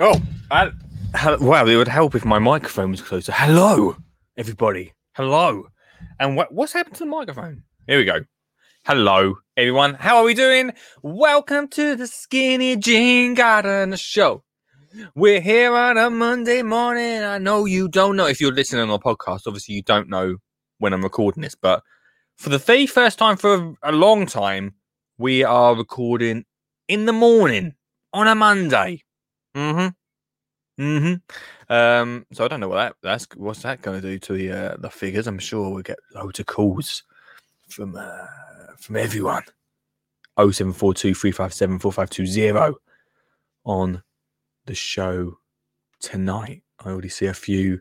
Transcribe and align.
Oh, 0.00 0.14
I, 0.52 0.70
wow! 1.40 1.66
It 1.66 1.74
would 1.74 1.88
help 1.88 2.14
if 2.14 2.24
my 2.24 2.38
microphone 2.38 2.92
was 2.92 3.02
closer. 3.02 3.32
Hello, 3.32 3.96
everybody. 4.36 4.92
Hello. 5.16 5.66
And 6.20 6.36
what, 6.36 6.52
what's 6.52 6.72
happened 6.72 6.94
to 6.96 7.00
the 7.00 7.10
microphone? 7.10 7.64
Here 7.88 7.98
we 7.98 8.04
go. 8.04 8.20
Hello, 8.86 9.38
everyone. 9.56 9.94
How 9.94 10.18
are 10.18 10.22
we 10.22 10.34
doing? 10.34 10.70
Welcome 11.02 11.66
to 11.70 11.96
the 11.96 12.06
Skinny 12.06 12.76
Jean 12.76 13.34
Garden 13.34 13.96
Show. 13.96 14.44
We're 15.16 15.40
here 15.40 15.74
on 15.74 15.98
a 15.98 16.10
Monday 16.10 16.62
morning. 16.62 17.24
I 17.24 17.38
know 17.38 17.64
you 17.64 17.88
don't 17.88 18.14
know 18.14 18.26
if 18.28 18.40
you're 18.40 18.52
listening 18.52 18.82
on 18.82 18.90
a 18.90 19.00
podcast. 19.00 19.48
Obviously, 19.48 19.74
you 19.74 19.82
don't 19.82 20.08
know 20.08 20.36
when 20.78 20.92
I'm 20.92 21.02
recording 21.02 21.42
this, 21.42 21.56
but 21.56 21.82
for 22.36 22.50
the 22.50 22.58
very 22.58 22.86
first 22.86 23.18
time 23.18 23.36
for 23.36 23.74
a 23.82 23.90
long 23.90 24.26
time, 24.26 24.74
we 25.18 25.42
are 25.42 25.74
recording 25.74 26.44
in 26.86 27.06
the 27.06 27.12
morning 27.12 27.74
on 28.12 28.28
a 28.28 28.36
Monday. 28.36 29.02
Mm-hmm. 29.58 30.82
Mm-hmm. 30.82 31.72
Um, 31.72 32.26
so 32.32 32.44
I 32.44 32.48
don't 32.48 32.60
know 32.60 32.68
what 32.68 32.76
that 32.76 32.94
that's 33.02 33.26
what's 33.34 33.62
that 33.62 33.82
going 33.82 34.00
to 34.00 34.06
do 34.08 34.18
to 34.20 34.32
the 34.32 34.50
uh, 34.52 34.76
the 34.78 34.88
figures. 34.88 35.26
I'm 35.26 35.40
sure 35.40 35.70
we'll 35.70 35.82
get 35.82 35.98
loads 36.14 36.38
of 36.38 36.46
calls 36.46 37.02
from 37.68 37.96
uh, 37.96 38.26
from 38.78 38.96
everyone. 38.96 39.42
0742 40.38 41.14
357 41.14 41.80
4520 41.80 42.78
on 43.64 44.00
the 44.66 44.74
show 44.74 45.36
tonight. 45.98 46.62
I 46.84 46.90
already 46.90 47.08
see 47.08 47.26
a 47.26 47.34
few 47.34 47.80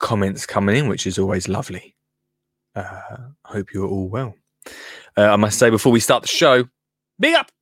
comments 0.00 0.46
coming 0.46 0.74
in, 0.74 0.88
which 0.88 1.06
is 1.06 1.16
always 1.16 1.46
lovely. 1.46 1.94
Uh, 2.74 3.00
hope 3.44 3.72
you're 3.72 3.86
all 3.86 4.08
well. 4.08 4.34
Uh, 5.16 5.32
I 5.32 5.36
must 5.36 5.60
say 5.60 5.70
before 5.70 5.92
we 5.92 6.00
start 6.00 6.22
the 6.22 6.28
show, 6.28 6.64
big 7.20 7.36
up 7.36 7.52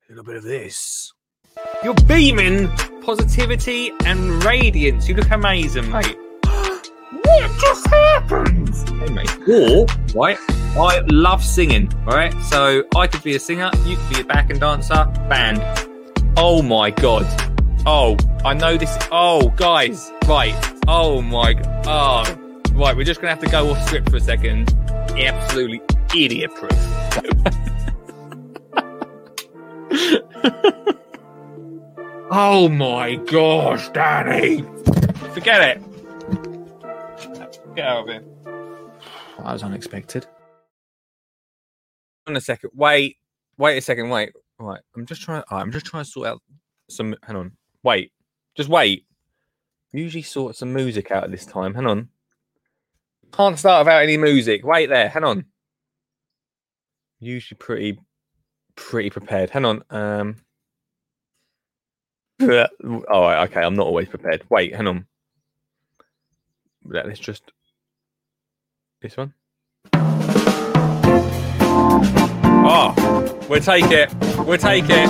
little 0.09 0.23
bit 0.23 0.35
of 0.35 0.43
this. 0.43 1.11
You're 1.83 1.93
beaming 2.05 2.69
positivity 3.01 3.91
and 4.05 4.43
radiance. 4.43 5.09
You 5.09 5.15
look 5.15 5.31
amazing, 5.31 5.89
mate. 5.91 6.17
what 6.43 7.59
just 7.59 7.87
happened? 7.87 8.73
Hey, 8.99 9.13
mate. 9.13 9.37
Or, 9.47 9.85
right, 10.15 10.37
I 10.77 11.01
love 11.07 11.43
singing, 11.43 11.89
right? 12.05 12.33
So 12.43 12.83
I 12.95 13.07
could 13.07 13.23
be 13.23 13.35
a 13.35 13.39
singer, 13.39 13.69
you 13.85 13.97
could 13.97 14.15
be 14.15 14.21
a 14.21 14.23
back 14.23 14.49
and 14.49 14.59
dancer, 14.59 15.05
band. 15.29 15.61
Oh 16.37 16.61
my 16.61 16.91
god. 16.91 17.25
Oh, 17.85 18.17
I 18.45 18.53
know 18.53 18.77
this. 18.77 18.95
Oh, 19.11 19.49
guys, 19.55 20.11
right. 20.27 20.55
Oh 20.87 21.21
my. 21.21 21.55
Oh, 21.85 22.23
right. 22.73 22.95
We're 22.95 23.03
just 23.03 23.21
gonna 23.21 23.33
have 23.33 23.43
to 23.43 23.49
go 23.49 23.71
off 23.71 23.85
script 23.87 24.09
for 24.09 24.17
a 24.17 24.21
second. 24.21 24.73
Absolutely 25.17 25.81
idiot 26.15 26.53
proof. 26.53 26.96
oh 32.31 32.69
my 32.69 33.15
gosh, 33.15 33.89
Danny! 33.89 34.61
Forget 35.33 35.77
it. 35.77 35.81
Get 37.75 37.85
out 37.85 38.01
of 38.01 38.07
here. 38.07 38.23
That 39.37 39.53
was 39.53 39.63
unexpected. 39.63 40.25
On 42.25 42.35
a 42.35 42.41
second. 42.41 42.71
Wait. 42.73 43.17
Wait 43.57 43.77
a 43.77 43.81
second. 43.81 44.09
Wait. 44.09 44.31
Right. 44.59 44.81
I'm 44.95 45.05
just 45.05 45.21
trying. 45.21 45.43
oh, 45.51 45.57
I'm 45.57 45.71
just 45.71 45.85
trying 45.85 46.03
to 46.03 46.09
sort 46.09 46.27
out 46.27 46.41
some. 46.89 47.15
Hang 47.23 47.35
on. 47.35 47.51
Wait. 47.83 48.11
Just 48.55 48.69
wait. 48.69 49.05
Usually 49.93 50.23
sort 50.23 50.55
some 50.55 50.73
music 50.73 51.11
out 51.11 51.23
at 51.23 51.31
this 51.31 51.45
time. 51.45 51.75
Hang 51.75 51.85
on. 51.85 52.09
Can't 53.31 53.59
start 53.59 53.85
without 53.85 54.01
any 54.01 54.17
music. 54.17 54.65
Wait 54.65 54.89
there. 54.89 55.09
Hang 55.09 55.23
on. 55.23 55.45
Usually 57.19 57.57
pretty, 57.57 57.99
pretty 58.75 59.09
prepared. 59.09 59.49
Hang 59.49 59.65
on. 59.65 59.83
Um. 59.89 60.35
All 62.41 62.47
right. 62.47 63.49
Okay. 63.49 63.61
I'm 63.61 63.75
not 63.75 63.87
always 63.87 64.07
prepared. 64.07 64.43
Wait. 64.49 64.75
Hang 64.75 64.87
on. 64.87 65.05
Let's 66.85 67.19
just. 67.19 67.51
This 69.01 69.17
one. 69.17 69.33
Oh, 72.69 72.93
we'll 73.49 73.61
take 73.61 73.91
it. 73.91 74.13
We'll 74.45 74.57
take 74.57 74.85
it. 74.89 75.09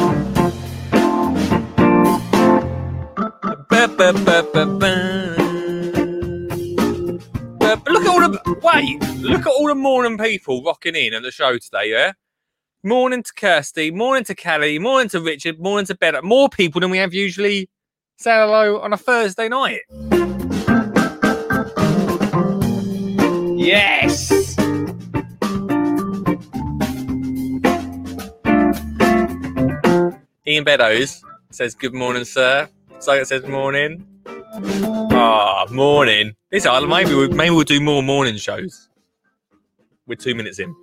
Ba, 3.69 3.87
ba, 3.87 4.13
ba, 4.13 5.46
but 7.75 7.91
Look 7.91 8.03
at 8.05 8.09
all 8.09 8.29
the 8.29 8.59
wait. 8.63 9.01
Look 9.19 9.41
at 9.41 9.47
all 9.47 9.67
the 9.67 9.75
morning 9.75 10.17
people 10.17 10.63
rocking 10.63 10.95
in 10.95 11.13
at 11.13 11.23
the 11.23 11.31
show 11.31 11.57
today. 11.57 11.91
Yeah. 11.91 12.13
Morning 12.83 13.23
to 13.23 13.33
Kirsty. 13.33 13.91
Morning 13.91 14.23
to 14.25 14.35
Kelly, 14.35 14.79
Morning 14.79 15.09
to 15.09 15.19
Richard. 15.19 15.59
Morning 15.59 15.85
to 15.87 15.95
Bella. 15.95 16.21
More 16.21 16.49
people 16.49 16.81
than 16.81 16.89
we 16.89 16.97
have 16.97 17.13
usually 17.13 17.69
say 18.17 18.31
hello 18.31 18.79
on 18.79 18.93
a 18.93 18.97
Thursday 18.97 19.49
night. 19.49 19.81
Yes. 23.57 24.57
Ian 30.47 30.63
Beddoes 30.63 31.21
says, 31.51 31.75
Good 31.75 31.93
morning, 31.93 32.23
sir. 32.23 32.69
Sogan 32.99 33.25
says, 33.25 33.43
Morning. 33.45 34.07
Ah, 35.11 35.65
morning. 35.71 36.33
This 36.51 36.65
uh, 36.65 36.81
maybe 36.85 37.13
we 37.13 37.27
maybe 37.29 37.51
we'll 37.51 37.63
do 37.63 37.81
more 37.81 38.03
morning 38.03 38.37
shows. 38.37 38.89
We're 40.07 40.15
two 40.15 40.35
minutes 40.35 40.59
in. 40.59 40.75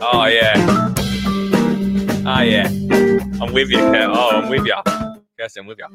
Oh 0.00 0.26
yeah. 0.26 0.54
Ah 2.26 2.42
yeah. 2.42 2.68
I'm 3.40 3.52
with 3.52 3.70
you, 3.70 3.78
Kurt. 3.78 4.10
Oh, 4.10 4.30
I'm 4.42 4.48
with 4.50 4.66
you. 4.66 4.74
Yes, 5.38 5.56
I'm 5.56 5.66
with 5.66 5.78
you. 5.78 5.86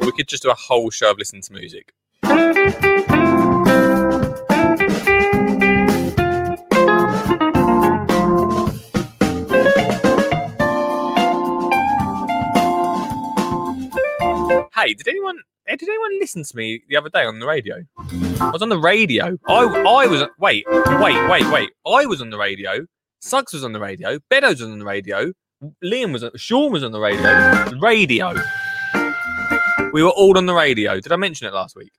We 0.00 0.12
could 0.12 0.26
just 0.26 0.42
do 0.42 0.50
a 0.50 0.54
whole 0.54 0.90
show 0.90 1.12
of 1.12 1.18
listening 1.18 1.42
to 1.42 1.52
music. 1.52 1.92
Hey, 14.82 14.94
did 14.94 15.06
anyone 15.06 15.38
eh, 15.68 15.76
did 15.76 15.88
anyone 15.88 16.18
listen 16.18 16.42
to 16.42 16.56
me 16.56 16.82
the 16.88 16.96
other 16.96 17.08
day 17.08 17.24
on 17.24 17.38
the 17.38 17.46
radio? 17.46 17.84
I 18.40 18.50
was 18.50 18.62
on 18.62 18.68
the 18.68 18.80
radio. 18.80 19.38
I 19.46 19.62
I 19.62 20.06
was 20.08 20.24
wait 20.40 20.64
wait 20.68 21.28
wait 21.30 21.52
wait. 21.52 21.70
I 21.86 22.04
was 22.04 22.20
on 22.20 22.30
the 22.30 22.36
radio. 22.36 22.84
Suggs 23.20 23.52
was 23.52 23.62
on 23.62 23.72
the 23.72 23.78
radio. 23.78 24.18
Beddoes 24.28 24.60
was 24.60 24.68
on 24.68 24.80
the 24.80 24.84
radio. 24.84 25.32
Liam 25.84 26.12
was 26.12 26.24
Sean 26.34 26.72
was 26.72 26.82
on 26.82 26.90
the 26.90 26.98
radio. 26.98 27.78
Radio. 27.78 28.34
We 29.92 30.02
were 30.02 30.10
all 30.10 30.36
on 30.36 30.46
the 30.46 30.54
radio. 30.54 30.98
Did 30.98 31.12
I 31.12 31.16
mention 31.16 31.46
it 31.46 31.54
last 31.54 31.76
week? 31.76 31.92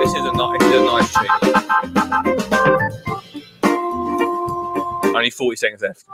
This 0.00 0.14
is 0.14 0.24
a 0.24 0.32
nice, 0.32 0.58
this 0.58 0.74
is 0.74 0.80
a 0.80 0.84
nice 0.84 1.14
tune. 1.14 1.47
Only 5.28 5.30
40 5.30 5.56
seconds 5.56 5.82
left. 5.82 6.04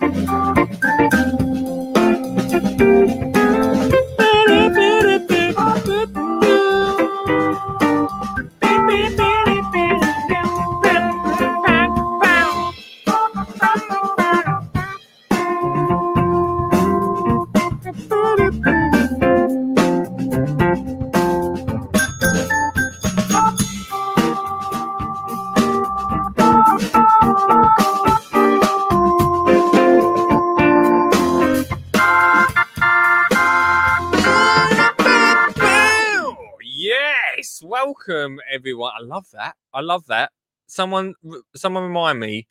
Love 39.15 39.27
that. 39.33 39.55
I 39.73 39.81
love 39.81 40.07
that. 40.07 40.33
Someone, 40.67 41.15
someone 41.55 41.85
remind 41.85 42.19
me 42.19 42.49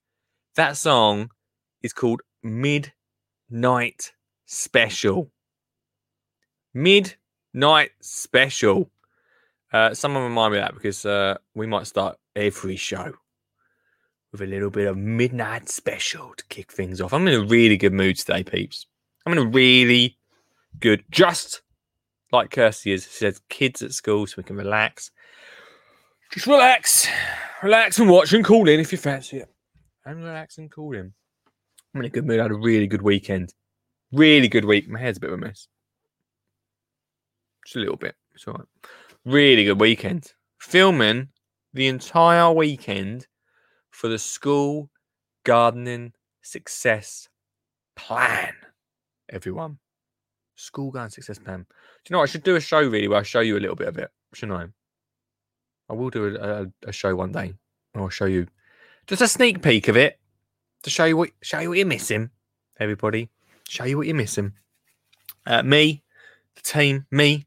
that 0.55 0.77
song 0.77 1.29
is 1.81 1.91
called 1.91 2.21
Midnight 2.41 4.13
Special. 4.45 5.31
Midnight 6.73 7.91
Special. 8.01 8.89
Uh, 9.73 9.93
someone 9.93 10.23
remind 10.23 10.53
me 10.53 10.59
that 10.59 10.73
because 10.73 11.05
uh, 11.05 11.37
we 11.53 11.67
might 11.67 11.87
start 11.87 12.17
every 12.35 12.77
show 12.77 13.13
with 14.31 14.41
a 14.41 14.45
little 14.45 14.69
bit 14.69 14.87
of 14.87 14.95
Midnight 14.95 15.67
Special 15.67 16.33
to 16.37 16.45
kick 16.45 16.71
things 16.71 17.01
off. 17.01 17.13
I'm 17.13 17.27
in 17.27 17.41
a 17.41 17.45
really 17.45 17.77
good 17.77 17.93
mood 17.93 18.17
today, 18.17 18.43
peeps. 18.43 18.87
I'm 19.25 19.33
in 19.33 19.39
a 19.39 19.49
really 19.49 20.17
good, 20.79 21.03
just 21.11 21.61
like 22.31 22.51
Kirsty 22.51 22.93
is, 22.93 23.05
says 23.05 23.41
kids 23.49 23.81
at 23.81 23.93
school 23.93 24.25
so 24.27 24.35
we 24.37 24.43
can 24.43 24.55
relax. 24.55 25.11
Just 26.33 26.47
relax, 26.47 27.07
relax 27.61 27.99
and 27.99 28.09
watch 28.09 28.33
and 28.33 28.43
call 28.43 28.67
in 28.67 28.79
if 28.79 28.91
you 28.91 28.97
fancy 28.97 29.37
it. 29.37 29.49
And 30.03 30.23
relax 30.23 30.57
and 30.57 30.71
call 30.71 30.95
in. 30.95 31.13
I'm 31.93 32.01
in 32.01 32.05
a 32.05 32.09
good 32.09 32.25
mood. 32.25 32.39
I 32.39 32.43
had 32.43 32.51
a 32.51 32.55
really 32.55 32.87
good 32.87 33.03
weekend. 33.03 33.53
Really 34.11 34.47
good 34.47 34.65
week. 34.65 34.89
My 34.89 34.99
hair's 34.99 35.17
a 35.17 35.19
bit 35.19 35.29
of 35.29 35.35
a 35.35 35.37
mess. 35.37 35.67
Just 37.63 37.75
a 37.75 37.79
little 37.79 37.97
bit. 37.97 38.15
It's 38.33 38.47
all 38.47 38.55
right. 38.55 38.65
Really 39.25 39.63
good 39.63 39.79
weekend. 39.79 40.33
Filming 40.59 41.27
the 41.71 41.87
entire 41.87 42.51
weekend 42.51 43.27
for 43.91 44.07
the 44.07 44.17
school 44.17 44.89
gardening 45.43 46.13
success 46.41 47.29
plan. 47.95 48.53
Everyone. 49.29 49.77
School 50.55 50.89
garden 50.89 51.11
success 51.11 51.37
plan. 51.37 51.59
Do 51.59 51.65
you 52.09 52.13
know 52.15 52.19
what? 52.21 52.29
I 52.29 52.31
should 52.31 52.43
do 52.43 52.55
a 52.55 52.59
show 52.59 52.81
really 52.81 53.07
where 53.07 53.19
I 53.19 53.23
show 53.23 53.41
you 53.41 53.55
a 53.55 53.59
little 53.59 53.75
bit 53.75 53.87
of 53.87 53.99
it, 53.99 54.09
shouldn't 54.33 54.57
I? 54.59 54.65
I 55.93 55.95
will 55.95 56.09
do 56.09 56.35
a, 56.35 56.63
a, 56.63 56.67
a 56.87 56.91
show 56.91 57.15
one 57.15 57.31
day. 57.31 57.53
I'll 57.93 58.09
show 58.09 58.25
you 58.25 58.47
just 59.05 59.21
a 59.21 59.27
sneak 59.27 59.61
peek 59.61 59.87
of 59.87 59.95
it 59.95 60.19
to 60.81 60.89
show 60.89 61.05
you 61.05 61.15
what 61.15 61.29
show 61.43 61.59
you 61.59 61.69
what 61.69 61.77
you're 61.77 61.85
missing, 61.85 62.31
everybody. 62.79 63.29
Show 63.69 63.83
you 63.83 63.97
what 63.97 64.07
you're 64.07 64.15
missing. 64.15 64.53
Uh, 65.45 65.61
me, 65.61 66.01
the 66.55 66.61
team, 66.63 67.05
me, 67.11 67.45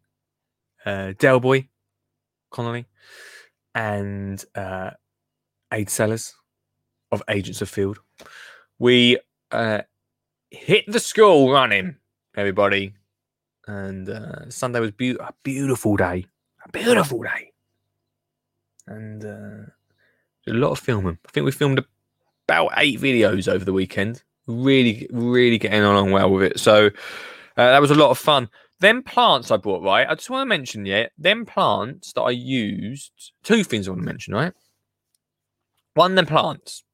uh, 0.84 1.14
Del 1.18 1.40
Boy, 1.40 1.68
Connolly, 2.52 2.86
and 3.74 4.44
uh, 4.54 4.90
Aid 5.72 5.90
Sellers 5.90 6.32
of 7.10 7.24
Agents 7.28 7.62
of 7.62 7.68
Field. 7.68 7.98
We 8.78 9.18
uh, 9.50 9.80
hit 10.50 10.84
the 10.86 11.00
school 11.00 11.50
running, 11.50 11.96
everybody. 12.36 12.94
And 13.66 14.08
uh, 14.08 14.48
Sunday 14.50 14.78
was 14.78 14.92
be- 14.92 15.16
a 15.18 15.34
beautiful 15.42 15.96
day, 15.96 16.26
a 16.64 16.70
beautiful 16.70 17.24
day, 17.24 17.50
and 18.86 19.24
uh, 19.24 19.70
a 20.48 20.52
lot 20.52 20.70
of 20.70 20.78
filming. 20.78 21.18
I 21.26 21.30
think 21.30 21.44
we 21.44 21.52
filmed 21.52 21.84
about 22.48 22.72
eight 22.76 23.00
videos 23.00 23.48
over 23.48 23.64
the 23.64 23.72
weekend. 23.72 24.22
Really, 24.46 25.08
really 25.10 25.58
getting 25.58 25.82
along 25.82 26.12
well 26.12 26.30
with 26.30 26.44
it. 26.44 26.60
So 26.60 26.86
uh, 26.86 26.90
that 27.56 27.80
was 27.80 27.90
a 27.90 27.96
lot 27.96 28.10
of 28.10 28.18
fun. 28.18 28.48
Them 28.78 29.02
plants 29.02 29.50
I 29.50 29.56
bought, 29.56 29.82
right? 29.82 30.06
I 30.08 30.14
just 30.14 30.30
want 30.30 30.42
to 30.42 30.46
mention, 30.46 30.86
yeah, 30.86 31.06
them 31.18 31.46
plants 31.46 32.12
that 32.12 32.22
I 32.22 32.30
used. 32.30 33.32
Two 33.42 33.64
things 33.64 33.88
I 33.88 33.90
want 33.90 34.02
to 34.02 34.06
mention, 34.06 34.34
right? 34.34 34.52
One, 35.94 36.14
them 36.14 36.26
plants 36.26 36.84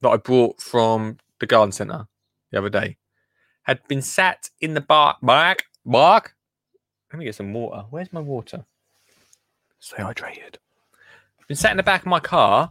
that 0.00 0.08
I 0.08 0.16
brought 0.16 0.60
from 0.60 1.18
the 1.38 1.46
garden 1.46 1.72
centre 1.72 2.06
the 2.50 2.58
other 2.58 2.70
day 2.70 2.96
had 3.64 3.86
been 3.88 4.02
sat 4.02 4.50
in 4.60 4.74
the 4.74 4.80
bark, 4.80 5.18
bark, 5.22 5.64
bark. 5.84 6.34
Let 7.12 7.18
me 7.18 7.26
get 7.26 7.34
some 7.34 7.52
water. 7.52 7.84
Where's 7.90 8.12
my 8.12 8.20
water? 8.20 8.64
Stay 9.78 9.98
hydrated. 9.98 10.56
Been 11.52 11.56
sat 11.58 11.72
in 11.72 11.76
the 11.76 11.82
back 11.82 12.00
of 12.00 12.06
my 12.06 12.18
car 12.18 12.70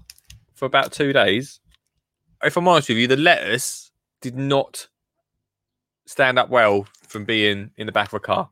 for 0.55 0.65
about 0.65 0.91
two 0.91 1.13
days. 1.13 1.59
If 2.43 2.57
I'm 2.57 2.67
honest 2.67 2.89
with 2.89 2.97
you, 2.97 3.05
the 3.05 3.15
lettuce 3.15 3.91
did 4.21 4.35
not 4.35 4.87
stand 6.07 6.39
up 6.39 6.49
well 6.49 6.87
from 7.07 7.23
being 7.23 7.69
in 7.77 7.85
the 7.85 7.91
back 7.91 8.07
of 8.07 8.15
a 8.15 8.19
car. 8.19 8.49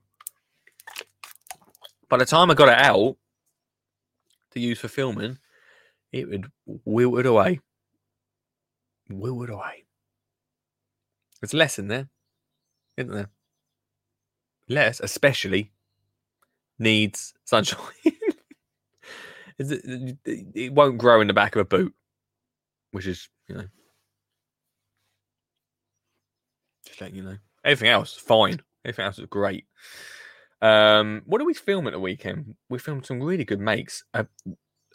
By 2.09 2.17
the 2.17 2.27
time 2.27 2.51
I 2.51 2.53
got 2.53 2.69
it 2.69 2.77
out 2.77 3.17
to 4.51 4.59
use 4.59 4.77
for 4.77 4.88
filming, 4.88 5.39
it 6.12 6.29
would 6.29 6.51
wilted 6.86 7.25
away. 7.25 7.62
Wilted 9.09 9.50
away. 9.50 9.86
There's 11.41 11.55
less 11.55 11.79
in 11.79 11.88
there, 11.88 12.07
isn't 12.98 13.12
there? 13.12 13.29
Lettuce, 14.67 15.00
especially, 15.00 15.71
needs 16.77 17.33
sunshine. 17.45 17.79
Is 19.60 19.72
it, 19.72 20.74
won't 20.74 20.98
grow 20.98 21.20
in 21.20 21.28
the 21.28 21.34
back 21.34 21.56
of 21.56 21.62
a 21.62 21.66
boot, 21.66 21.94
which 22.92 23.06
is, 23.06 23.28
you 23.48 23.56
know, 23.56 23.66
just 26.86 27.01
letting 27.01 27.18
you 27.18 27.24
know. 27.24 27.38
Everything 27.66 27.89
else, 27.89 28.16
is 28.16 28.22
fine. 28.22 28.62
Everything 28.86 29.06
else 29.06 29.20
is 29.20 29.25
great. 29.25 29.66
Um, 30.62 31.24
what 31.25 31.39
did 31.39 31.46
we 31.46 31.54
film 31.54 31.88
at 31.88 31.94
the 31.94 32.00
weekend? 32.00 32.56
We 32.70 32.80
filmed 32.80 33.06
some 33.06 33.22
really 33.22 33.44
good 33.44 33.60
makes. 33.60 34.04
Uh, 34.13 34.24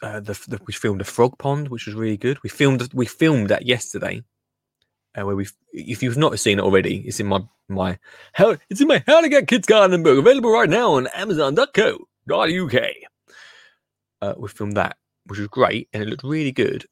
uh, 0.01 0.19
the, 0.19 0.33
the 0.47 0.59
we 0.65 0.73
filmed 0.73 1.01
a 1.01 1.05
frog 1.05 1.37
pond, 1.37 1.69
which 1.69 1.85
was 1.85 1.95
really 1.95 2.17
good. 2.17 2.41
We 2.43 2.49
filmed 2.49 2.91
we 2.93 3.05
filmed 3.05 3.49
that 3.49 3.65
yesterday, 3.65 4.23
uh, 5.15 5.25
where 5.25 5.35
we 5.35 5.47
if 5.73 6.03
you've 6.03 6.17
not 6.17 6.39
seen 6.39 6.59
it 6.59 6.63
already, 6.63 6.97
it's 7.07 7.19
in 7.19 7.27
my 7.27 7.41
my 7.69 7.97
how 8.33 8.57
it's 8.69 8.81
in 8.81 8.87
my 8.87 9.03
How 9.07 9.21
to 9.21 9.29
Get 9.29 9.47
Kids 9.47 9.67
Garden 9.67 10.03
book 10.03 10.17
available 10.17 10.51
right 10.51 10.69
now 10.69 10.93
on 10.93 11.07
Amazon.co.uk. 11.07 12.81
Uh, 14.21 14.33
we 14.37 14.47
filmed 14.49 14.77
that, 14.77 14.97
which 15.25 15.39
was 15.39 15.47
great, 15.47 15.89
and 15.93 16.01
it 16.01 16.09
looked 16.09 16.23
really 16.23 16.51
good. 16.51 16.85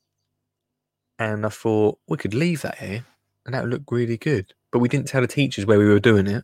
And 1.20 1.46
I 1.46 1.50
thought 1.50 2.00
we 2.08 2.18
could 2.18 2.34
leave 2.34 2.62
that 2.62 2.78
here, 2.78 3.06
and 3.46 3.54
that 3.54 3.64
would 3.64 3.72
look 3.72 3.92
really 3.92 4.18
good. 4.18 4.54
But 4.72 4.80
we 4.80 4.90
didn't 4.90 5.08
tell 5.08 5.22
the 5.22 5.28
teachers 5.28 5.66
where 5.66 5.80
we 5.80 5.86
were 5.86 6.00
doing 6.00 6.28
it. 6.28 6.44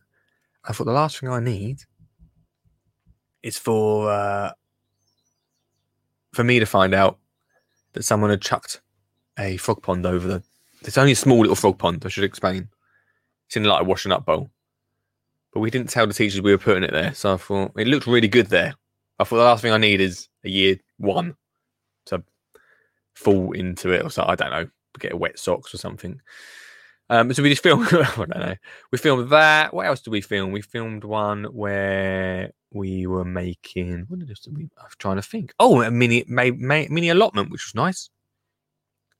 I 0.64 0.72
thought 0.72 0.84
the 0.84 0.92
last 0.92 1.18
thing 1.18 1.28
I 1.28 1.40
need 1.40 1.80
is 3.42 3.58
for 3.58 4.10
uh, 4.10 4.52
for 6.32 6.44
me 6.44 6.58
to 6.60 6.66
find 6.66 6.94
out 6.94 7.18
that 7.92 8.04
someone 8.04 8.30
had 8.30 8.42
chucked 8.42 8.80
a 9.38 9.56
frog 9.56 9.82
pond 9.82 10.06
over 10.06 10.26
the. 10.26 10.42
It's 10.82 10.98
only 10.98 11.12
a 11.12 11.16
small 11.16 11.40
little 11.40 11.56
frog 11.56 11.78
pond. 11.78 12.04
I 12.04 12.08
should 12.08 12.24
explain. 12.24 12.68
It's 13.46 13.56
in 13.56 13.64
like 13.64 13.82
a 13.82 13.84
washing 13.84 14.12
up 14.12 14.24
bowl, 14.24 14.50
but 15.52 15.60
we 15.60 15.70
didn't 15.70 15.90
tell 15.90 16.06
the 16.06 16.14
teachers 16.14 16.40
we 16.40 16.52
were 16.52 16.58
putting 16.58 16.84
it 16.84 16.92
there. 16.92 17.12
So 17.14 17.34
I 17.34 17.36
thought 17.36 17.72
it 17.76 17.88
looked 17.88 18.06
really 18.06 18.28
good 18.28 18.46
there. 18.46 18.74
I 19.20 19.24
thought 19.24 19.36
the 19.36 19.44
last 19.44 19.60
thing 19.62 19.72
I 19.72 19.78
need 19.78 20.00
is 20.00 20.28
a 20.44 20.48
year 20.48 20.76
one 20.96 21.36
to 22.06 22.22
fall 23.14 23.52
into 23.52 23.92
it 23.92 24.02
or 24.02 24.10
so. 24.10 24.24
I 24.26 24.34
don't 24.34 24.50
know. 24.50 24.66
Get 24.98 25.18
wet 25.18 25.38
socks 25.38 25.74
or 25.74 25.78
something. 25.78 26.20
Um, 27.10 27.32
so 27.34 27.42
we 27.42 27.50
just 27.50 27.62
filmed. 27.62 27.86
I 27.92 28.14
don't 28.16 28.28
know. 28.30 28.54
We 28.90 28.98
filmed 28.98 29.28
that. 29.30 29.74
What 29.74 29.86
else 29.86 30.00
did 30.00 30.10
we 30.10 30.22
film? 30.22 30.52
We 30.52 30.62
filmed 30.62 31.04
one 31.04 31.44
where 31.44 32.52
we 32.72 33.06
were 33.06 33.24
making. 33.24 34.06
What 34.08 34.20
did 34.20 34.30
we? 34.52 34.70
I'm 34.78 34.88
trying 34.98 35.16
to 35.16 35.22
think. 35.22 35.52
Oh, 35.60 35.82
a 35.82 35.90
mini, 35.90 36.24
mini 36.26 37.08
allotment, 37.10 37.50
which 37.50 37.66
was 37.66 37.74
nice. 37.74 38.08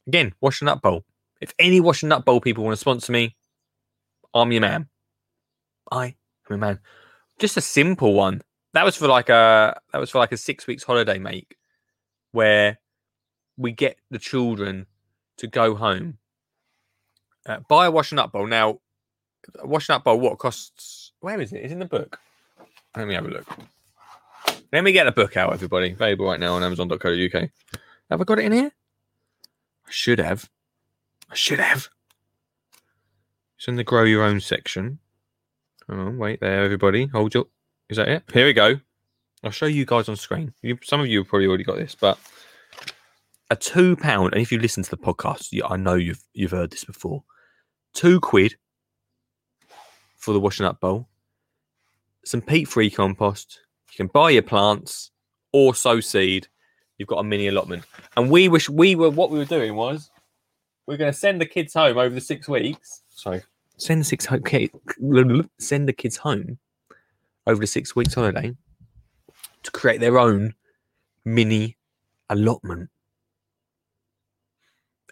Again, 0.07 0.33
washing 0.41 0.69
up 0.69 0.81
bowl. 0.81 1.05
If 1.43 1.53
any 1.59 1.81
washing 1.81 2.11
up 2.11 2.25
bowl 2.25 2.41
people 2.41 2.65
want 2.65 2.73
to 2.73 2.81
sponsor 2.81 3.13
me, 3.13 3.37
I'm 4.33 4.51
your 4.51 4.63
man. 4.63 4.89
I 5.93 6.07
am 6.07 6.15
your 6.49 6.59
man. 6.59 6.79
Just 7.39 7.57
a 7.57 7.61
simple 7.61 8.15
one. 8.15 8.43
That 8.73 8.85
was 8.85 8.97
for 8.97 9.09
like 9.09 9.29
a 9.29 9.81
that 9.93 9.99
was 9.99 10.11
for 10.11 10.19
like 10.19 10.33
a 10.33 10.37
six 10.37 10.67
weeks 10.67 10.85
holiday 10.85 11.19
make, 11.19 11.57
where 12.33 12.79
we 13.57 13.73
get 13.73 13.99
the 14.11 14.19
children 14.19 14.87
to 15.39 15.47
go 15.47 15.75
home, 15.75 16.19
uh, 17.47 17.61
buy 17.69 17.87
a 17.87 17.91
washing 17.91 18.19
up 18.19 18.33
bowl. 18.33 18.47
Now, 18.47 18.81
washing 19.63 19.95
up 19.95 20.05
bowl, 20.05 20.21
what 20.21 20.39
costs? 20.39 21.13
Where 21.21 21.41
is 21.41 21.53
it? 21.53 21.59
It's 21.59 21.73
in 21.73 21.81
the 21.81 21.85
book. 21.85 22.19
Let 22.97 23.07
me 23.09 23.15
have 23.15 23.27
a 23.27 23.29
look. 23.29 23.47
Let 24.73 24.85
me 24.85 24.93
get 24.93 25.05
the 25.05 25.13
book 25.13 25.37
out, 25.37 25.53
everybody. 25.53 25.93
Available 25.93 26.27
right 26.27 26.39
now 26.41 26.55
on 26.55 26.63
Amazon.co.uk. 26.63 27.51
Have 28.11 28.21
I 28.21 28.25
got 28.25 28.39
it 28.39 28.45
in 28.45 28.53
here? 28.53 28.73
I 29.87 29.91
should 29.91 30.19
have. 30.19 30.49
I 31.29 31.35
should 31.35 31.59
have. 31.59 31.89
It's 33.57 33.69
in 33.69 33.77
the 33.77 33.85
grow 33.85 34.05
your 34.05 34.23
own 34.23 34.41
section. 34.41 35.01
Oh, 35.89 36.11
wait 36.11 36.41
there, 36.41 36.65
everybody. 36.65 37.07
Hold 37.07 37.35
your. 37.35 37.47
Is 37.91 37.97
that 37.97 38.09
it? 38.09 38.23
Here 38.33 38.47
we 38.47 38.53
go. 38.53 38.79
I'll 39.43 39.51
show 39.51 39.67
you 39.67 39.85
guys 39.85 40.09
on 40.09 40.15
screen. 40.15 40.55
You, 40.63 40.79
some 40.85 41.01
of 41.01 41.09
you 41.09 41.19
have 41.19 41.29
probably 41.29 41.49
already 41.49 41.65
got 41.65 41.77
this, 41.77 41.97
but 41.97 42.21
a 43.51 43.57
two 43.57 43.97
pound. 43.97 44.33
And 44.33 44.41
if 44.41 44.53
you 44.53 44.61
listen 44.61 44.85
to 44.85 44.91
the 44.91 44.97
podcast, 44.97 45.49
yeah, 45.51 45.67
I 45.67 45.77
know 45.77 45.95
you've 45.95 46.23
you've 46.33 46.53
heard 46.53 46.71
this 46.71 46.85
before. 46.85 47.25
Two 47.93 48.21
quid 48.21 48.55
for 50.17 50.33
the 50.33 50.39
washing 50.39 50.67
up 50.67 50.79
bowl. 50.79 51.09
Some 52.25 52.41
peat 52.41 52.69
free 52.69 52.91
compost. 52.91 53.59
You 53.91 53.97
can 53.97 54.07
buy 54.07 54.31
your 54.31 54.43
plants 54.43 55.11
or 55.53 55.75
sow 55.75 55.99
seed. 55.99 56.47
You've 56.97 57.09
got 57.09 57.19
a 57.19 57.25
mini 57.25 57.49
allotment. 57.49 57.83
And 58.17 58.31
we 58.31 58.47
wish 58.47 58.71
we 58.71 58.95
were 58.95 59.11
what 59.11 59.31
we 59.31 59.39
were 59.39 59.45
doing 59.45 59.75
was 59.75 60.11
we're 60.87 60.97
going 60.97 61.13
to 61.13 61.19
send 61.19 61.41
the 61.41 61.47
kids 61.47 61.75
home 61.75 61.99
over 61.99 62.15
the 62.15 62.21
six 62.21 62.47
weeks. 62.49 63.03
Sorry, 63.09 63.43
send 63.79 64.03
the 64.03 64.05
six 64.05 64.27
home 64.27 64.45
send 65.59 65.89
the 65.89 65.93
kids 65.93 66.17
home 66.17 66.59
over 67.47 67.61
the 67.61 67.67
six 67.67 67.97
weeks 67.97 68.15
holiday 68.15 68.55
to 69.63 69.71
create 69.71 70.01
their 70.01 70.19
own 70.19 70.55
mini 71.25 71.77
allotment, 72.29 72.91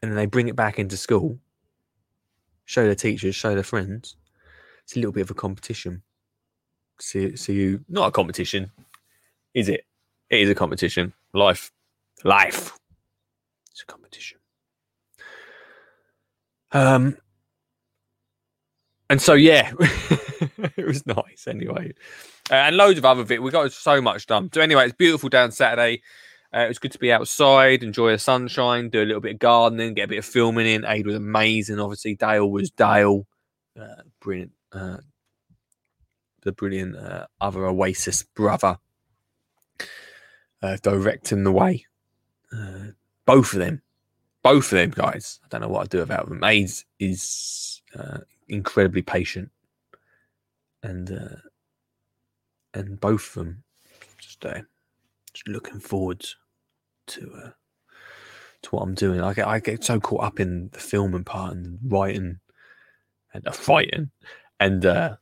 and 0.03 0.11
then 0.11 0.17
they 0.17 0.27
bring 0.27 0.49
it 0.49 0.57
back 0.57 0.79
into 0.79 0.97
school, 0.97 1.39
show 2.65 2.85
their 2.85 2.95
teachers, 2.95 3.35
show 3.35 3.55
their 3.55 3.63
friends. 3.63 4.17
It's 4.85 4.97
a 4.97 4.99
little 4.99 5.13
bit 5.13 5.23
of 5.23 5.31
a 5.31 5.35
competition. 5.35 6.03
So, 7.01 7.35
so 7.35 7.53
you 7.53 7.85
not 7.89 8.09
a 8.09 8.11
competition, 8.11 8.71
is 9.55 9.69
it? 9.69 9.85
It 10.31 10.41
is 10.41 10.51
a 10.51 10.55
competition. 10.55 11.13
Life, 11.33 11.73
life. 12.25 12.73
It's 13.71 13.83
a 13.83 13.87
competition. 13.87 14.39
Um, 16.73 17.17
and 19.11 19.21
so 19.21 19.35
yeah, 19.35 19.73
it 20.77 20.87
was 20.87 21.07
nice 21.07 21.47
anyway, 21.47 21.93
uh, 22.51 22.55
and 22.55 22.77
loads 22.77 22.99
of 22.99 23.05
other 23.05 23.25
bit. 23.25 23.43
We 23.43 23.51
got 23.51 23.73
so 23.73 24.01
much 24.01 24.27
done. 24.27 24.51
So 24.53 24.61
anyway, 24.61 24.87
it's 24.87 24.97
beautiful 24.97 25.29
down 25.29 25.51
Saturday. 25.51 26.03
Uh, 26.55 26.61
it 26.61 26.69
was 26.69 26.79
good 26.79 26.93
to 26.93 26.99
be 26.99 27.13
outside, 27.13 27.83
enjoy 27.83 28.13
the 28.13 28.19
sunshine, 28.19 28.89
do 28.89 29.03
a 29.03 29.05
little 29.05 29.21
bit 29.21 29.35
of 29.35 29.39
gardening, 29.39 29.93
get 29.93 30.05
a 30.05 30.09
bit 30.09 30.19
of 30.19 30.25
filming 30.25 30.67
in. 30.67 30.85
Aid 30.87 31.07
was 31.07 31.15
amazing. 31.15 31.79
Obviously, 31.79 32.15
Dale 32.15 32.51
was 32.51 32.71
Dale, 32.71 33.27
uh, 33.79 34.03
brilliant. 34.21 34.53
Uh, 34.73 34.99
the 36.43 36.53
brilliant 36.53 36.97
uh, 36.97 37.27
other 37.41 37.67
Oasis 37.67 38.23
brother, 38.23 38.79
uh, 40.63 40.77
directing 40.83 41.45
the 41.45 41.53
way. 41.53 41.85
Both 43.27 43.53
of 43.53 43.59
them, 43.59 43.83
both 44.43 44.73
of 44.73 44.79
them 44.79 44.91
guys. 44.91 45.41
I 45.45 45.49
don't 45.51 45.61
know 45.61 45.69
what 45.69 45.83
I'd 45.83 45.91
do 45.91 45.99
without 45.99 46.29
them. 46.29 46.43
Aids 46.43 46.87
is 46.99 47.83
incredibly 48.49 49.03
patient, 49.03 49.51
and 50.83 51.11
uh, 51.11 51.37
and 52.75 53.01
both 53.01 53.29
of 53.29 53.35
them 53.35 53.65
just, 54.19 54.45
uh, 54.45 54.63
just 55.33 55.49
looking 55.49 55.81
forward 55.81 56.25
to 57.09 57.33
uh, 57.45 57.51
to 58.63 58.71
what 58.71 58.83
I'm 58.83 58.95
doing. 58.95 59.21
I 59.21 59.35
get 59.35 59.47
I 59.47 59.61
get 59.61 59.85
so 59.85 60.01
caught 60.01 60.25
up 60.25 60.41
in 60.41 60.71
the 60.73 60.79
filming 60.79 61.25
part 61.25 61.55
and 61.55 61.79
writing 61.85 62.41
and 63.33 63.47
uh, 63.47 63.53
fighting 63.53 64.11
and 64.61 64.85
uh, 64.85 65.17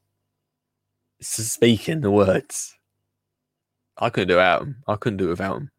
speaking 1.21 2.00
the 2.00 2.11
words. 2.11 2.75
I 3.99 4.11
couldn't 4.11 4.28
do 4.28 4.35
it 4.35 4.37
without 4.37 4.61
them. 4.61 4.76
I 4.87 4.97
couldn't 4.97 5.16
do 5.16 5.26
it 5.26 5.30
without 5.30 5.54
them. 5.54 5.71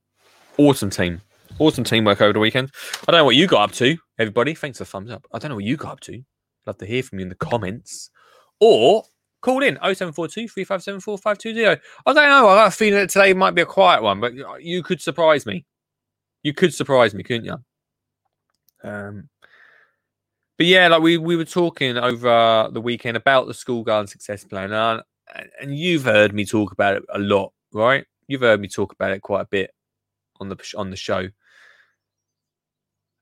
Awesome 0.58 0.90
team. 0.90 1.22
Awesome 1.60 1.84
teamwork 1.84 2.22
over 2.22 2.34
the 2.34 2.40
weekend. 2.40 2.72
I 3.08 3.12
don't 3.12 3.20
know 3.20 3.26
what 3.26 3.36
you 3.36 3.48
got 3.48 3.70
up 3.70 3.72
to, 3.76 3.98
everybody. 4.18 4.56
Thanks 4.56 4.80
for 4.80 4.84
the 4.84 4.90
thumbs 4.90 5.12
up. 5.12 5.26
I 5.32 5.40
don't 5.40 5.50
know 5.50 5.56
what 5.56 5.64
you 5.64 5.78
got 5.78 5.94
up 5.94 6.00
to. 6.02 6.24
Love 6.68 6.78
to 6.78 6.86
hear 6.86 7.02
from 7.02 7.20
you 7.20 7.24
in 7.24 7.30
the 7.30 7.36
comments. 7.36 8.12
Or 8.60 9.04
call 9.42 9.64
in 9.64 9.76
0742 9.76 10.50
357 10.50 11.00
4520. 11.00 11.66
I 12.06 12.14
don't 12.14 12.30
know. 12.30 12.50
I 12.50 12.56
got 12.56 12.68
a 12.68 12.72
feeling 12.72 13.00
that 13.00 13.10
today 13.10 13.34
might 13.34 13.56
be 13.56 13.62
a 13.62 13.66
quiet 13.66 14.04
one, 14.04 14.20
but 14.20 14.34
you 14.62 14.84
could 14.84 15.02
surprise 15.02 15.46
me. 15.46 15.66
You 16.44 16.54
could 16.54 16.74
surprise 16.74 17.14
me, 17.16 17.24
couldn't 17.24 17.46
you? 17.46 17.58
Um, 18.84 19.30
but 20.58 20.66
yeah, 20.66 20.88
like 20.88 21.02
we, 21.02 21.18
we 21.18 21.36
were 21.36 21.46
talking 21.46 21.98
over 21.98 22.70
the 22.72 22.82
weekend 22.82 23.16
about 23.16 23.48
the 23.48 23.54
school 23.54 23.84
garden 23.84 24.08
success 24.08 24.44
plan, 24.44 24.74
and, 24.74 25.02
and 25.62 25.78
you've 25.78 26.04
heard 26.04 26.34
me 26.34 26.46
talk 26.46 26.72
about 26.72 26.96
it 26.96 27.04
a 27.14 27.20
lot, 27.20 27.54
right? 27.74 28.06
You've 28.28 28.42
heard 28.42 28.60
me 28.60 28.68
talk 28.68 28.92
about 28.92 29.12
it 29.12 29.22
quite 29.22 29.42
a 29.42 29.48
bit 29.50 29.72
on 30.40 30.50
the 30.50 30.74
on 30.76 30.90
the 30.90 30.96
show. 30.96 31.30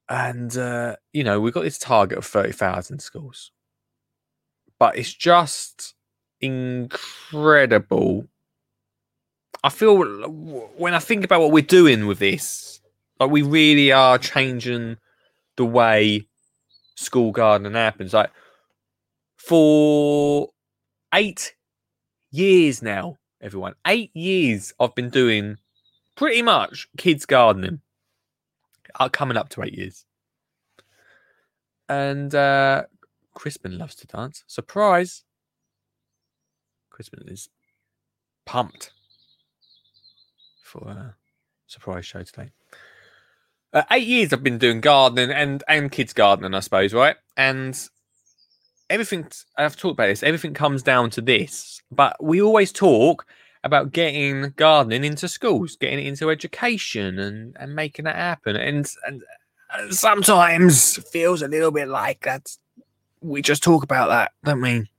And 0.08 0.56
uh, 0.58 0.98
you 1.14 1.24
know, 1.24 1.40
we've 1.40 1.54
got 1.54 1.64
this 1.64 1.80
target 1.80 2.18
of 2.18 2.26
30,000 2.26 3.00
schools. 3.00 3.52
But 4.78 4.98
it's 4.98 5.14
just 5.14 5.96
incredible. 6.42 8.28
I 9.64 9.70
feel 9.70 9.98
when 10.78 10.94
I 10.94 11.00
think 11.00 11.24
about 11.24 11.42
what 11.42 11.52
we're 11.52 11.64
doing 11.64 12.06
with 12.06 12.20
this, 12.20 12.82
like 13.20 13.32
we 13.32 13.42
really 13.42 13.92
are 13.92 14.18
changing 14.18 14.98
the 15.56 15.66
way 15.66 16.28
school 16.96 17.32
gardening 17.32 17.74
happens. 17.74 18.14
Like 18.14 18.32
for 19.38 20.50
eight 21.14 21.56
years 22.32 22.82
now, 22.82 23.18
everyone, 23.42 23.74
eight 23.88 24.12
years 24.16 24.74
I've 24.80 24.96
been 24.96 25.10
doing 25.10 25.58
pretty 26.16 26.42
much 26.42 26.88
kids 26.98 27.26
gardening. 27.26 27.82
Uh, 28.98 29.10
coming 29.10 29.38
up 29.38 29.50
to 29.50 29.62
eight 29.64 29.74
years. 29.74 30.06
And 31.90 32.34
uh, 32.34 32.84
Crispin 33.34 33.78
loves 33.78 33.96
to 33.96 34.08
dance. 34.08 34.44
Surprise! 34.48 35.24
Crispin 36.90 37.28
is 37.28 37.50
pumped 38.46 38.92
for 40.64 40.88
a 40.88 41.16
surprise 41.68 42.06
show 42.06 42.24
today. 42.24 42.52
Uh, 43.74 43.84
eight 43.92 44.08
years 44.08 44.32
I've 44.32 44.44
been 44.44 44.58
doing 44.58 44.80
gardening 44.80 45.32
and 45.32 45.62
and 45.68 45.92
kids 45.92 46.14
gardening, 46.14 46.54
I 46.54 46.62
suppose, 46.62 46.94
right? 46.94 47.18
And 47.36 47.78
everything 48.90 49.28
I've 49.58 49.76
talked 49.76 49.94
about 49.94 50.08
this. 50.08 50.24
Everything 50.24 50.54
comes 50.54 50.84
down 50.84 51.10
to 51.12 51.22
this, 51.22 51.82
but 51.92 52.16
we 52.24 52.42
always 52.42 52.72
talk 52.72 53.26
about 53.66 53.92
getting 53.92 54.54
gardening 54.56 55.04
into 55.04 55.28
schools, 55.28 55.76
getting 55.76 56.00
it 56.00 56.06
into 56.06 56.30
education, 56.30 57.20
and 57.20 57.58
and 57.60 57.76
making 57.76 58.06
that 58.06 58.16
happen. 58.16 58.56
And 58.56 58.88
and, 59.06 59.22
sometimes 59.90 60.98
feels 61.12 61.42
a 61.42 61.50
little 61.50 61.72
bit 61.72 61.90
like 61.90 62.22
that. 62.22 62.56
We 63.20 63.42
just 63.42 63.64
talk 63.64 63.84
about 63.84 64.08
that, 64.08 64.32
don't 64.44 64.62
we? 64.62 64.90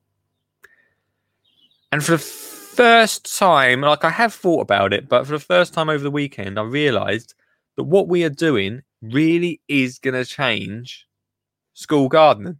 And 1.92 2.04
for 2.04 2.12
the 2.12 2.18
first 2.18 3.38
time, 3.38 3.80
like 3.80 4.04
I 4.04 4.10
have 4.10 4.34
thought 4.34 4.60
about 4.60 4.92
it, 4.92 5.08
but 5.08 5.24
for 5.24 5.32
the 5.32 5.38
first 5.38 5.72
time 5.72 5.88
over 5.88 6.02
the 6.02 6.10
weekend, 6.10 6.58
I 6.58 6.62
realised 6.62 7.34
that 7.76 7.84
what 7.84 8.08
we 8.08 8.24
are 8.24 8.28
doing 8.28 8.82
really 9.00 9.60
is 9.68 9.98
going 9.98 10.14
to 10.14 10.24
change 10.24 11.06
school 11.72 12.08
gardening. 12.08 12.58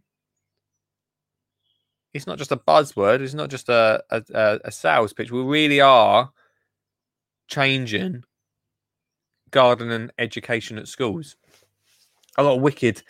It's 2.17 2.27
not 2.27 2.37
just 2.37 2.51
a 2.51 2.57
buzzword. 2.57 3.21
It's 3.21 3.33
not 3.33 3.49
just 3.49 3.69
a, 3.69 4.03
a, 4.09 4.59
a 4.65 4.71
sales 4.71 5.13
pitch. 5.13 5.31
We 5.31 5.41
really 5.41 5.79
are 5.79 6.31
changing 7.47 8.23
gardening 9.51 10.09
education 10.17 10.77
at 10.77 10.87
schools. 10.87 11.35
A 12.37 12.43
lot 12.43 12.57
of 12.57 12.61
wicked 12.61 13.01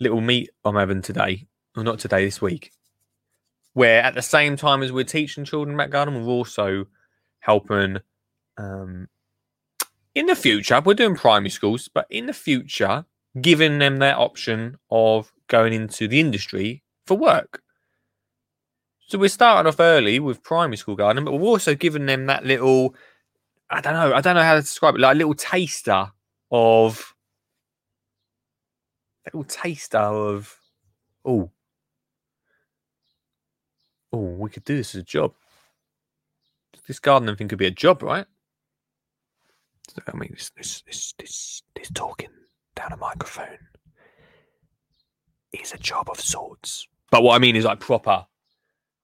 little 0.00 0.20
meat 0.20 0.50
I'm 0.64 0.74
having 0.74 1.02
today, 1.02 1.46
or 1.76 1.84
not 1.84 1.98
today, 1.98 2.24
this 2.24 2.42
week, 2.42 2.72
where 3.74 4.02
at 4.02 4.14
the 4.14 4.22
same 4.22 4.56
time 4.56 4.82
as 4.82 4.92
we're 4.92 5.04
teaching 5.04 5.44
children 5.44 5.74
about 5.74 5.90
gardening, 5.90 6.26
we're 6.26 6.32
also 6.32 6.86
helping 7.40 7.98
um, 8.58 9.08
in 10.14 10.26
the 10.26 10.36
future. 10.36 10.80
We're 10.84 10.94
doing 10.94 11.16
primary 11.16 11.50
schools, 11.50 11.88
but 11.88 12.06
in 12.10 12.26
the 12.26 12.32
future, 12.32 13.04
giving 13.40 13.78
them 13.78 13.98
that 13.98 14.16
option 14.16 14.78
of 14.90 15.32
going 15.48 15.72
into 15.72 16.08
the 16.08 16.20
industry 16.20 16.82
for 17.06 17.16
work. 17.16 17.62
So 19.06 19.18
we're 19.18 19.28
starting 19.28 19.68
off 19.68 19.80
early 19.80 20.18
with 20.18 20.42
primary 20.42 20.76
school 20.76 20.96
gardening, 20.96 21.24
but 21.24 21.32
we're 21.32 21.46
also 21.46 21.74
giving 21.74 22.06
them 22.06 22.26
that 22.26 22.44
little, 22.44 22.94
I 23.68 23.80
don't 23.80 23.92
know, 23.92 24.14
I 24.14 24.20
don't 24.20 24.34
know 24.34 24.42
how 24.42 24.54
to 24.54 24.60
describe 24.60 24.94
it, 24.94 25.00
like 25.00 25.14
a 25.14 25.18
little 25.18 25.34
taster 25.34 26.10
of, 26.50 27.14
little 29.26 29.44
taster 29.44 29.98
of, 29.98 30.58
oh, 31.24 31.50
oh, 34.12 34.18
we 34.18 34.48
could 34.48 34.64
do 34.64 34.76
this 34.76 34.94
as 34.94 35.02
a 35.02 35.04
job. 35.04 35.34
This 36.86 36.98
gardening 36.98 37.36
thing 37.36 37.48
could 37.48 37.58
be 37.58 37.66
a 37.66 37.70
job, 37.70 38.02
right? 38.02 38.26
I 40.06 40.16
mean, 40.16 40.30
this, 40.32 40.50
this, 40.56 40.82
this, 40.86 41.14
this, 41.18 41.62
this 41.74 41.90
talking 41.90 42.30
down 42.74 42.92
a 42.92 42.96
microphone 42.96 43.58
is 45.52 45.72
a 45.72 45.78
job 45.78 46.08
of 46.10 46.20
sorts. 46.20 46.88
But 47.10 47.22
what 47.22 47.36
I 47.36 47.38
mean 47.38 47.56
is 47.56 47.64
like 47.64 47.80
proper. 47.80 48.26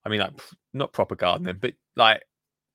I 0.04 0.08
mean, 0.08 0.20
like 0.20 0.32
not 0.72 0.92
proper 0.92 1.14
gardening, 1.14 1.58
but 1.60 1.74
like 1.96 2.22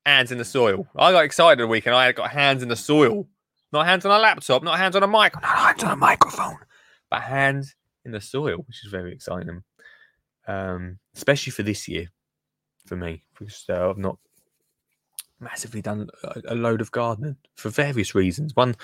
hands 0.06 0.32
in 0.32 0.38
the 0.38 0.46
soil. 0.46 0.88
I 0.96 1.12
got 1.12 1.26
excited 1.26 1.62
a 1.62 1.68
week 1.68 1.86
and 1.86 1.96
I 1.96 2.06
had 2.06 2.16
got 2.16 2.32
hands 2.32 2.62
in 2.62 2.70
the 2.70 2.76
soil. 2.76 3.28
Not 3.72 3.88
hands 3.88 4.06
on 4.06 4.12
a 4.12 4.22
laptop, 4.22 4.64
not 4.64 4.78
hands 4.78 4.96
on 4.96 5.04
a 5.04 5.08
mic, 5.08 5.34
not 5.42 5.44
hands 5.44 5.84
on 5.84 5.92
a 5.92 5.96
microphone, 5.96 6.58
but 7.10 7.22
hands 7.22 7.76
in 8.06 8.12
the 8.12 8.22
soil, 8.22 8.58
which 8.68 8.86
is 8.86 8.92
very 8.92 9.12
exciting. 9.12 9.64
Um, 10.48 11.00
especially 11.16 11.52
for 11.52 11.64
this 11.64 11.88
year, 11.88 12.12
for 12.86 12.96
me, 12.96 13.24
because 13.38 13.66
uh, 13.68 13.90
I've 13.90 13.98
not 13.98 14.18
massively 15.40 15.82
done 15.82 16.08
a, 16.24 16.42
a, 16.50 16.56
load 16.56 16.82
of 16.82 16.92
gardening 16.92 17.36
for 17.56 17.70
various 17.70 18.16
reasons. 18.16 18.56
One, 18.56 18.76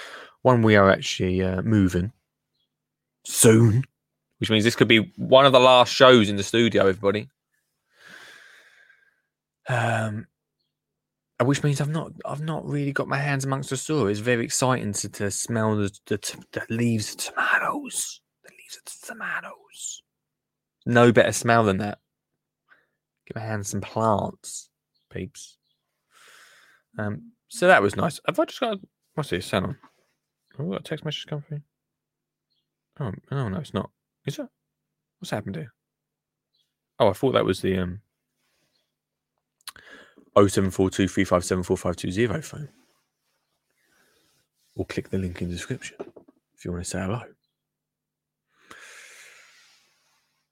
one 0.41 0.63
we 0.63 0.75
are 0.75 0.89
actually 0.89 1.43
uh, 1.43 1.61
moving 1.61 2.11
soon, 3.23 3.83
which 4.39 4.49
means 4.49 4.63
this 4.63 4.75
could 4.75 4.87
be 4.87 5.13
one 5.17 5.45
of 5.45 5.51
the 5.51 5.59
last 5.59 5.93
shows 5.93 6.29
in 6.29 6.35
the 6.35 6.43
studio. 6.43 6.87
Everybody, 6.87 7.29
um, 9.69 10.27
which 11.43 11.63
means 11.63 11.81
I've 11.81 11.89
not, 11.89 12.11
I've 12.25 12.41
not 12.41 12.65
really 12.65 12.91
got 12.91 13.07
my 13.07 13.17
hands 13.17 13.45
amongst 13.45 13.69
the 13.69 13.77
soil. 13.77 14.07
It's 14.07 14.19
very 14.19 14.45
exciting 14.45 14.93
to, 14.93 15.09
to 15.09 15.31
smell 15.31 15.75
the, 15.75 15.91
the, 16.05 16.17
the 16.51 16.65
leaves 16.69 17.13
of 17.13 17.17
tomatoes, 17.17 18.21
the 18.43 18.51
leaves 18.51 18.77
of 18.77 19.07
tomatoes. 19.07 20.03
No 20.85 21.11
better 21.11 21.31
smell 21.31 21.63
than 21.63 21.77
that. 21.77 21.99
Give 23.27 23.35
my 23.35 23.41
hands 23.41 23.69
some 23.69 23.81
plants, 23.81 24.69
peeps. 25.11 25.57
Um, 26.97 27.31
so 27.47 27.67
that 27.67 27.81
was 27.81 27.95
nice. 27.95 28.19
Have 28.25 28.39
I 28.39 28.45
just 28.45 28.59
got 28.59 28.79
what's 29.15 29.29
this? 29.29 29.49
Hang 29.51 29.63
on. 29.63 29.77
Have 30.57 30.69
got 30.69 30.81
a 30.81 30.83
text 30.83 31.05
message 31.05 31.27
through? 31.27 31.61
Oh, 32.99 33.11
oh 33.31 33.49
no, 33.49 33.57
it's 33.57 33.73
not. 33.73 33.89
Is 34.25 34.39
it? 34.39 34.47
What's 35.19 35.31
happened 35.31 35.55
here? 35.55 35.73
Oh, 36.99 37.09
I 37.09 37.13
thought 37.13 37.33
that 37.33 37.45
was 37.45 37.61
the 37.61 37.77
um 37.77 38.01
07423574520 40.35 42.43
phone. 42.43 42.69
Or 44.75 44.85
click 44.85 45.09
the 45.09 45.17
link 45.17 45.41
in 45.41 45.47
the 45.49 45.55
description 45.55 45.97
if 46.55 46.65
you 46.65 46.71
want 46.71 46.83
to 46.83 46.89
say 46.89 46.99
hello. 46.99 47.21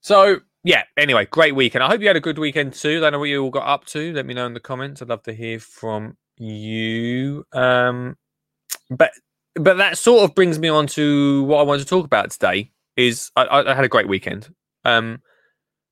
So 0.02 0.40
yeah, 0.64 0.84
anyway, 0.98 1.26
great 1.26 1.56
weekend. 1.56 1.84
I 1.84 1.88
hope 1.88 2.02
you 2.02 2.08
had 2.08 2.16
a 2.16 2.22
good 2.22 2.40
weekend 2.40 2.74
too. 2.74 3.06
I 3.06 3.12
know 3.12 3.20
what 3.20 3.30
you 3.30 3.44
all 3.44 3.50
got 3.50 3.68
up 3.68 3.86
to. 3.88 4.14
Let 4.14 4.26
me 4.26 4.34
know 4.34 4.46
in 4.46 4.54
the 4.54 4.60
comments. 4.60 5.02
I'd 5.02 5.10
love 5.10 5.24
to 5.24 5.34
hear 5.34 5.60
from 5.60 6.18
you. 6.38 7.46
Um, 7.54 8.18
but 8.90 9.12
but 9.56 9.78
that 9.78 9.98
sort 9.98 10.24
of 10.24 10.36
brings 10.36 10.60
me 10.60 10.68
on 10.68 10.88
to 10.88 11.44
what 11.44 11.60
I 11.60 11.64
want 11.64 11.82
to 11.82 11.88
talk 11.88 12.06
about 12.06 12.32
today. 12.32 12.72
Is 12.98 13.32
I, 13.36 13.48
I 13.48 13.74
had 13.74 13.86
a 13.86 13.90
great 13.90 14.10
weekend. 14.10 14.54
Um, 14.84 15.22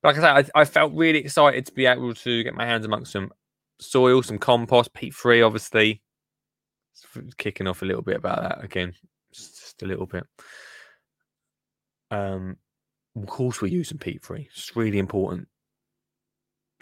like 0.03 0.17
I 0.17 0.19
said, 0.19 0.51
I, 0.55 0.61
I, 0.61 0.65
felt 0.65 0.93
really 0.93 1.19
excited 1.19 1.65
to 1.65 1.73
be 1.73 1.85
able 1.85 2.13
to 2.13 2.43
get 2.43 2.53
my 2.53 2.65
hands 2.65 2.85
amongst 2.85 3.11
some 3.11 3.31
soil, 3.79 4.23
some 4.23 4.37
compost, 4.37 4.93
peat 4.93 5.13
free, 5.13 5.41
obviously. 5.41 6.01
Kicking 7.37 7.67
off 7.67 7.81
a 7.81 7.85
little 7.85 8.01
bit 8.01 8.15
about 8.15 8.41
that 8.41 8.63
again, 8.63 8.93
just 9.31 9.81
a 9.83 9.85
little 9.85 10.07
bit. 10.07 10.23
Um, 12.09 12.57
of 13.15 13.27
course, 13.27 13.61
we're 13.61 13.67
using 13.67 13.97
peat 13.97 14.23
free. 14.23 14.49
It's 14.51 14.75
really 14.75 14.97
important. 14.97 15.47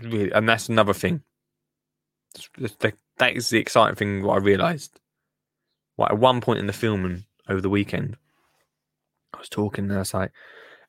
Really, 0.01 0.31
and 0.31 0.47
that's 0.47 0.69
another 0.69 0.93
thing. 0.93 1.23
The 2.58 2.93
that 3.17 3.36
is 3.36 3.49
the 3.49 3.60
exciting 3.60 3.95
thing. 3.95 4.23
What 4.23 4.36
I 4.36 4.43
realised, 4.43 4.99
like 5.97 6.12
at 6.12 6.17
one 6.17 6.41
point 6.41 6.60
in 6.60 6.67
the 6.67 6.73
filming 6.73 7.25
over 7.49 7.62
the 7.62 7.69
weekend, 7.69 8.17
I 9.34 9.39
was 9.39 9.49
talking 9.49 9.86
and 9.86 9.93
I 9.93 9.99
was 9.99 10.13
like, 10.13 10.31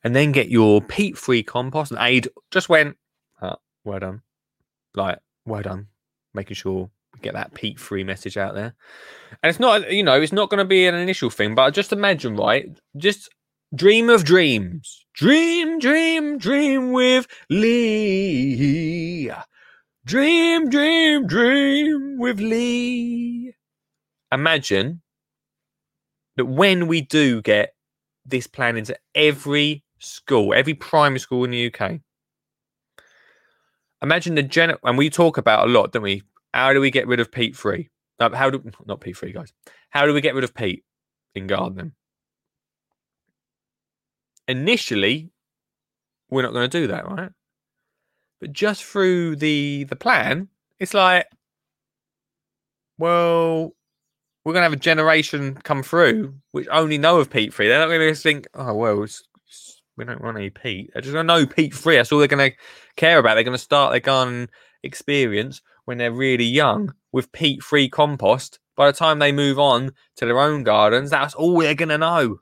and 0.03 0.15
then 0.15 0.31
get 0.31 0.49
your 0.49 0.81
peat-free 0.81 1.43
compost. 1.43 1.91
And 1.91 1.99
Aid 2.01 2.29
just 2.51 2.69
went, 2.69 2.97
oh, 3.41 3.55
well 3.83 3.99
done, 3.99 4.21
like 4.93 5.19
well 5.45 5.61
done, 5.61 5.87
making 6.37 6.55
sure 6.55 6.89
we 7.13 7.19
get 7.21 7.33
that 7.33 7.53
peat-free 7.53 8.05
message 8.05 8.37
out 8.37 8.53
there. 8.53 8.73
And 9.43 9.49
it's 9.49 9.59
not, 9.59 9.91
you 9.91 10.03
know, 10.03 10.21
it's 10.21 10.31
not 10.31 10.49
going 10.49 10.59
to 10.59 10.65
be 10.65 10.87
an 10.87 10.95
initial 10.95 11.29
thing, 11.29 11.55
but 11.55 11.73
just 11.73 11.91
imagine, 11.91 12.37
right? 12.37 12.69
Just 12.95 13.29
dream 13.75 14.09
of 14.09 14.23
dreams, 14.23 15.05
dream, 15.13 15.79
dream, 15.79 16.37
dream 16.37 16.93
with 16.93 17.27
Lee. 17.49 19.29
Dream, 20.05 20.69
dream, 20.69 21.27
dream 21.27 22.17
with 22.17 22.39
Lee. 22.39 23.53
Imagine 24.31 25.01
that 26.37 26.45
when 26.45 26.87
we 26.87 27.01
do 27.01 27.41
get 27.41 27.73
this 28.25 28.47
plan 28.47 28.77
into 28.77 28.97
every 29.15 29.83
school, 29.99 30.53
every 30.53 30.73
primary 30.75 31.19
school 31.19 31.43
in 31.43 31.51
the 31.51 31.73
UK, 31.73 31.99
imagine 34.01 34.35
the 34.35 34.43
gen 34.43 34.75
and 34.83 34.97
we 34.97 35.09
talk 35.09 35.37
about 35.37 35.67
a 35.67 35.71
lot, 35.71 35.91
don't 35.91 36.03
we? 36.03 36.23
How 36.53 36.73
do 36.73 36.81
we 36.81 36.91
get 36.91 37.07
rid 37.07 37.19
of 37.19 37.31
peat 37.31 37.55
free? 37.55 37.89
Uh, 38.19 38.33
how 38.35 38.49
do 38.49 38.63
not 38.85 39.01
peat 39.01 39.15
free, 39.17 39.31
guys? 39.31 39.53
How 39.89 40.05
do 40.05 40.13
we 40.13 40.21
get 40.21 40.35
rid 40.35 40.43
of 40.43 40.53
peat 40.53 40.83
in 41.35 41.47
gardening? 41.47 41.93
Initially, 44.47 45.29
we're 46.29 46.41
not 46.41 46.53
going 46.53 46.69
to 46.69 46.79
do 46.79 46.87
that, 46.87 47.07
right? 47.07 47.31
But 48.39 48.53
just 48.53 48.83
through 48.83 49.37
the 49.37 49.85
the 49.85 49.95
plan, 49.95 50.49
it's 50.79 50.93
like, 50.93 51.27
well, 52.97 53.73
we're 54.45 54.53
gonna 54.53 54.63
have 54.63 54.73
a 54.73 54.77
generation 54.77 55.55
come 55.63 55.83
through 55.83 56.35
which 56.51 56.67
only 56.71 56.97
know 56.97 57.19
of 57.19 57.29
peat 57.29 57.53
free. 57.53 57.67
They're 57.67 57.79
not 57.79 57.89
gonna 57.89 58.15
think, 58.15 58.47
oh 58.53 58.73
well, 58.73 59.03
it's, 59.03 59.26
we 59.97 60.05
don't 60.05 60.21
want 60.21 60.37
any 60.37 60.49
peat. 60.49 60.91
They're 60.93 61.01
just 61.01 61.13
gonna 61.13 61.23
know 61.23 61.45
peat 61.45 61.73
free. 61.73 61.95
That's 61.95 62.11
all 62.11 62.19
they're 62.19 62.27
gonna 62.27 62.51
care 62.95 63.19
about. 63.19 63.35
They're 63.35 63.43
gonna 63.43 63.57
start 63.57 63.91
their 63.91 63.99
garden 63.99 64.49
experience 64.83 65.61
when 65.85 65.97
they're 65.97 66.11
really 66.11 66.45
young 66.45 66.93
with 67.11 67.31
peat 67.31 67.63
free 67.63 67.89
compost. 67.89 68.59
By 68.75 68.87
the 68.87 68.97
time 68.97 69.17
they 69.17 69.31
move 69.31 69.57
on 69.57 69.91
to 70.17 70.25
their 70.25 70.39
own 70.39 70.63
gardens, 70.63 71.09
that's 71.09 71.33
all 71.33 71.59
they're 71.59 71.73
gonna 71.73 71.97
know. 71.97 72.37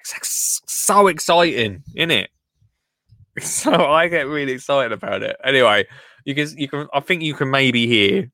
It's 0.00 0.60
so 0.66 1.06
exciting, 1.06 1.84
isn't 1.94 2.10
it? 2.10 2.30
So 3.40 3.72
I 3.72 4.08
get 4.08 4.26
really 4.26 4.52
excited 4.52 4.92
about 4.92 5.22
it. 5.22 5.36
Anyway, 5.42 5.86
you 6.26 6.34
can 6.34 6.48
you 6.58 6.68
can 6.68 6.86
I 6.92 7.00
think 7.00 7.22
you 7.22 7.32
can 7.32 7.50
maybe 7.50 7.86
hear. 7.86 8.30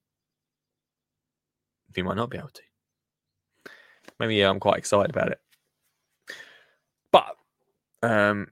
You 1.94 2.04
might 2.04 2.16
not 2.16 2.30
be 2.30 2.38
able 2.38 2.48
to. 2.48 2.62
Maybe 4.18 4.34
yeah, 4.36 4.50
I'm 4.50 4.58
quite 4.58 4.78
excited 4.78 5.10
about 5.10 5.30
it. 5.30 5.38
But 7.12 7.37
um 8.02 8.48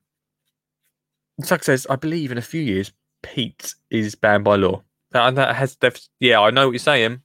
Suggs 1.43 1.67
says, 1.67 1.87
I 1.91 1.97
believe 1.97 2.33
in 2.33 2.39
a 2.39 2.43
few 2.43 2.63
years 2.63 2.93
peat 3.23 3.75
is 3.91 4.15
banned 4.15 4.45
by 4.45 4.57
law. 4.57 4.83
That, 5.13 5.35
that 5.35 5.55
has 5.57 5.77
yeah, 6.21 6.41
I 6.41 6.51
know 6.51 6.67
what 6.67 6.73
you're 6.73 6.79
saying. 6.79 7.23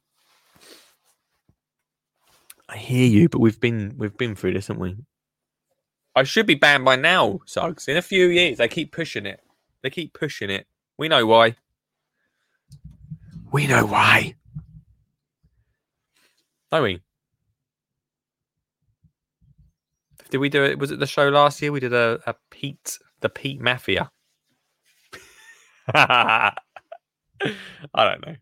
I 2.69 2.77
hear 2.77 3.07
you, 3.07 3.29
but 3.29 3.39
we've 3.39 3.59
been 3.59 3.95
we've 3.97 4.17
been 4.17 4.35
through 4.35 4.53
this, 4.53 4.67
haven't 4.67 4.81
we? 4.81 4.95
I 6.15 6.23
should 6.23 6.45
be 6.45 6.55
banned 6.55 6.85
by 6.85 6.95
now, 6.95 7.39
Suggs. 7.45 7.87
In 7.87 7.97
a 7.97 8.01
few 8.01 8.27
years, 8.27 8.57
they 8.57 8.67
keep 8.67 8.91
pushing 8.91 9.25
it. 9.25 9.41
They 9.81 9.89
keep 9.89 10.13
pushing 10.13 10.49
it. 10.49 10.67
We 10.97 11.07
know 11.07 11.25
why. 11.25 11.55
We 13.51 13.67
know 13.67 13.85
why. 13.85 14.35
Don't 16.71 16.83
we? 16.83 17.01
Did 20.31 20.39
we 20.39 20.49
do 20.49 20.63
it? 20.63 20.79
Was 20.79 20.91
it 20.91 20.99
the 20.99 21.05
show 21.05 21.29
last 21.29 21.61
year? 21.61 21.71
We 21.71 21.81
did 21.81 21.93
a, 21.93 22.19
a 22.25 22.33
peat, 22.49 22.97
the 23.19 23.29
peat 23.29 23.61
Mafia. 23.61 24.09
I 25.93 26.53
don't 27.95 28.25
know. 28.25 28.35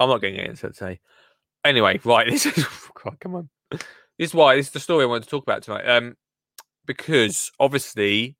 I'm 0.00 0.08
not 0.08 0.20
getting 0.20 0.40
into 0.40 0.66
it 0.66 0.76
today. 0.76 1.00
Anyway, 1.64 2.00
right. 2.04 2.26
This 2.30 2.46
is 2.46 2.66
God, 3.02 3.18
come 3.20 3.34
on. 3.34 3.48
This 3.70 4.30
is 4.30 4.34
why 4.34 4.56
this 4.56 4.66
is 4.66 4.72
the 4.72 4.80
story 4.80 5.04
I 5.04 5.06
wanted 5.06 5.24
to 5.24 5.28
talk 5.28 5.42
about 5.42 5.62
tonight. 5.62 5.86
Um, 5.86 6.16
because 6.86 7.52
obviously 7.60 8.36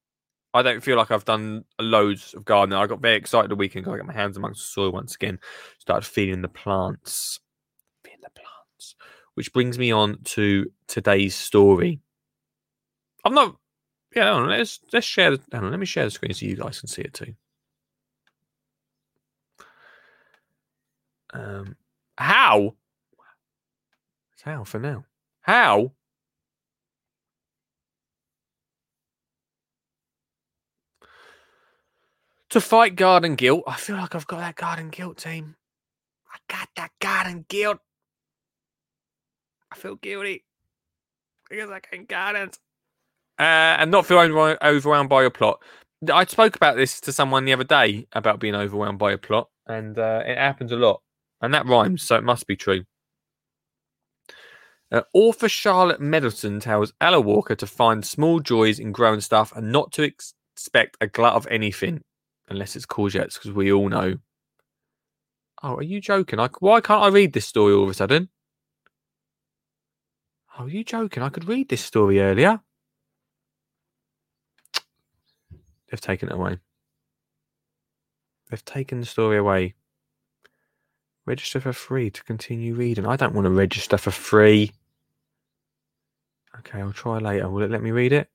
I 0.55 0.63
don't 0.63 0.83
feel 0.83 0.97
like 0.97 1.11
I've 1.11 1.25
done 1.25 1.65
loads 1.79 2.33
of 2.33 2.47
gardening. 2.47 2.79
I 2.79 2.87
got 2.87 3.03
very 3.03 3.17
excited 3.17 3.51
the 3.51 3.57
weekend 3.57 3.87
I 3.87 3.97
got 3.97 4.07
my 4.07 4.15
hands 4.15 4.39
amongst 4.39 4.61
the 4.63 4.69
soil 4.69 4.93
once 4.93 5.15
again. 5.15 5.39
Started 5.79 6.07
feeding 6.07 6.41
the 6.41 6.49
plants. 6.49 7.41
Feeding 8.05 8.21
the 8.23 8.31
plants. 8.31 8.95
Which 9.35 9.53
brings 9.53 9.79
me 9.79 9.93
on 9.93 10.19
to 10.25 10.71
today's 10.87 11.35
story. 11.35 12.01
I'm 13.27 13.35
not. 13.35 13.57
Yeah, 14.15 14.31
on, 14.31 14.49
let's 14.49 14.79
let's 14.93 15.05
share. 15.05 15.37
The, 15.37 15.43
on, 15.59 15.69
let 15.69 15.81
me 15.81 15.85
share 15.85 16.05
the 16.05 16.13
screen 16.13 16.33
so 16.33 16.47
you 16.47 16.55
guys 16.55 16.79
can 16.79 16.89
see 16.89 17.03
it 17.03 17.13
too. 17.13 17.35
Um, 21.33 21.77
how? 22.17 22.77
It's 24.35 24.43
how 24.43 24.63
for 24.63 24.79
now. 24.79 25.05
How? 25.41 25.91
To 32.51 32.61
fight 32.61 32.95
garden 32.95 33.35
guilt. 33.35 33.65
I 33.67 33.75
feel 33.75 33.97
like 33.97 34.15
I've 34.15 34.29
got 34.29 34.39
that 34.39 34.55
garden 34.55 34.91
guilt 34.91 35.19
team. 35.19 35.57
I 36.33 36.39
got 36.49 36.69
that 36.77 36.93
garden 37.01 37.45
guilt. 37.49 37.81
I 39.73 39.77
feel 39.77 39.97
guilty 39.97 40.45
because 41.51 41.71
I 41.71 41.81
can't 41.81 42.09
gardens. 42.09 42.61
Uh, 43.39 43.77
and 43.79 43.91
not 43.91 44.07
feel 44.07 44.19
overwhelmed 44.19 45.11
by 45.11 45.21
your 45.21 45.31
plot. 45.31 45.63
I 46.13 46.25
spoke 46.25 46.57
about 46.57 46.77
this 46.77 47.01
to 47.03 47.13
someone 47.13 47.45
the 47.45 47.53
other 47.53 47.65
day 47.65 48.07
about 48.13 48.41
being 48.41 48.55
overwhelmed 48.55 48.99
by 48.99 49.13
a 49.13 49.19
plot, 49.19 49.49
and 49.67 49.99
uh, 49.99 50.23
it 50.25 50.39
happens 50.39 50.73
a 50.73 50.77
lot. 50.77 51.03
And 51.43 51.53
that 51.53 51.67
rhymes, 51.67 52.03
so 52.03 52.17
it 52.17 52.25
must 52.25 52.47
be 52.47 52.57
true. 52.57 52.85
Uh, 54.91 55.03
author 55.13 55.49
Charlotte 55.49 56.01
Middleton 56.01 56.61
tells 56.61 56.93
Ella 57.01 57.21
Walker 57.21 57.55
to 57.57 57.67
find 57.67 58.07
small 58.07 58.41
joys 58.41 58.79
in 58.79 58.93
growing 58.93 59.21
stuff 59.21 59.53
and 59.55 59.73
not 59.73 59.93
to 59.93 60.05
ex- 60.05 60.33
expect 60.55 60.97
a 61.01 61.07
glut 61.07 61.35
of 61.35 61.47
anything, 61.49 62.03
unless 62.49 62.77
it's 62.77 62.87
courgettes, 62.87 63.35
because 63.35 63.53
we 63.53 63.73
all 63.73 63.89
know. 63.89 64.17
Oh, 65.63 65.77
are 65.77 65.83
you 65.83 66.01
joking? 66.01 66.39
I, 66.39 66.49
why 66.61 66.81
can't 66.81 67.03
I 67.03 67.09
read 67.09 67.33
this 67.33 67.47
story 67.47 67.75
all 67.75 67.85
of 67.85 67.91
a 67.91 67.95
sudden? 67.95 68.29
Oh, 70.59 70.65
are 70.65 70.69
you 70.69 70.85
joking? 70.85 71.23
I 71.23 71.29
could 71.29 71.49
read 71.49 71.69
this 71.69 71.85
story 71.85 72.21
earlier. 72.21 72.61
They've 75.91 76.01
taken 76.01 76.29
it 76.29 76.35
away. 76.35 76.59
They've 78.51 78.65
taken 78.65 79.01
the 79.01 79.07
story 79.07 79.39
away. 79.39 79.75
Register 81.25 81.61
for 81.61 81.73
free 81.73 82.11
to 82.11 82.23
continue 82.25 82.75
reading. 82.75 83.07
I 83.07 83.17
don't 83.17 83.35
want 83.35 83.47
to 83.47 83.51
register 83.51 83.97
for 83.99 84.13
free. 84.13 84.73
Okay, 86.59 86.81
I'll 86.81 86.93
try 86.93 87.19
later. 87.19 87.49
Will 87.49 87.63
it 87.63 87.71
let 87.71 87.83
me 87.83 87.91
read 87.91 88.13
it? 88.13 88.31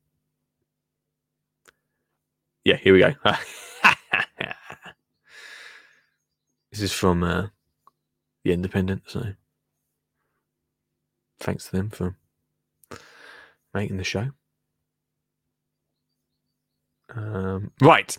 Yeah, 2.63 2.75
here 2.75 2.93
we 2.93 2.99
go. 2.99 3.13
this 6.71 6.81
is 6.81 6.93
from 6.93 7.23
uh, 7.23 7.47
The 8.43 8.51
Independent, 8.51 9.03
so 9.07 9.33
thanks 11.39 11.65
to 11.65 11.71
them 11.71 11.89
for 11.89 12.15
making 13.73 13.97
the 13.97 14.03
show. 14.03 14.31
Um, 17.13 17.71
right 17.81 18.17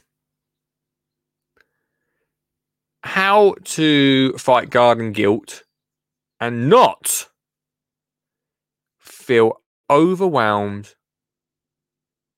how 3.04 3.54
to 3.64 4.32
fight 4.38 4.70
garden 4.70 5.12
guilt 5.12 5.64
and 6.40 6.68
not 6.68 7.28
feel 8.98 9.60
overwhelmed 9.90 10.94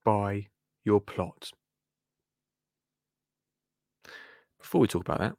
by 0.05 0.47
your 0.85 1.01
plot. 1.01 1.51
Before 4.59 4.81
we 4.81 4.89
talk 4.89 5.03
about 5.03 5.19
that, 5.19 5.37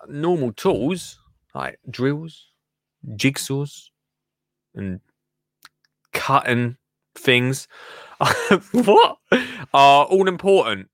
normal 0.07 0.51
tools 0.53 1.19
like 1.53 1.79
drills, 1.89 2.47
jigsaws, 3.15 3.89
and 4.73 4.99
cutting 6.13 6.77
things 7.15 7.67
what 8.71 9.17
are 9.73 10.05
all 10.05 10.27
important 10.27 10.87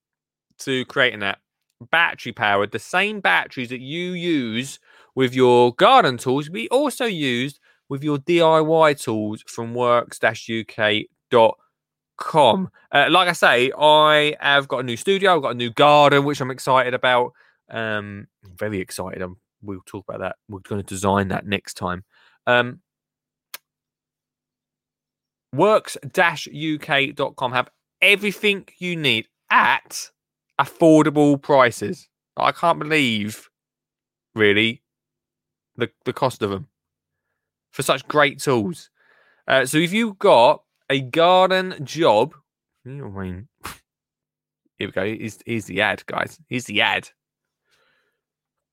to 0.59 0.85
creating 0.85 1.19
that 1.19 1.39
battery 1.89 2.31
powered 2.31 2.71
the 2.71 2.79
same 2.79 3.19
batteries 3.19 3.69
that 3.69 3.79
you 3.79 4.11
use 4.11 4.79
with 5.15 5.33
your 5.33 5.73
garden 5.75 6.17
tools 6.17 6.49
we 6.49 6.67
also 6.69 7.05
used 7.05 7.59
with 7.89 8.03
your 8.03 8.17
diy 8.19 8.99
tools 9.01 9.43
from 9.47 9.73
works-uk.com 9.73 11.51
com. 12.21 12.69
Uh, 12.91 13.07
like 13.09 13.27
I 13.27 13.33
say, 13.33 13.71
I 13.77 14.35
have 14.39 14.67
got 14.67 14.79
a 14.79 14.83
new 14.83 14.97
studio. 14.97 15.35
I've 15.35 15.41
got 15.41 15.51
a 15.51 15.55
new 15.55 15.71
garden, 15.71 16.23
which 16.23 16.39
I'm 16.39 16.51
excited 16.51 16.93
about. 16.93 17.33
Um, 17.69 18.27
very 18.43 18.79
excited. 18.79 19.21
I'm, 19.21 19.37
we'll 19.61 19.81
talk 19.85 20.05
about 20.07 20.19
that. 20.21 20.35
We're 20.47 20.59
going 20.59 20.81
to 20.81 20.87
design 20.87 21.29
that 21.29 21.45
next 21.45 21.73
time. 21.75 22.03
Um, 22.47 22.79
works-uk.com 25.53 27.51
have 27.51 27.69
everything 28.01 28.67
you 28.77 28.95
need 28.95 29.27
at 29.49 30.09
affordable 30.59 31.41
prices. 31.41 32.07
I 32.37 32.51
can't 32.51 32.79
believe, 32.79 33.49
really, 34.35 34.81
the 35.75 35.89
the 36.05 36.13
cost 36.13 36.41
of 36.41 36.49
them 36.49 36.67
for 37.71 37.83
such 37.83 38.07
great 38.07 38.39
tools. 38.39 38.89
Uh, 39.47 39.65
so 39.65 39.77
if 39.77 39.91
you've 39.91 40.17
got 40.19 40.63
a 40.91 40.99
garden 40.99 41.73
job. 41.85 42.35
Here 44.77 44.87
we 44.87 44.91
go. 44.91 45.05
Here's, 45.05 45.39
here's 45.45 45.65
the 45.65 45.81
ad, 45.81 46.05
guys. 46.05 46.37
Here's 46.49 46.65
the 46.65 46.81
ad. 46.81 47.09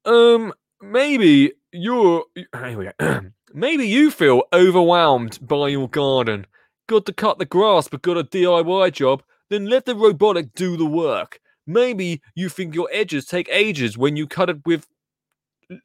Um, 0.04 0.52
maybe 0.82 1.52
you're. 1.72 2.24
Here 2.34 2.78
we 2.78 2.90
go. 2.98 3.20
maybe 3.54 3.86
you 3.86 4.10
feel 4.10 4.42
overwhelmed 4.52 5.38
by 5.40 5.68
your 5.68 5.88
garden. 5.88 6.46
Got 6.88 7.06
to 7.06 7.12
cut 7.12 7.38
the 7.38 7.44
grass, 7.44 7.86
but 7.86 8.02
got 8.02 8.18
a 8.18 8.24
DIY 8.24 8.92
job. 8.92 9.22
Then 9.48 9.66
let 9.66 9.84
the 9.84 9.94
robotic 9.94 10.54
do 10.54 10.76
the 10.76 10.86
work. 10.86 11.40
Maybe 11.66 12.20
you 12.34 12.48
think 12.48 12.74
your 12.74 12.88
edges 12.92 13.26
take 13.26 13.48
ages 13.50 13.96
when 13.96 14.16
you 14.16 14.26
cut 14.26 14.50
it 14.50 14.66
with 14.66 14.88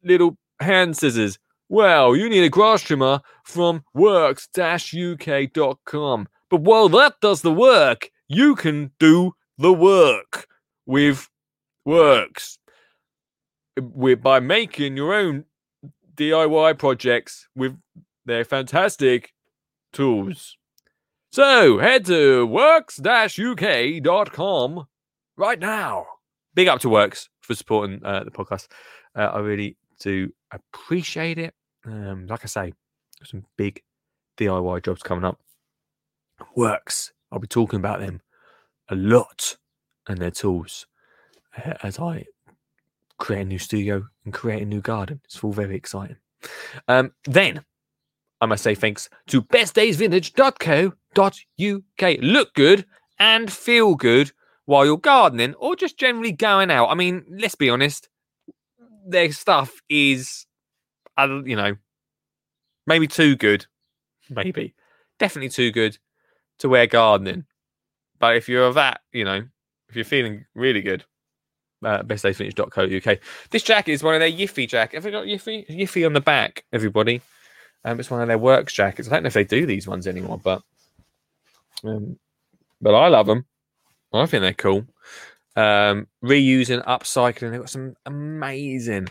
little 0.03 0.37
hand 0.59 0.97
scissors. 0.97 1.37
Well, 1.69 2.15
you 2.15 2.29
need 2.29 2.43
a 2.43 2.49
grass 2.49 2.81
trimmer 2.81 3.21
from 3.43 3.83
works-uk.com. 3.93 6.27
But 6.49 6.61
while 6.61 6.89
that 6.89 7.21
does 7.21 7.41
the 7.41 7.53
work, 7.53 8.09
you 8.27 8.55
can 8.55 8.91
do 8.99 9.33
the 9.57 9.73
work 9.73 10.47
with 10.85 11.29
Works. 11.85 12.59
By 13.75 14.39
making 14.39 14.95
your 14.95 15.13
own 15.13 15.43
DIY 16.15 16.77
projects 16.77 17.47
with 17.55 17.75
their 18.25 18.45
fantastic 18.45 19.33
tools. 19.91 20.55
So 21.31 21.79
head 21.79 22.05
to 22.05 22.45
works-uk.com 22.45 24.85
right 25.35 25.59
now. 25.59 26.05
Big 26.53 26.67
up 26.67 26.79
to 26.81 26.89
Works 26.89 27.29
for 27.41 27.55
supporting 27.55 28.05
uh, 28.05 28.23
the 28.23 28.31
podcast. 28.31 28.67
Uh, 29.15 29.31
I 29.33 29.39
really 29.39 29.75
do 29.99 30.31
appreciate 30.55 31.37
it. 31.37 31.53
Um, 31.85 32.27
like 32.27 32.41
I 32.43 32.47
say, 32.47 32.73
some 33.23 33.45
big 33.57 33.81
DIY 34.37 34.83
jobs 34.83 35.03
coming 35.03 35.25
up. 35.25 35.39
Works. 36.55 37.13
I'll 37.31 37.39
be 37.39 37.47
talking 37.47 37.79
about 37.79 37.99
them 37.99 38.21
a 38.89 38.95
lot 38.95 39.57
and 40.07 40.19
their 40.19 40.31
tools 40.31 40.85
uh, 41.57 41.73
as 41.83 41.99
I 41.99 42.25
create 43.17 43.41
a 43.41 43.45
new 43.45 43.59
studio 43.59 44.07
and 44.25 44.33
create 44.33 44.61
a 44.61 44.65
new 44.65 44.81
garden. 44.81 45.21
It's 45.25 45.43
all 45.43 45.51
very 45.51 45.75
exciting. 45.75 46.17
Um, 46.87 47.13
then 47.25 47.63
I 48.41 48.45
must 48.45 48.63
say 48.63 48.75
thanks 48.75 49.09
to 49.27 49.41
bestdaysvintage.co.uk. 49.41 52.17
Look 52.21 52.53
good 52.53 52.85
and 53.19 53.51
feel 53.51 53.95
good 53.95 54.31
while 54.65 54.85
you're 54.85 54.97
gardening 54.97 55.53
or 55.55 55.75
just 55.75 55.97
generally 55.97 56.31
going 56.31 56.69
out. 56.69 56.87
I 56.87 56.95
mean, 56.95 57.25
let's 57.29 57.55
be 57.55 57.69
honest, 57.69 58.09
their 59.05 59.31
stuff 59.31 59.81
is 59.89 60.45
you 61.17 61.55
know, 61.55 61.75
maybe 62.87 63.07
too 63.07 63.35
good. 63.35 63.65
Maybe. 64.29 64.73
Definitely 65.19 65.49
too 65.49 65.71
good 65.71 65.97
to 66.59 66.69
wear 66.69 66.87
gardening. 66.87 67.45
But 68.19 68.37
if 68.37 68.49
you're 68.49 68.73
that, 68.73 69.01
you 69.11 69.25
know, 69.25 69.43
if 69.89 69.95
you're 69.95 70.05
feeling 70.05 70.45
really 70.55 70.81
good, 70.81 71.03
uh, 71.83 72.01
bestdaysvintage.co.uk. 72.03 73.19
This 73.51 73.63
jacket 73.63 73.91
is 73.91 74.03
one 74.03 74.15
of 74.15 74.21
their 74.21 74.31
Yiffy 74.31 74.67
jackets. 74.67 75.03
Have 75.03 75.11
got 75.11 75.25
Yiffy? 75.25 75.67
Yiffy 75.69 76.05
on 76.05 76.13
the 76.13 76.21
back, 76.21 76.63
everybody. 76.71 77.21
Um, 77.85 77.99
it's 77.99 78.09
one 78.09 78.21
of 78.21 78.27
their 78.29 78.37
works 78.37 78.73
jackets. 78.73 79.09
I 79.09 79.11
don't 79.11 79.23
know 79.23 79.27
if 79.27 79.33
they 79.33 79.43
do 79.43 79.65
these 79.65 79.87
ones 79.87 80.07
anymore, 80.07 80.39
but 80.41 80.61
um, 81.83 82.17
but 82.81 82.95
I 82.95 83.09
love 83.09 83.27
them. 83.27 83.45
I 84.13 84.25
think 84.25 84.41
they're 84.41 84.53
cool. 84.53 84.85
Um, 85.55 86.07
reusing, 86.23 86.83
upcycling. 86.85 87.51
They've 87.51 87.59
got 87.59 87.69
some 87.69 87.95
amazing 88.05 89.07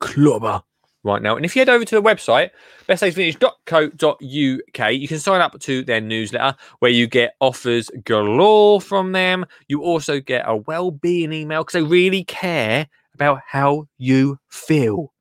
clubber 0.00 0.62
right 1.06 1.22
now. 1.22 1.36
And 1.36 1.44
if 1.44 1.56
you 1.56 1.60
head 1.60 1.68
over 1.68 1.84
to 1.84 1.94
the 1.94 2.02
website, 2.02 2.50
bestdaysvintage.co.uk, 2.88 4.92
you 4.92 5.08
can 5.08 5.18
sign 5.18 5.40
up 5.40 5.58
to 5.60 5.84
their 5.84 6.00
newsletter 6.00 6.56
where 6.80 6.90
you 6.90 7.06
get 7.06 7.34
offers 7.40 7.90
galore 8.04 8.80
from 8.80 9.12
them. 9.12 9.46
You 9.68 9.82
also 9.82 10.20
get 10.20 10.44
a 10.46 10.56
well-being 10.56 11.32
email 11.32 11.62
because 11.62 11.74
they 11.74 11.82
really 11.82 12.24
care 12.24 12.88
about 13.14 13.40
how 13.46 13.86
you 13.96 14.38
feel. 14.48 15.12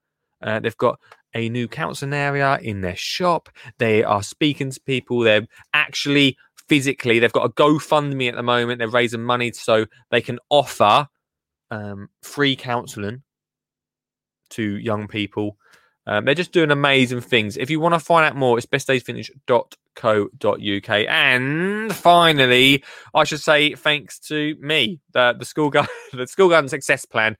Uh, 0.42 0.60
they've 0.60 0.78
got 0.78 1.00
a 1.34 1.50
new 1.50 1.68
counseling 1.68 2.14
area 2.14 2.58
in 2.62 2.82
their 2.82 2.96
shop. 2.96 3.50
They 3.78 4.04
are 4.04 4.24
speaking 4.24 4.72
to 4.72 4.80
people. 4.82 5.20
They're 5.20 5.48
actually 5.74 6.38
physically, 6.68 7.20
they've 7.20 7.32
got 7.32 7.46
a 7.46 7.54
GoFundMe 7.54 8.30
at 8.30 8.36
the 8.36 8.44
moment. 8.44 8.80
They're 8.80 8.88
raising 8.88 9.24
money 9.24 9.52
so 9.52 9.86
they 10.12 10.22
can 10.22 10.40
offer 10.50 11.08
um, 11.72 12.10
free 12.22 12.56
counseling 12.56 13.24
to 14.52 14.78
young 14.78 15.08
people. 15.08 15.58
Um, 16.08 16.26
they're 16.26 16.36
just 16.36 16.52
doing 16.52 16.70
amazing 16.72 17.22
things. 17.22 17.58
If 17.58 17.72
you 17.72 17.80
want 17.80 17.96
to 17.96 18.00
find 18.00 18.26
out 18.26 18.36
more, 18.36 18.58
it's 18.58 18.68
bestdaysvintage.co.uk. 18.68 20.90
And 20.90 21.96
finally, 21.96 22.84
I 23.14 23.24
should 23.24 23.42
say 23.42 23.74
thanks 23.74 24.20
to 24.20 24.56
me, 24.60 25.00
the, 25.14 25.34
the 25.38 25.46
school 25.46 25.72
guide, 25.72 25.88
the 26.14 26.28
school 26.28 26.50
garden 26.50 26.70
success 26.70 27.06
plan. 27.06 27.38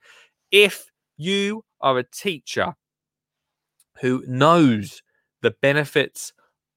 If 0.50 0.90
you 1.16 1.64
are 1.80 1.98
a 1.98 2.04
teacher 2.04 2.74
who 4.00 4.24
knows 4.26 5.02
the 5.42 5.54
benefits 5.62 6.32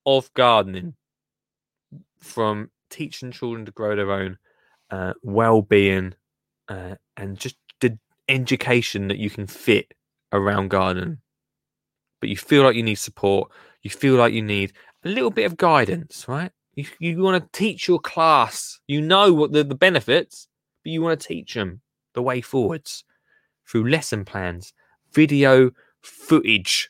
of 0.05 0.31
gardening 0.33 0.95
from 2.19 2.69
teaching 2.89 3.31
children 3.31 3.65
to 3.65 3.71
grow 3.71 3.95
their 3.95 4.11
own 4.11 4.37
uh, 4.91 5.13
well-being 5.21 6.13
uh, 6.67 6.95
and 7.17 7.37
just 7.37 7.55
the 7.79 7.97
education 8.27 9.07
that 9.07 9.17
you 9.17 9.29
can 9.29 9.47
fit 9.47 9.93
around 10.33 10.69
gardening. 10.69 11.17
But 12.19 12.29
you 12.29 12.37
feel 12.37 12.63
like 12.63 12.75
you 12.75 12.83
need 12.83 12.95
support 12.95 13.51
you 13.81 13.89
feel 13.89 14.15
like 14.15 14.33
you 14.33 14.41
need 14.41 14.73
a 15.03 15.09
little 15.09 15.31
bit 15.31 15.45
of 15.45 15.57
guidance 15.57 16.25
right? 16.27 16.51
You, 16.75 16.85
you 16.99 17.19
want 17.19 17.41
to 17.41 17.57
teach 17.57 17.87
your 17.87 17.99
class 17.99 18.79
you 18.87 19.01
know 19.01 19.33
what 19.33 19.51
the, 19.51 19.63
the 19.63 19.75
benefits 19.75 20.47
but 20.83 20.91
you 20.91 21.01
want 21.01 21.19
to 21.19 21.27
teach 21.27 21.53
them 21.53 21.81
the 22.13 22.21
way 22.21 22.41
forwards 22.41 23.03
through 23.67 23.89
lesson 23.89 24.25
plans 24.25 24.73
video 25.13 25.71
footage. 26.01 26.89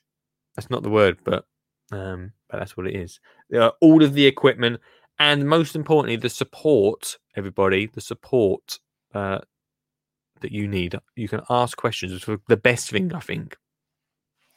That's 0.56 0.70
not 0.70 0.84
the 0.84 0.90
word 0.90 1.20
but 1.24 1.46
um 1.92 2.34
but 2.50 2.58
that's 2.58 2.76
what 2.76 2.88
it 2.88 2.96
is. 2.96 3.20
Uh, 3.56 3.72
all 3.82 4.04
of 4.04 4.14
the 4.14 4.26
equipment 4.26 4.82
and 5.20 5.48
most 5.48 5.76
importantly, 5.76 6.16
the 6.16 6.30
support, 6.30 7.18
everybody, 7.36 7.88
the 7.88 8.02
support 8.02 8.80
uh, 9.14 9.40
that 10.40 10.52
you 10.52 10.68
need. 10.68 10.96
You 11.16 11.28
can 11.28 11.42
ask 11.50 11.78
questions. 11.78 12.14
It's 12.14 12.42
the 12.48 12.58
best 12.58 12.90
thing, 12.90 13.14
I 13.14 13.20
think. 13.20 13.58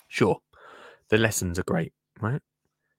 Sure, 0.06 0.38
the 1.08 1.18
lessons 1.18 1.58
are 1.58 1.64
great, 1.64 1.92
right? 2.20 2.40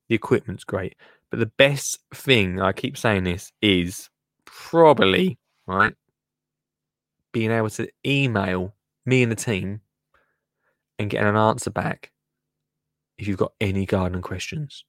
The 0.10 0.16
equipment's 0.16 0.66
great. 0.66 0.96
But 1.30 1.40
the 1.40 1.52
best 1.58 2.00
thing, 2.14 2.60
I 2.60 2.74
keep 2.74 2.98
saying 2.98 3.24
this, 3.24 3.52
is 3.62 4.10
probably, 4.46 5.40
right, 5.66 5.94
being 7.32 7.50
able 7.50 7.70
to 7.72 7.88
email 8.06 8.76
me 9.06 9.24
and 9.24 9.32
the 9.32 9.36
team 9.36 9.82
and 11.00 11.10
getting 11.10 11.28
an 11.28 11.38
answer 11.38 11.72
back 11.72 12.12
if 13.18 13.28
you've 13.28 13.38
got 13.38 13.54
any 13.62 13.86
garden 13.86 14.22
questions 14.22 14.84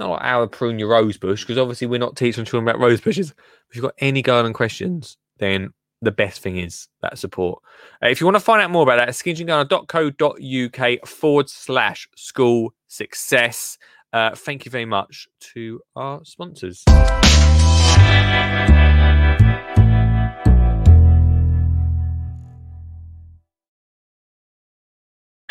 not 0.00 0.10
like 0.10 0.22
how 0.22 0.40
to 0.40 0.48
prune 0.48 0.80
your 0.80 0.88
rose 0.88 1.16
bush, 1.16 1.42
because 1.44 1.58
obviously 1.58 1.86
we're 1.86 2.00
not 2.00 2.16
teaching 2.16 2.44
children 2.44 2.68
about 2.68 2.80
rose 2.80 3.00
bushes. 3.00 3.32
If 3.68 3.76
you've 3.76 3.84
got 3.84 3.94
any 3.98 4.22
garden 4.22 4.52
questions, 4.52 5.16
then 5.38 5.72
the 6.02 6.10
best 6.10 6.40
thing 6.40 6.56
is 6.56 6.88
that 7.02 7.18
support. 7.18 7.62
Uh, 8.02 8.08
if 8.08 8.20
you 8.20 8.26
want 8.26 8.34
to 8.36 8.40
find 8.40 8.60
out 8.62 8.70
more 8.70 8.82
about 8.82 8.96
that, 8.96 9.10
skinnyjeangardener.co.uk 9.10 11.06
forward 11.06 11.48
slash 11.48 12.08
school 12.16 12.74
success. 12.88 13.78
Uh, 14.12 14.34
thank 14.34 14.64
you 14.64 14.72
very 14.72 14.86
much 14.86 15.28
to 15.38 15.80
our 15.94 16.24
sponsors. 16.24 16.82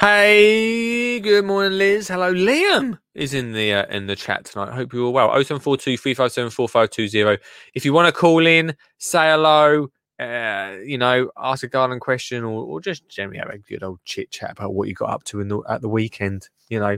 Hey, 0.02 0.89
good 1.20 1.46
morning, 1.46 1.78
Liz. 1.78 2.08
Hello, 2.08 2.34
Liam 2.34 2.98
is 3.14 3.34
in 3.34 3.52
the 3.52 3.74
uh, 3.74 3.86
in 3.88 4.08
the 4.08 4.16
chat 4.16 4.46
tonight. 4.46 4.74
Hope 4.74 4.94
you're 4.94 5.10
well. 5.10 5.28
0742 5.30 5.98
357 5.98 6.52
4520. 6.52 7.44
If 7.74 7.86
you 7.86 7.94
want 7.94 8.08
to 8.08 8.18
call 8.18 8.46
in, 8.46 8.76
say 8.98 9.30
hello, 9.30 9.90
uh, 10.20 10.78
you 10.84 10.98
know, 10.98 11.30
ask 11.38 11.64
a 11.64 11.68
garden 11.68 12.00
question, 12.00 12.44
or, 12.44 12.64
or 12.64 12.82
just 12.82 13.08
generally 13.10 13.40
have 13.40 13.50
a 13.50 13.58
good 13.58 13.84
old 13.84 14.00
chit 14.06 14.32
chat 14.32 14.52
about 14.52 14.74
what 14.74 14.88
you 14.88 14.94
got 14.94 15.10
up 15.10 15.24
to 15.26 15.42
in 15.42 15.50
the, 15.50 15.62
at 15.70 15.82
the 15.82 15.90
weekend, 15.90 16.48
you 16.70 16.80
know, 16.80 16.98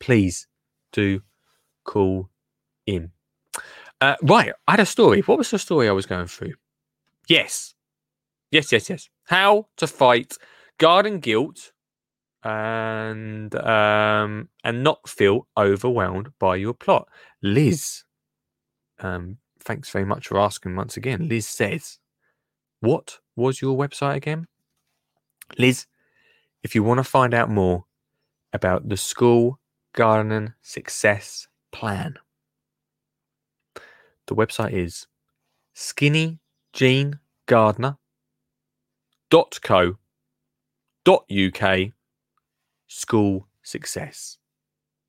please 0.00 0.46
do 0.92 1.22
call 1.84 2.28
in. 2.86 3.12
Uh, 4.00 4.16
right, 4.22 4.52
I 4.66 4.72
had 4.72 4.80
a 4.80 4.86
story. 4.86 5.20
What 5.20 5.38
was 5.38 5.50
the 5.50 5.58
story 5.58 5.88
I 5.88 5.92
was 5.92 6.06
going 6.06 6.26
through? 6.26 6.54
Yes, 7.28 7.74
yes, 8.50 8.72
yes, 8.72 8.90
yes. 8.90 9.08
How 9.24 9.68
to 9.76 9.86
fight 9.86 10.34
garden 10.78 11.20
guilt 11.20 11.72
and 12.42 13.54
um, 13.54 14.48
and 14.64 14.82
not 14.82 15.08
feel 15.08 15.46
overwhelmed 15.56 16.30
by 16.38 16.56
your 16.56 16.74
plot. 16.74 17.08
Liz, 17.42 18.04
um, 19.00 19.38
thanks 19.60 19.90
very 19.90 20.04
much 20.04 20.28
for 20.28 20.38
asking 20.40 20.76
once 20.76 20.96
again. 20.96 21.28
Liz 21.28 21.46
says, 21.46 21.98
"What 22.80 23.18
was 23.36 23.60
your 23.60 23.76
website 23.76 24.16
again?" 24.16 24.46
Liz, 25.58 25.86
if 26.62 26.74
you 26.74 26.82
want 26.82 26.98
to 26.98 27.04
find 27.04 27.34
out 27.34 27.50
more 27.50 27.84
about 28.52 28.88
the 28.88 28.96
school 28.96 29.58
gardening 29.92 30.54
success 30.62 31.46
plan, 31.72 32.18
the 34.26 34.34
website 34.34 34.72
is 34.72 35.06
skinny 35.74 36.38
jean 36.72 37.18
gardener 37.46 37.98
dot 39.28 39.58
co 39.62 39.96
dot 41.04 41.24
uk 41.30 41.92
school 42.92 43.46
success. 43.62 44.36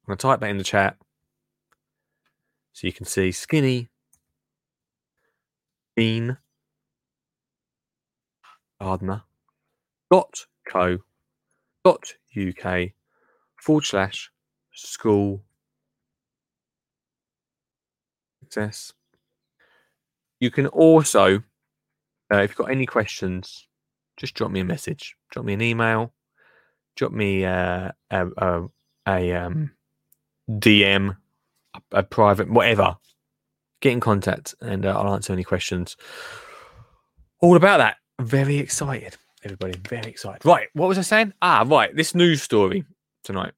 I'm 0.03 0.11
going 0.11 0.17
to 0.17 0.21
type 0.21 0.39
that 0.39 0.49
in 0.51 0.59
the 0.59 0.63
chat 0.63 0.97
so 2.73 2.85
you 2.85 2.93
can 2.93 3.07
see 3.07 3.31
skinny 3.31 3.89
jean 5.97 6.37
gardener 8.79 9.23
dot 10.11 10.45
co 10.67 10.99
dot 11.83 12.13
uk 12.37 12.91
forward 13.57 13.83
slash 13.83 14.31
school 14.73 15.41
success. 18.41 18.93
You 20.39 20.51
can 20.51 20.67
also, 20.67 21.43
uh, 22.31 22.37
if 22.37 22.51
you've 22.51 22.57
got 22.57 22.71
any 22.71 22.85
questions, 22.85 23.67
just 24.17 24.35
drop 24.35 24.51
me 24.51 24.59
a 24.59 24.65
message, 24.65 25.15
drop 25.31 25.45
me 25.45 25.53
an 25.53 25.61
email, 25.61 26.13
drop 26.95 27.11
me 27.11 27.45
uh, 27.45 27.91
a, 28.09 28.27
a, 28.37 28.63
a 29.07 29.33
um, 29.33 29.71
DM, 30.49 31.15
a, 31.73 31.81
a, 31.91 32.03
private, 32.03 32.49
whatever. 32.49 32.97
Get 33.81 33.93
in 33.93 33.99
contact 33.99 34.53
and 34.61 34.85
uh, 34.85 34.99
I'll 34.99 35.13
answer 35.13 35.33
any 35.33 35.43
questions. 35.43 35.97
All 37.39 37.55
about 37.55 37.77
that. 37.77 37.97
Very 38.19 38.57
excited, 38.57 39.17
everybody. 39.43 39.73
Very 39.89 40.09
excited. 40.09 40.45
Right. 40.45 40.67
What 40.73 40.87
was 40.87 40.97
I 40.97 41.01
saying? 41.01 41.33
Ah, 41.41 41.65
right. 41.67 41.95
This 41.95 42.13
news 42.13 42.43
story 42.43 42.85
tonight. 43.23 43.53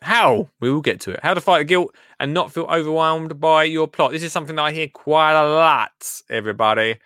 How? 0.00 0.48
We 0.60 0.70
will 0.70 0.80
get 0.80 1.00
to 1.02 1.12
it. 1.12 1.20
How 1.22 1.34
to 1.34 1.40
fight 1.40 1.66
guilt 1.66 1.94
and 2.20 2.32
not 2.32 2.52
feel 2.52 2.64
overwhelmed 2.64 3.40
by 3.40 3.64
your 3.64 3.88
plot. 3.88 4.12
This 4.12 4.22
is 4.22 4.32
something 4.32 4.56
that 4.56 4.62
I 4.62 4.72
hear 4.72 4.88
quite 4.88 5.32
a 5.32 5.48
lot, 5.48 6.22
everybody. 6.30 6.98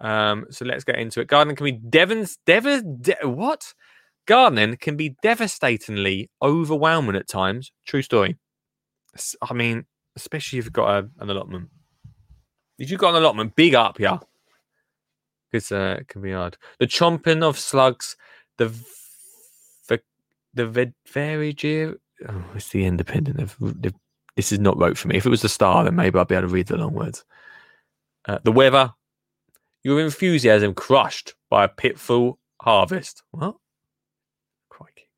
Um, 0.00 0.46
so 0.50 0.64
let's 0.64 0.84
get 0.84 0.98
into 0.98 1.20
it. 1.20 1.28
Gardening 1.28 1.56
can 1.56 1.64
be 1.64 1.72
Devon's 1.72 2.38
Devon 2.46 2.98
de- 3.00 3.28
what? 3.28 3.74
Gardening 4.26 4.76
can 4.76 4.96
be 4.96 5.16
devastatingly 5.22 6.30
overwhelming 6.42 7.16
at 7.16 7.28
times. 7.28 7.72
True 7.86 8.02
story. 8.02 8.38
I 9.42 9.54
mean, 9.54 9.86
especially 10.16 10.58
if 10.58 10.64
you've 10.64 10.72
got 10.72 10.90
a, 10.90 11.08
an 11.20 11.30
allotment. 11.30 11.68
If 12.78 12.90
you've 12.90 13.00
got 13.00 13.10
an 13.10 13.22
allotment, 13.22 13.56
big 13.56 13.74
up, 13.74 13.98
yeah. 13.98 14.18
Because 15.50 15.72
uh, 15.72 15.96
it 16.00 16.08
can 16.08 16.22
be 16.22 16.32
hard. 16.32 16.56
The 16.78 16.86
chomping 16.86 17.42
of 17.42 17.58
slugs, 17.58 18.16
the 18.56 18.72
the 19.88 20.00
the 20.54 20.92
very 21.08 21.56
oh, 22.28 22.44
it's 22.54 22.68
the 22.68 22.84
independent 22.84 23.40
of 23.40 23.56
the 23.58 23.92
This 24.36 24.52
is 24.52 24.60
not 24.60 24.78
wrote 24.78 24.96
for 24.96 25.08
me. 25.08 25.16
If 25.16 25.26
it 25.26 25.30
was 25.30 25.42
the 25.42 25.48
star, 25.48 25.84
then 25.84 25.96
maybe 25.96 26.18
I'd 26.18 26.28
be 26.28 26.34
able 26.34 26.48
to 26.48 26.54
read 26.54 26.68
the 26.68 26.76
long 26.76 26.94
words. 26.94 27.24
Uh, 28.26 28.38
the 28.44 28.52
weather, 28.52 28.92
your 29.82 30.00
enthusiasm 30.00 30.74
crushed 30.74 31.34
by 31.48 31.64
a 31.64 31.68
pitfall 31.68 32.38
harvest. 32.60 33.22
What? 33.30 33.56
Crikey. 34.68 35.08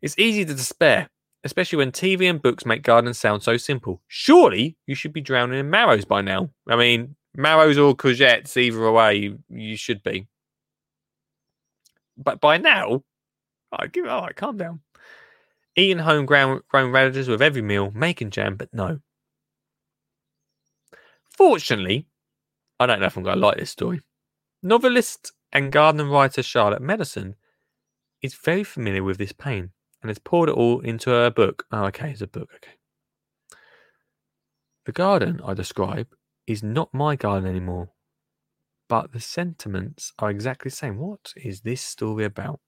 It's 0.00 0.18
easy 0.18 0.44
to 0.44 0.54
despair, 0.54 1.08
especially 1.44 1.78
when 1.78 1.92
TV 1.92 2.28
and 2.28 2.42
books 2.42 2.66
make 2.66 2.82
gardening 2.82 3.14
sound 3.14 3.42
so 3.42 3.56
simple. 3.56 4.02
Surely 4.08 4.76
you 4.86 4.94
should 4.94 5.12
be 5.12 5.20
drowning 5.20 5.58
in 5.58 5.70
marrows 5.70 6.04
by 6.04 6.20
now. 6.20 6.50
I 6.68 6.76
mean, 6.76 7.16
marrows 7.34 7.78
or 7.78 7.94
courgettes, 7.94 8.56
either 8.56 8.90
way, 8.90 9.16
you, 9.16 9.38
you 9.48 9.76
should 9.76 10.02
be. 10.02 10.28
But 12.16 12.40
by 12.40 12.58
now, 12.58 13.02
I 13.72 13.86
give 13.86 14.04
oh, 14.06 14.10
all 14.10 14.22
right, 14.22 14.36
calm 14.36 14.58
down. 14.58 14.80
Eating 15.74 15.98
homegrown 15.98 16.60
grown 16.68 16.92
radishes 16.92 17.28
with 17.28 17.40
every 17.40 17.62
meal, 17.62 17.90
making 17.94 18.30
jam, 18.30 18.56
but 18.56 18.68
no. 18.74 19.00
Fortunately, 21.30 22.06
I 22.82 22.86
don't 22.86 23.00
know 23.00 23.06
if 23.06 23.16
I'm 23.16 23.22
going 23.22 23.36
to 23.36 23.46
like 23.46 23.58
this 23.58 23.70
story. 23.70 24.00
Novelist 24.62 25.32
and 25.52 25.70
garden 25.70 26.08
writer 26.08 26.42
Charlotte 26.42 26.82
Mendelson 26.82 27.34
is 28.22 28.34
very 28.34 28.64
familiar 28.64 29.04
with 29.04 29.18
this 29.18 29.32
pain 29.32 29.70
and 30.02 30.10
has 30.10 30.18
poured 30.18 30.48
it 30.48 30.56
all 30.56 30.80
into 30.80 31.10
her 31.10 31.30
book. 31.30 31.64
Oh, 31.70 31.84
okay, 31.86 32.10
it's 32.10 32.22
a 32.22 32.26
book. 32.26 32.50
Okay. 32.56 32.74
The 34.84 34.92
garden 34.92 35.40
I 35.44 35.54
describe 35.54 36.08
is 36.46 36.62
not 36.62 36.92
my 36.92 37.14
garden 37.14 37.48
anymore, 37.48 37.90
but 38.88 39.12
the 39.12 39.20
sentiments 39.20 40.12
are 40.18 40.30
exactly 40.30 40.70
the 40.70 40.76
same. 40.76 40.98
What 40.98 41.32
is 41.36 41.60
this 41.60 41.80
story 41.80 42.24
about? 42.24 42.58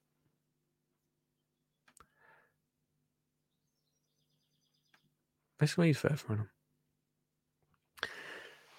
Let's 5.61 5.77
read 5.77 5.97
further 5.97 6.19
on. 6.29 6.49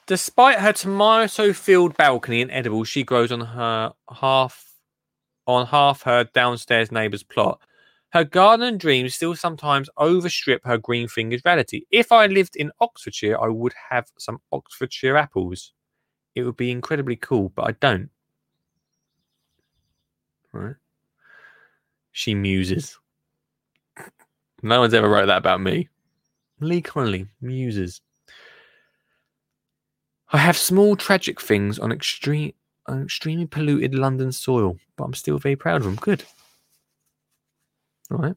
Despite 0.08 0.60
her 0.60 0.72
tomato-filled 0.72 1.98
balcony 1.98 2.42
and 2.42 2.52
edible, 2.52 2.84
she 2.84 3.04
grows 3.04 3.32
on 3.32 3.42
her 3.42 3.94
half 4.12 4.66
on 5.48 5.66
half 5.68 6.04
her 6.04 6.24
downstairs 6.26 6.92
neighbour's 6.92 7.24
plot. 7.24 7.60
Her 8.10 8.24
garden 8.24 8.78
dreams 8.78 9.16
still 9.16 9.36
sometimes 9.36 9.90
overstrip 10.00 10.60
her 10.64 10.78
green 10.78 11.08
fingers 11.08 11.42
reality. 11.44 11.82
If 11.92 12.12
I 12.12 12.28
lived 12.28 12.56
in 12.56 12.72
Oxfordshire, 12.80 13.40
I 13.42 13.48
would 13.48 13.74
have 13.90 14.08
some 14.18 14.40
Oxfordshire 14.52 15.18
apples. 15.18 15.74
It 16.36 16.44
would 16.44 16.56
be 16.58 16.72
incredibly 16.72 17.16
cool, 17.16 17.50
but 17.50 17.68
I 17.68 17.72
don't. 17.74 18.10
Right? 20.52 20.76
She 22.12 22.36
muses. 22.36 22.98
No 24.64 24.80
one's 24.80 24.96
ever 24.96 25.10
wrote 25.10 25.28
that 25.28 25.38
about 25.38 25.62
me. 25.62 25.90
Lee 26.60 26.82
Connolly 26.82 27.28
muses. 27.40 28.02
I 30.36 30.40
have 30.40 30.58
small 30.58 30.98
tragic 30.98 31.40
things 31.40 31.80
on 31.80 31.94
extreme 31.94 32.54
on 32.88 33.04
extremely 33.04 33.46
polluted 33.46 33.96
London 33.96 34.34
soil, 34.34 34.78
but 34.98 35.06
I'm 35.06 35.14
still 35.14 35.40
very 35.40 35.56
proud 35.56 35.78
of 35.78 35.84
them. 35.86 35.96
Good. 35.96 36.26
All 38.12 38.18
right. 38.18 38.36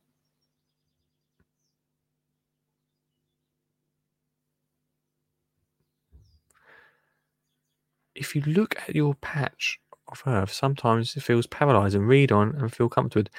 If 8.15 8.35
you 8.37 8.43
look 8.43 8.77
at 8.87 8.95
your 8.95 9.15
patch 9.15 9.81
of 10.09 10.23
earth, 10.27 10.53
sometimes 10.53 11.17
it 11.17 11.23
feels 11.23 11.47
paralyzed 11.47 11.95
and 11.95 12.07
read 12.07 12.31
on 12.33 12.55
and 12.57 12.71
feel 12.71 12.89
comforted. 12.91 13.31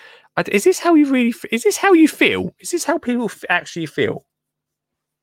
Is 0.47 0.63
this 0.63 0.79
how 0.79 0.95
you 0.95 1.05
really? 1.11 1.35
Is 1.51 1.63
this 1.63 1.77
how 1.77 1.93
you 1.93 2.07
feel? 2.07 2.55
Is 2.59 2.71
this 2.71 2.85
how 2.85 2.97
people 2.97 3.29
actually 3.49 3.85
feel? 3.85 4.25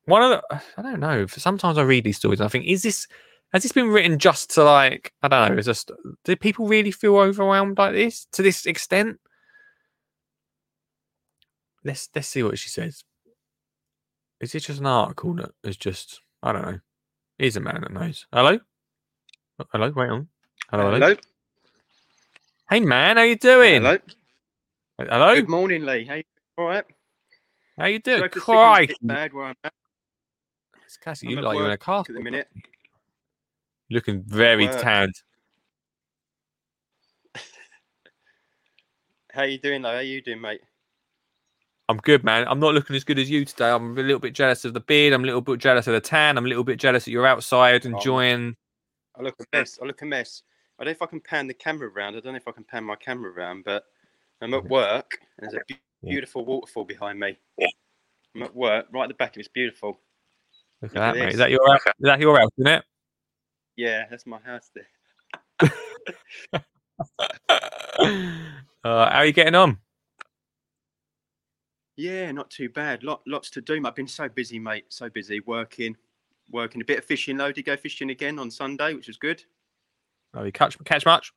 One 0.06 0.22
of 0.22 0.30
the, 0.30 0.60
I 0.78 0.82
don't 0.82 1.00
know. 1.00 1.26
Sometimes 1.26 1.78
I 1.78 1.82
read 1.82 2.04
these 2.04 2.16
stories 2.16 2.40
and 2.40 2.46
I 2.46 2.48
think, 2.48 2.64
is 2.66 2.82
this 2.82 3.06
has 3.52 3.62
this 3.62 3.72
been 3.72 3.88
written 3.88 4.18
just 4.18 4.50
to 4.54 4.64
like 4.64 5.12
I 5.22 5.28
don't 5.28 5.52
know? 5.52 5.58
Is 5.58 5.66
just 5.66 5.90
do 6.24 6.36
people 6.36 6.66
really 6.66 6.90
feel 6.90 7.16
overwhelmed 7.16 7.78
like 7.78 7.92
this 7.92 8.26
to 8.32 8.42
this 8.42 8.66
extent? 8.66 9.18
Let's 11.84 12.08
let's 12.14 12.28
see 12.28 12.42
what 12.42 12.58
she 12.58 12.68
says. 12.68 13.02
Is 14.40 14.54
it 14.54 14.60
just 14.60 14.80
an 14.80 14.86
article 14.86 15.34
that 15.34 15.50
is 15.64 15.76
just 15.76 16.20
I 16.42 16.52
don't 16.52 16.62
know? 16.62 16.80
He's 17.38 17.56
a 17.56 17.60
man 17.60 17.80
that 17.82 17.92
knows. 17.92 18.26
Hello, 18.32 18.58
hello. 19.72 19.92
Wait 19.94 20.08
on. 20.08 20.28
Hello, 20.70 20.84
hello. 20.84 20.98
Hello. 20.98 21.16
Hey 22.70 22.80
man, 22.80 23.16
how 23.16 23.22
you 23.22 23.36
doing? 23.36 23.82
Hello. 23.82 23.98
Hello. 24.98 25.34
Good 25.34 25.48
morning, 25.48 25.84
Lee. 25.84 26.04
How 26.04 26.14
you 26.14 26.24
all 26.58 26.66
right? 26.66 26.84
How 27.78 27.86
you 27.86 27.98
doing? 27.98 28.22
if 28.24 28.32
the 28.32 28.40
signal's 28.40 28.58
a 28.58 28.86
Crikey. 28.86 28.94
bad 29.02 29.32
where 29.32 29.44
I'm 29.46 29.56
at 29.64 29.72
Cassie, 31.02 31.26
I'm 31.26 31.30
you 31.30 31.36
look 31.36 31.44
like 31.46 31.56
you're 31.56 31.66
in 31.66 31.72
a 31.72 31.78
car. 31.78 32.00
at 32.00 32.14
the 32.14 32.20
minute. 32.20 32.48
Looking 33.90 34.22
very 34.22 34.66
tanned. 34.66 35.14
How 39.32 39.42
you 39.42 39.58
doing, 39.58 39.82
though? 39.82 39.90
How 39.90 39.96
are 39.96 40.02
you 40.02 40.22
doing, 40.22 40.40
mate? 40.40 40.60
I'm 41.88 41.98
good, 41.98 42.24
man. 42.24 42.46
I'm 42.48 42.58
not 42.58 42.74
looking 42.74 42.96
as 42.96 43.04
good 43.04 43.18
as 43.18 43.30
you 43.30 43.44
today. 43.44 43.70
I'm 43.70 43.96
a 43.96 44.02
little 44.02 44.18
bit 44.18 44.34
jealous 44.34 44.64
of 44.64 44.74
the 44.74 44.80
beard. 44.80 45.12
I'm 45.12 45.22
a 45.22 45.26
little 45.26 45.40
bit 45.40 45.60
jealous 45.60 45.86
of 45.86 45.92
the 45.94 46.00
tan. 46.00 46.36
I'm 46.36 46.44
a 46.44 46.48
little 46.48 46.64
bit 46.64 46.80
jealous 46.80 47.04
that 47.04 47.12
you're 47.12 47.26
outside 47.26 47.86
Oh, 47.86 47.90
enjoying. 47.90 48.56
I 49.16 49.22
look 49.22 49.36
a 49.40 49.44
mess. 49.56 49.78
I 49.80 49.86
look 49.86 50.02
a 50.02 50.04
mess. 50.04 50.42
I 50.78 50.84
don't 50.84 50.90
know 50.90 50.96
if 50.96 51.02
I 51.02 51.06
can 51.06 51.20
pan 51.20 51.46
the 51.46 51.54
camera 51.54 51.88
around. 51.88 52.16
I 52.16 52.20
don't 52.20 52.32
know 52.32 52.38
if 52.38 52.48
I 52.48 52.52
can 52.52 52.64
pan 52.64 52.82
my 52.84 52.96
camera 52.96 53.30
around, 53.30 53.64
but 53.64 53.84
I'm 54.42 54.52
at 54.52 54.64
work 54.64 55.18
and 55.38 55.50
there's 55.50 55.62
a 55.70 56.06
beautiful 56.06 56.44
waterfall 56.44 56.84
behind 56.84 57.20
me. 57.20 57.38
I'm 58.34 58.42
at 58.42 58.54
work, 58.54 58.86
right 58.92 59.04
at 59.04 59.08
the 59.08 59.14
back, 59.14 59.36
and 59.36 59.40
it's 59.40 59.48
beautiful. 59.48 60.00
Look 60.82 60.94
at 60.96 61.00
that, 61.00 61.16
at 61.16 61.24
mate. 61.24 61.32
Is 61.32 61.38
that 61.38 61.50
your 61.50 61.66
house? 61.70 61.80
Is 61.86 61.92
that 62.02 62.20
your 62.20 62.38
house, 62.38 62.50
isn't 62.58 62.72
it? 62.72 62.84
Yeah, 63.76 64.04
that's 64.10 64.26
my 64.26 64.38
house 64.38 64.70
there. 64.74 64.88
uh, 66.52 66.60
how 68.84 69.18
are 69.18 69.26
you 69.26 69.32
getting 69.32 69.54
on? 69.54 69.78
Yeah, 71.96 72.30
not 72.32 72.50
too 72.50 72.68
bad. 72.68 73.02
Lot, 73.02 73.22
lots 73.26 73.50
to 73.50 73.60
do. 73.60 73.80
I've 73.84 73.94
been 73.94 74.06
so 74.06 74.28
busy, 74.28 74.58
mate. 74.58 74.84
So 74.88 75.08
busy 75.08 75.40
working, 75.40 75.96
working 76.50 76.82
a 76.82 76.84
bit 76.84 76.98
of 76.98 77.04
fishing. 77.04 77.36
Though, 77.36 77.52
did 77.52 77.64
go 77.64 77.76
fishing 77.76 78.10
again 78.10 78.38
on 78.38 78.50
Sunday, 78.50 78.94
which 78.94 79.08
was 79.08 79.16
good. 79.16 79.42
Oh, 80.34 80.44
you 80.44 80.52
catch 80.52 80.76
catch 80.84 81.06
much? 81.06 81.32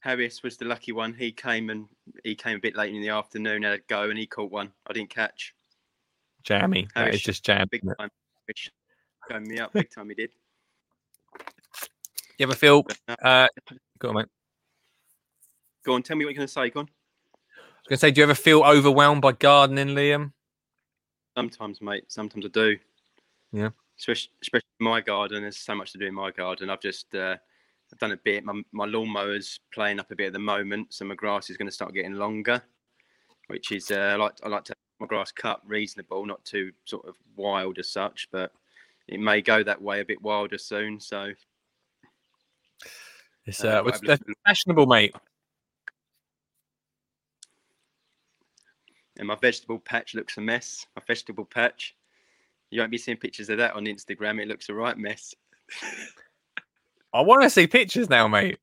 Harris 0.00 0.42
was 0.42 0.56
the 0.56 0.64
lucky 0.64 0.92
one. 0.92 1.14
He 1.14 1.32
came 1.32 1.70
and 1.70 1.86
he 2.24 2.34
came 2.34 2.56
a 2.56 2.60
bit 2.60 2.76
late 2.76 2.94
in 2.94 3.00
the 3.00 3.10
afternoon, 3.10 3.62
had 3.62 3.72
a 3.72 3.78
go, 3.88 4.08
and 4.08 4.18
he 4.18 4.26
caught 4.26 4.50
one. 4.50 4.72
I 4.86 4.92
didn't 4.92 5.10
catch. 5.10 5.54
Jammy. 6.42 6.88
That 6.94 7.06
Harris, 7.06 7.20
just 7.20 7.44
jam. 7.44 7.68
Big 7.70 7.82
time. 7.98 8.08
Going 9.28 9.48
me 9.48 9.58
up 9.58 9.72
big 9.72 9.90
time. 9.90 10.08
He 10.08 10.14
did. 10.14 10.30
You 12.38 12.44
ever 12.44 12.54
feel? 12.54 12.84
Uh, 13.08 13.16
Uh, 13.22 13.48
go 13.98 14.08
on, 14.08 14.14
mate. 14.16 14.26
go 15.84 15.94
on, 15.94 16.02
tell 16.02 16.16
me 16.16 16.24
what 16.24 16.30
you're 16.30 16.38
going 16.38 16.48
to 16.48 16.52
say. 16.52 16.70
Go 16.70 16.80
on. 16.80 16.86
I 16.86 17.60
was 17.82 17.88
gonna 17.88 17.98
say, 17.98 18.10
do 18.10 18.20
you 18.20 18.24
ever 18.24 18.34
feel 18.34 18.62
overwhelmed 18.62 19.22
by 19.22 19.32
gardening, 19.32 19.88
Liam? 19.88 20.32
Sometimes, 21.36 21.80
mate. 21.80 22.04
Sometimes 22.08 22.44
I 22.44 22.48
do. 22.48 22.76
Yeah. 23.52 23.70
Especially, 23.98 24.30
especially 24.42 24.66
in 24.80 24.84
my 24.84 25.00
garden. 25.00 25.42
There's 25.42 25.58
so 25.58 25.74
much 25.74 25.92
to 25.92 25.98
do 25.98 26.06
in 26.06 26.14
my 26.14 26.30
garden. 26.30 26.70
I've 26.70 26.80
just 26.80 27.14
uh, 27.14 27.36
I've 27.92 27.98
done 27.98 28.12
a 28.12 28.16
bit. 28.16 28.44
My 28.44 28.60
my 28.72 28.86
lawnmower's 28.86 29.60
playing 29.72 30.00
up 30.00 30.10
a 30.10 30.16
bit 30.16 30.28
at 30.28 30.32
the 30.32 30.38
moment, 30.38 30.92
so 30.92 31.04
my 31.04 31.14
grass 31.14 31.50
is 31.50 31.56
going 31.56 31.68
to 31.68 31.72
start 31.72 31.94
getting 31.94 32.14
longer, 32.14 32.62
which 33.48 33.72
is 33.72 33.90
uh, 33.90 33.94
I 34.12 34.16
like 34.16 34.32
I 34.42 34.48
like 34.48 34.64
to 34.64 34.74
my 35.00 35.06
grass 35.06 35.32
cut 35.32 35.60
reasonable, 35.66 36.26
not 36.26 36.44
too 36.44 36.72
sort 36.84 37.06
of 37.06 37.16
wild 37.36 37.78
as 37.78 37.88
such, 37.88 38.28
but 38.30 38.52
it 39.08 39.18
may 39.18 39.40
go 39.40 39.62
that 39.62 39.80
way 39.80 40.00
a 40.00 40.04
bit 40.04 40.22
wilder 40.22 40.58
soon. 40.58 41.00
So 41.00 41.32
It's 43.46 43.64
Uh, 43.64 43.82
uh, 43.82 43.98
it's, 44.02 44.22
fashionable, 44.46 44.86
mate. 44.86 45.14
and 49.20 49.28
my 49.28 49.34
vegetable 49.34 49.78
patch 49.78 50.14
looks 50.14 50.38
a 50.38 50.40
mess. 50.40 50.86
My 50.96 51.02
vegetable 51.06 51.44
patch. 51.44 51.94
You 52.70 52.80
won't 52.80 52.90
be 52.90 52.96
seeing 52.96 53.18
pictures 53.18 53.50
of 53.50 53.58
that 53.58 53.74
on 53.74 53.84
Instagram. 53.84 54.40
It 54.40 54.48
looks 54.48 54.70
a 54.70 54.74
right 54.74 54.96
mess. 54.96 55.34
I 57.12 57.20
want 57.20 57.42
to 57.42 57.50
see 57.50 57.66
pictures 57.66 58.08
now, 58.08 58.28
mate. 58.28 58.58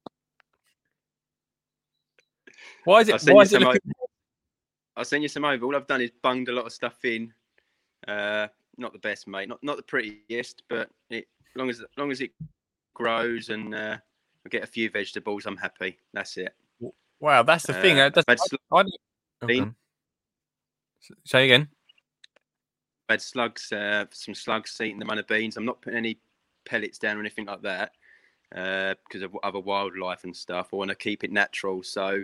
Why 2.85 3.01
is 3.01 3.09
it? 3.09 3.21
Why 3.31 3.41
is 3.41 3.53
it 3.53 3.61
looking? 3.61 3.81
I'll 4.97 5.05
send 5.05 5.21
you 5.23 5.29
some 5.29 5.45
over. 5.45 5.63
All 5.65 5.75
I've 5.75 5.87
done 5.87 6.01
is 6.01 6.11
bunged 6.23 6.49
a 6.49 6.51
lot 6.51 6.65
of 6.65 6.73
stuff 6.73 7.05
in. 7.05 7.31
Uh, 8.07 8.47
not 8.77 8.93
the 8.93 8.99
best, 8.99 9.27
mate. 9.27 9.47
Not 9.47 9.63
not 9.63 9.77
the 9.77 9.83
prettiest, 9.83 10.63
but 10.67 10.89
it, 11.09 11.27
as 11.51 11.55
long 11.55 11.69
as 11.69 11.79
as 11.79 11.85
long 11.97 12.11
as 12.11 12.19
it 12.19 12.31
grows 12.95 13.49
and 13.49 13.73
uh, 13.75 13.97
I 14.45 14.49
get 14.49 14.63
a 14.63 14.67
few 14.67 14.89
vegetables, 14.89 15.45
I'm 15.45 15.55
happy. 15.57 15.97
That's 16.13 16.35
it. 16.37 16.53
Wow, 17.19 17.43
that's 17.43 17.65
the 17.65 17.73
thing. 17.73 17.99
Uh, 17.99 18.05
Uh, 18.05 18.09
that's, 18.09 18.25
I've 18.27 18.39
had, 18.39 18.59
I, 18.71 18.77
I 18.77 18.81
don't- 18.83 18.93
oh, 19.41 19.47
Bean. 19.47 19.57
go 19.57 19.63
on. 19.69 19.75
S- 21.01 21.17
Say 21.25 21.45
again. 21.45 21.67
I've 23.09 23.13
had 23.13 23.21
slugs, 23.21 23.71
uh, 23.71 24.05
some 24.11 24.35
slugs 24.35 24.75
eating 24.81 24.99
the 24.99 25.05
runner 25.05 25.23
beans. 25.23 25.57
I'm 25.57 25.65
not 25.65 25.81
putting 25.81 25.97
any 25.97 26.19
pellets 26.65 26.97
down 26.97 27.17
or 27.17 27.21
anything 27.21 27.45
like 27.45 27.61
that 27.61 27.93
uh, 28.55 28.95
because 29.07 29.21
of 29.23 29.35
other 29.43 29.59
wildlife 29.59 30.25
and 30.25 30.35
stuff. 30.35 30.69
I 30.73 30.75
want 30.75 30.89
to 30.89 30.95
keep 30.95 31.23
it 31.23 31.31
natural. 31.31 31.81
So 31.83 32.23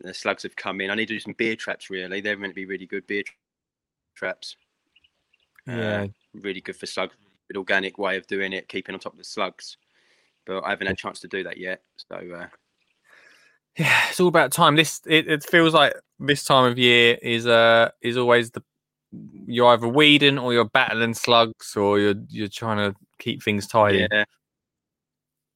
the 0.00 0.14
slugs 0.14 0.42
have 0.44 0.56
come 0.56 0.80
in. 0.80 0.90
I 0.90 0.94
need 0.94 1.08
to 1.08 1.14
do 1.14 1.20
some 1.20 1.34
beer 1.36 1.56
traps. 1.56 1.90
Really, 1.90 2.20
they're 2.20 2.36
meant 2.36 2.52
to 2.52 2.54
be 2.54 2.66
really 2.66 2.86
good 2.86 3.06
beer 3.06 3.22
tra- 3.22 3.34
traps. 4.14 4.56
Uh, 5.68 5.72
Yeah. 5.72 6.06
really 6.34 6.60
good 6.60 6.76
for 6.76 6.86
slugs. 6.86 7.14
Good 7.48 7.58
organic 7.58 7.98
way 7.98 8.16
of 8.16 8.26
doing 8.26 8.52
it, 8.52 8.68
keeping 8.68 8.94
on 8.94 9.00
top 9.00 9.12
of 9.12 9.18
the 9.18 9.24
slugs. 9.24 9.76
But 10.46 10.64
I 10.64 10.70
haven't 10.70 10.86
had 10.86 10.94
a 10.94 11.00
chance 11.00 11.20
to 11.20 11.28
do 11.28 11.42
that 11.44 11.58
yet. 11.58 11.82
So 11.96 12.16
uh, 12.16 12.46
Yeah, 13.76 14.08
it's 14.08 14.20
all 14.20 14.28
about 14.28 14.52
time. 14.52 14.76
This 14.76 15.00
it, 15.06 15.28
it 15.28 15.44
feels 15.44 15.74
like 15.74 15.94
this 16.18 16.44
time 16.44 16.70
of 16.70 16.78
year 16.78 17.18
is 17.22 17.46
uh 17.46 17.90
is 18.00 18.16
always 18.16 18.50
the 18.50 18.62
you're 19.46 19.68
either 19.68 19.88
weeding 19.88 20.38
or 20.38 20.52
you're 20.52 20.64
battling 20.68 21.14
slugs 21.14 21.76
or 21.76 21.98
you're 21.98 22.14
you're 22.28 22.48
trying 22.48 22.78
to 22.78 22.96
keep 23.18 23.42
things 23.42 23.66
tidy. 23.66 24.06
yeah. 24.10 24.24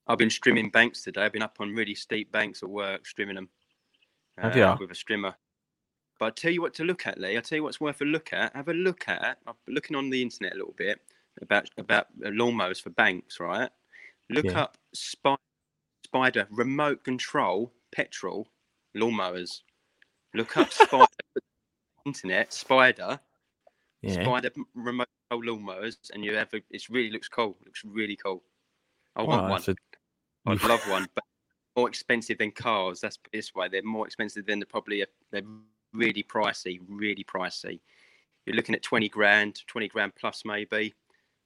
I've 0.07 0.19
been 0.19 0.29
strimming 0.29 0.71
banks 0.71 1.03
today. 1.03 1.23
I've 1.23 1.33
been 1.33 1.43
up 1.43 1.57
on 1.61 1.75
really 1.75 1.95
steep 1.95 2.31
banks 2.31 2.63
at 2.63 2.69
work, 2.69 3.05
strimming 3.05 3.37
them 3.37 3.49
uh, 3.49 3.64
Have 4.39 4.57
ya? 4.57 4.77
with 4.79 4.91
a 4.91 4.95
strimmer. 4.95 5.35
But 6.19 6.27
I 6.27 6.31
tell 6.31 6.51
you 6.51 6.63
what 6.63 6.75
to 6.75 6.85
look 6.85 7.07
at, 7.07 7.19
Lee. 7.21 7.37
I 7.37 7.41
tell 7.41 7.57
you 7.57 7.63
what's 7.65 7.81
worth 7.81 8.01
a 8.01 8.05
look 8.05 8.33
at. 8.33 8.55
Have 8.55 8.69
a 8.69 8.73
look 8.75 9.09
at. 9.09 9.39
I'm 9.47 9.55
looking 9.69 9.97
on 9.97 10.11
the 10.11 10.23
internet 10.23 10.53
a 10.53 10.57
little 10.57 10.75
bit 10.77 11.01
about 11.43 11.69
about 11.79 12.07
uh, 12.25 12.29
lawnmowers 12.29 12.81
for 12.81 12.91
banks, 12.91 13.41
right? 13.41 13.71
Look 14.31 14.45
Yeah. 14.47 14.63
up 14.63 14.79
Spy, 14.95 15.37
Spider 16.05 16.47
remote 16.51 17.03
control 17.05 17.73
petrol 17.95 18.49
lawnmowers. 18.97 19.63
Look 20.35 20.57
up 20.57 20.73
Spider 20.73 21.07
internet 22.07 22.53
Spider 22.53 23.19
Yeah. 24.03 24.23
Spider 24.23 24.51
remote 24.75 25.09
control 25.31 25.57
lawnmowers, 25.59 25.97
and 26.13 26.25
you 26.25 26.35
have 26.37 26.53
a, 26.55 26.61
it 26.71 26.89
really 26.89 27.11
looks 27.11 27.29
cool. 27.29 27.57
Looks 27.65 27.85
really 27.85 28.17
cool. 28.17 28.43
I 29.17 29.23
want 29.23 29.43
one. 29.43 29.51
that's 29.51 29.69
a- 29.69 29.77
I'd 30.47 30.63
love 30.63 30.81
one, 30.89 31.09
but 31.15 31.25
more 31.77 31.89
expensive 31.89 32.39
than 32.39 32.51
cars. 32.51 33.01
That's 33.01 33.19
this 33.33 33.55
way. 33.55 33.69
They're 33.69 33.83
more 33.83 34.07
expensive 34.07 34.47
than 34.47 34.61
the 34.61 34.67
probably 34.67 35.03
a, 35.03 35.07
they're 35.31 35.43
really 35.93 36.23
pricey, 36.23 36.81
really 36.89 37.25
pricey. 37.25 37.81
You're 38.47 38.57
looking 38.57 38.75
at 38.75 38.83
twenty 38.83 39.09
grand, 39.09 39.63
twenty 39.67 39.89
grand 39.89 40.15
plus 40.15 40.43
maybe, 40.45 40.95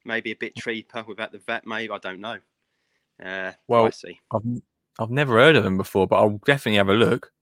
maybe 0.04 0.32
a 0.32 0.36
bit 0.36 0.56
cheaper 0.56 1.04
without 1.06 1.32
the 1.32 1.38
VAT. 1.38 1.66
Maybe 1.66 1.92
I 1.92 1.98
don't 1.98 2.20
know. 2.20 2.38
Uh, 3.24 3.52
Well, 3.68 3.86
pricey. 3.86 4.18
I've 4.32 4.42
I've 4.98 5.10
never 5.10 5.34
heard 5.38 5.56
of 5.56 5.64
them 5.64 5.76
before, 5.76 6.06
but 6.06 6.16
I'll 6.16 6.40
definitely 6.44 6.78
have 6.78 6.88
a 6.88 6.94
look. 6.94 7.32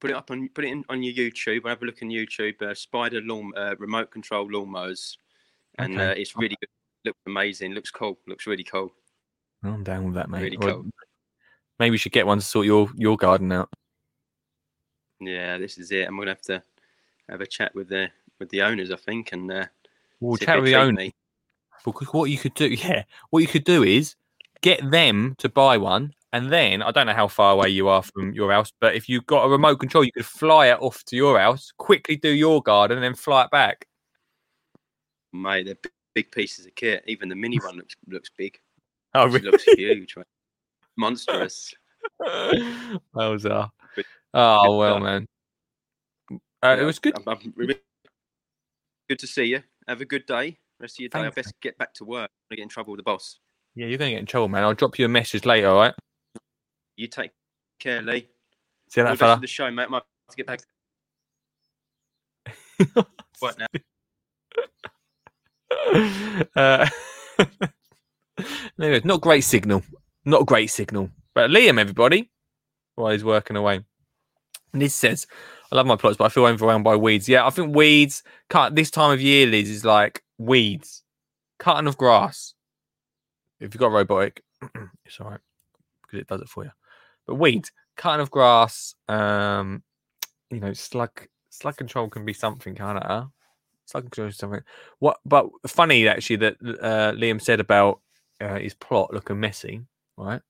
Put 0.00 0.10
it 0.10 0.16
up 0.16 0.30
on 0.30 0.48
put 0.48 0.64
it 0.64 0.68
in, 0.68 0.84
on 0.88 1.02
your 1.02 1.14
YouTube. 1.14 1.66
I 1.66 1.70
have 1.70 1.82
a 1.82 1.84
look 1.84 2.02
on 2.02 2.08
YouTube. 2.08 2.60
Uh, 2.62 2.74
Spider 2.74 3.20
lawn 3.20 3.52
uh, 3.56 3.76
remote 3.78 4.10
control 4.10 4.48
lawnmowers, 4.48 5.16
and 5.78 5.94
Okay. 5.94 6.10
uh, 6.10 6.14
it's 6.14 6.36
really 6.36 6.56
good. 6.60 6.68
Looks 7.04 7.20
amazing. 7.26 7.72
Looks 7.72 7.90
cool. 7.90 8.18
Looks 8.26 8.46
really 8.46 8.64
cool. 8.64 8.92
I'm 9.62 9.84
down 9.84 10.06
with 10.06 10.14
that, 10.14 10.30
mate. 10.30 10.42
Really 10.42 10.56
Well, 10.56 10.82
cool. 10.82 10.90
Maybe 11.80 11.94
you 11.94 11.98
should 11.98 12.12
get 12.12 12.26
one 12.26 12.38
to 12.38 12.44
sort 12.44 12.66
your 12.66 12.88
your 12.94 13.16
garden 13.16 13.50
out. 13.50 13.70
Yeah, 15.18 15.56
this 15.56 15.78
is 15.78 15.90
it. 15.90 16.06
I'm 16.06 16.16
gonna 16.16 16.30
have 16.30 16.42
to 16.42 16.62
have 17.28 17.40
a 17.40 17.46
chat 17.46 17.74
with 17.74 17.88
the 17.88 18.10
with 18.38 18.50
the 18.50 18.62
owners, 18.62 18.90
I 18.90 18.96
think, 18.96 19.32
and 19.32 19.50
uh, 19.50 19.64
We'll 20.20 20.36
chat 20.36 20.56
with 20.56 20.66
the 20.66 20.72
treat 20.72 20.80
owner. 20.80 21.10
Because 21.82 22.08
what 22.12 22.30
you 22.30 22.36
could 22.36 22.52
do, 22.52 22.66
yeah, 22.68 23.04
what 23.30 23.40
you 23.40 23.48
could 23.48 23.64
do 23.64 23.82
is 23.82 24.14
get 24.60 24.88
them 24.90 25.34
to 25.38 25.48
buy 25.48 25.78
one, 25.78 26.12
and 26.34 26.52
then 26.52 26.82
I 26.82 26.90
don't 26.90 27.06
know 27.06 27.14
how 27.14 27.28
far 27.28 27.52
away 27.52 27.70
you 27.70 27.88
are 27.88 28.02
from 28.02 28.34
your 28.34 28.52
house, 28.52 28.70
but 28.78 28.94
if 28.94 29.08
you've 29.08 29.26
got 29.26 29.44
a 29.44 29.48
remote 29.48 29.80
control, 29.80 30.04
you 30.04 30.12
could 30.12 30.26
fly 30.26 30.66
it 30.66 30.78
off 30.80 31.02
to 31.04 31.16
your 31.16 31.38
house, 31.38 31.72
quickly 31.78 32.16
do 32.16 32.28
your 32.28 32.62
garden, 32.62 32.98
and 32.98 33.04
then 33.04 33.14
fly 33.14 33.44
it 33.44 33.50
back. 33.50 33.86
Mate, 35.32 35.64
they're 35.64 35.90
big, 36.14 36.30
pieces 36.30 36.66
of 36.66 36.74
kit. 36.74 37.04
Even 37.06 37.30
the 37.30 37.36
mini 37.36 37.56
one 37.64 37.76
looks 37.76 37.94
looks 38.06 38.30
big. 38.36 38.58
Oh, 39.14 39.34
It 39.34 39.44
looks 39.44 39.64
huge, 39.64 40.14
mate. 40.16 40.26
Monstrous. 41.00 41.74
Those 43.14 43.46
are. 43.46 43.70
Good- 43.96 44.04
Oh 44.32 44.76
well, 44.78 45.00
man. 45.00 45.26
Uh, 46.62 46.76
it 46.78 46.84
was 46.84 46.98
good. 47.00 47.14
I'm- 47.16 47.24
I'm 47.26 47.52
really- 47.56 47.80
good 49.08 49.18
to 49.18 49.26
see 49.26 49.44
you. 49.46 49.62
Have 49.88 50.00
a 50.00 50.04
good 50.04 50.24
day. 50.26 50.58
Rest 50.78 50.96
of 50.96 51.00
your 51.00 51.08
day. 51.08 51.18
I 51.18 51.22
Thanks, 51.22 51.34
best 51.34 51.60
get 51.60 51.76
back 51.78 51.92
to 51.94 52.04
work. 52.04 52.30
I 52.50 52.54
get 52.54 52.62
in 52.62 52.68
trouble 52.68 52.92
with 52.92 52.98
the 53.00 53.02
boss. 53.02 53.40
Yeah, 53.74 53.86
you're 53.86 53.98
gonna 53.98 54.10
get 54.12 54.20
in 54.20 54.26
trouble, 54.26 54.48
man. 54.48 54.62
I'll 54.62 54.74
drop 54.74 54.98
you 54.98 55.04
a 55.06 55.08
message 55.08 55.44
later. 55.44 55.68
All 55.68 55.76
right. 55.80 55.94
You 56.96 57.08
take 57.08 57.32
care, 57.80 58.02
Lee. 58.02 58.28
See 58.88 59.00
you 59.00 59.04
that 59.04 59.10
the 59.12 59.16
fella. 59.16 59.40
the 59.40 59.46
show, 59.46 59.70
mate. 59.70 59.84
I 59.84 59.86
might 59.88 60.02
have 60.02 60.36
to 60.36 60.36
get 60.36 60.46
back 60.46 60.60
what 63.40 63.58
now. 63.58 63.66
uh, 66.56 66.88
anyway, 68.80 69.00
not 69.04 69.20
great 69.20 69.42
signal. 69.42 69.82
Not 70.24 70.42
a 70.42 70.44
great 70.44 70.68
signal. 70.68 71.10
But 71.34 71.50
Liam, 71.50 71.78
everybody, 71.78 72.30
while 72.94 73.12
he's 73.12 73.24
working 73.24 73.56
away. 73.56 73.80
And 74.72 74.82
this 74.82 74.94
says, 74.94 75.26
I 75.72 75.76
love 75.76 75.86
my 75.86 75.96
plots, 75.96 76.16
but 76.16 76.24
I 76.24 76.28
feel 76.28 76.46
overwhelmed 76.46 76.84
by 76.84 76.96
weeds. 76.96 77.28
Yeah, 77.28 77.46
I 77.46 77.50
think 77.50 77.74
weeds, 77.74 78.22
cut 78.48 78.74
this 78.74 78.90
time 78.90 79.12
of 79.12 79.20
year, 79.20 79.46
Liz, 79.46 79.70
is 79.70 79.84
like 79.84 80.22
weeds, 80.38 81.02
cutting 81.58 81.86
of 81.86 81.96
grass. 81.96 82.54
If 83.60 83.74
you've 83.74 83.80
got 83.80 83.92
robotic, 83.92 84.42
it's 85.04 85.20
all 85.20 85.30
right 85.30 85.40
because 86.02 86.20
it 86.20 86.26
does 86.26 86.40
it 86.40 86.48
for 86.48 86.64
you. 86.64 86.70
But 87.26 87.36
weeds, 87.36 87.70
cutting 87.96 88.20
of 88.20 88.30
grass, 88.30 88.94
um, 89.08 89.82
you 90.50 90.60
know, 90.60 90.72
slug, 90.72 91.26
slug 91.50 91.76
control 91.76 92.08
can 92.08 92.24
be 92.24 92.32
something, 92.32 92.74
can't 92.74 92.98
it? 92.98 93.04
Huh? 93.06 93.26
Slug 93.86 94.04
control 94.04 94.28
is 94.28 94.36
something. 94.36 94.62
What? 94.98 95.18
But 95.24 95.46
funny 95.66 96.08
actually 96.08 96.36
that 96.36 96.56
uh, 96.62 97.12
Liam 97.12 97.40
said 97.40 97.60
about 97.60 98.00
uh, 98.40 98.58
his 98.58 98.74
plot 98.74 99.12
looking 99.12 99.38
messy, 99.38 99.82
right? 100.24 100.42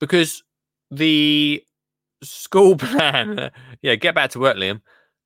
Because 0.00 0.42
the 0.90 1.62
school 2.22 2.76
plan, 2.78 3.50
yeah, 3.82 3.94
get 3.94 4.14
back 4.14 4.30
to 4.30 4.40
work, 4.40 4.56
Liam. 4.56 4.80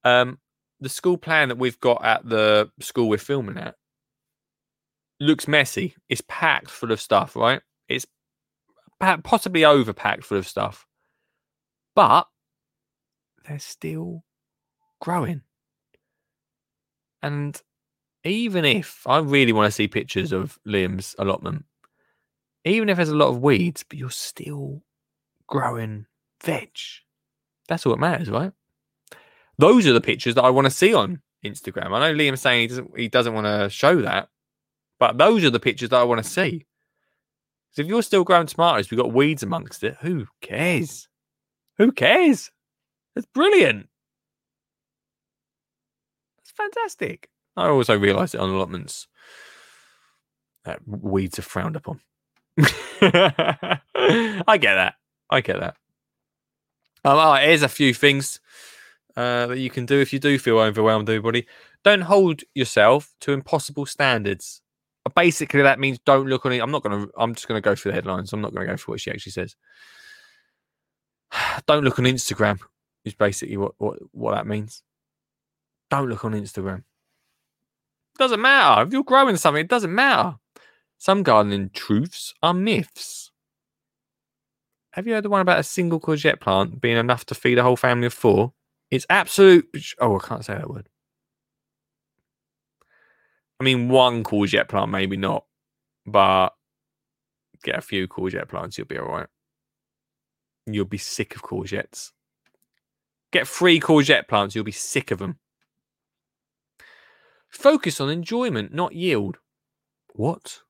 Um, 0.05 0.39
the 0.81 0.89
school 0.89 1.19
plan 1.19 1.49
that 1.49 1.59
we've 1.59 1.81
got 1.81 2.05
at 2.05 2.29
the 2.29 2.71
school 2.81 3.09
we're 3.09 3.19
filming 3.19 3.59
at 3.59 3.75
looks 5.21 5.49
messy. 5.49 5.95
It's 6.09 6.23
packed 6.29 6.71
full 6.71 6.93
of 6.93 7.01
stuff, 7.01 7.35
right? 7.35 7.61
It's 7.89 8.07
possibly 9.01 9.63
overpacked 9.63 10.25
full 10.25 10.39
of 10.39 10.47
stuff, 10.47 10.87
but 11.95 12.27
they're 13.47 13.59
still 13.59 14.25
growing. 15.01 15.43
And 17.23 17.61
even 18.25 18.65
if 18.65 19.03
I 19.07 19.19
really 19.19 19.53
want 19.53 19.67
to 19.67 19.73
see 19.73 19.89
pictures 19.89 20.33
of 20.33 20.59
Liam's 20.67 21.17
allotment, 21.19 21.65
even 22.65 22.89
if 22.89 22.97
there's 22.97 23.09
a 23.09 23.17
lot 23.17 23.29
of 23.29 23.41
weeds, 23.41 23.85
but 23.89 23.99
you're 23.99 24.11
still 24.11 24.83
growing 25.47 26.07
veg. 26.43 26.71
That's 27.69 27.87
all 27.87 27.93
that 27.93 28.01
matters, 28.01 28.31
right? 28.31 28.53
Those 29.59 29.87
are 29.87 29.93
the 29.93 30.01
pictures 30.01 30.35
that 30.37 30.45
I 30.45 30.51
want 30.51 30.67
to 30.67 30.71
see 30.71 30.95
on 30.95 31.21
Instagram. 31.45 31.93
I 31.93 32.01
know 32.01 32.15
Liam's 32.15 32.41
saying 32.41 32.63
he 32.63 32.67
doesn't 32.69 32.99
he 32.99 33.09
doesn't 33.09 33.35
want 33.35 33.47
to 33.47 33.69
show 33.71 34.03
that, 34.03 34.29
but 34.99 35.19
those 35.19 35.45
are 35.45 35.51
the 35.51 35.61
pictures 35.61 35.91
that 35.91 36.01
I 36.01 36.05
want 36.05 36.23
to 36.23 36.29
see. 36.29 36.67
So 37.73 37.83
if 37.83 37.89
you're 37.89 38.03
still 38.03 38.25
growing 38.25 38.47
tomatoes, 38.47 38.91
we've 38.91 38.99
got 38.99 39.13
weeds 39.13 39.43
amongst 39.43 39.85
it. 39.85 39.97
Who 40.01 40.27
cares? 40.41 41.09
Who 41.77 41.93
cares? 41.93 42.51
It's 43.15 43.27
brilliant. 43.27 43.89
That's 46.39 46.51
fantastic. 46.51 47.29
I 47.57 47.69
also 47.69 47.99
realise 47.99 48.33
that 48.33 48.41
on 48.41 48.51
allotments, 48.51 49.09
that 50.65 50.81
weeds 50.87 51.39
are 51.39 51.43
frowned 51.43 51.77
upon. 51.77 52.01
I 53.01 54.59
get 54.61 54.75
that. 54.75 54.95
I 55.31 55.41
get 55.41 55.61
that. 55.61 55.77
Um, 57.05 57.19
oh, 57.19 57.35
here's 57.35 57.63
a 57.63 57.69
few 57.69 57.95
things 57.95 58.41
uh, 59.17 59.47
that 59.47 59.59
you 59.59 59.71
can 59.71 59.87
do 59.87 60.01
if 60.01 60.13
you 60.13 60.19
do 60.19 60.39
feel 60.39 60.59
overwhelmed, 60.59 61.09
everybody. 61.09 61.47
Don't 61.85 62.01
hold 62.01 62.43
yourself 62.55 63.15
to 63.21 63.33
impossible 63.33 63.87
standards. 63.87 64.61
Uh, 65.07 65.11
Basically, 65.15 65.63
that 65.63 65.79
means 65.79 65.99
don't 66.05 66.27
look 66.27 66.45
on 66.45 66.53
it. 66.53 66.61
I'm 66.61 66.73
not 66.73 66.83
going 66.83 67.07
to, 67.07 67.13
I'm 67.17 67.35
just 67.35 67.47
going 67.47 67.61
to 67.61 67.65
go 67.65 67.75
through 67.75 67.93
the 67.93 67.97
headlines. 67.97 68.33
I'm 68.33 68.41
not 68.41 68.53
going 68.55 68.67
to 68.67 68.73
go 68.73 68.77
for 68.77 68.93
what 68.93 69.01
she 69.01 69.11
actually 69.11 69.33
says. 69.33 69.55
Don't 71.67 71.85
look 71.85 71.99
on 71.99 72.05
Instagram, 72.05 72.59
is 73.05 73.15
basically 73.15 73.57
what, 73.57 73.73
what, 73.79 73.99
what 74.13 74.35
that 74.35 74.47
means. 74.47 74.83
Don't 75.91 76.09
look 76.09 76.25
on 76.25 76.33
Instagram. 76.33 76.83
Doesn't 78.19 78.41
matter. 78.41 78.83
If 78.83 78.93
you're 78.93 79.05
growing 79.05 79.37
something, 79.37 79.65
it 79.65 79.69
doesn't 79.69 79.95
matter. 79.95 80.37
Some 80.99 81.23
gardening 81.23 81.71
truths 81.73 82.35
are 82.43 82.53
myths. 82.53 83.31
Have 84.93 85.07
you 85.07 85.15
heard 85.15 85.25
the 85.25 85.31
one 85.31 85.41
about 85.41 85.61
a 85.61 85.65
single 85.65 86.01
courgette 86.01 86.41
plant 86.41 86.81
being 86.81 86.97
enough 86.97 87.25
to 87.27 87.35
feed 87.35 87.59
a 87.59 87.63
whole 87.63 87.77
family 87.77 88.09
of 88.09 88.15
four? 88.15 88.53
It's 88.91 89.07
absolute. 89.09 89.69
Oh, 90.01 90.19
I 90.19 90.27
can't 90.27 90.45
say 90.45 90.55
that 90.55 90.69
word. 90.69 90.89
I 93.61 93.65
mean, 93.65 93.89
one 93.89 94.25
courgette 94.25 94.69
plant, 94.69 94.91
maybe 94.91 95.17
not, 95.17 95.45
but 96.07 96.51
get 97.63 97.79
a 97.79 97.83
few 97.83 98.09
courgette 98.09 98.49
plants, 98.49 98.79
you'll 98.79 98.87
be 98.87 98.99
all 98.99 99.09
right. 99.09 99.27
You'll 100.67 100.85
be 100.85 100.99
sick 100.99 101.35
of 101.37 101.43
courgettes. 101.43 102.13
Get 103.31 103.47
three 103.47 103.79
courgette 103.81 104.29
plants, 104.29 104.55
you'll 104.55 104.65
be 104.65 104.73
sick 104.73 105.11
of 105.11 105.19
them. 105.19 105.39
Focus 107.49 108.01
on 108.01 108.11
enjoyment, 108.11 108.73
not 108.73 108.95
yield. 108.95 109.39
What 110.15 110.61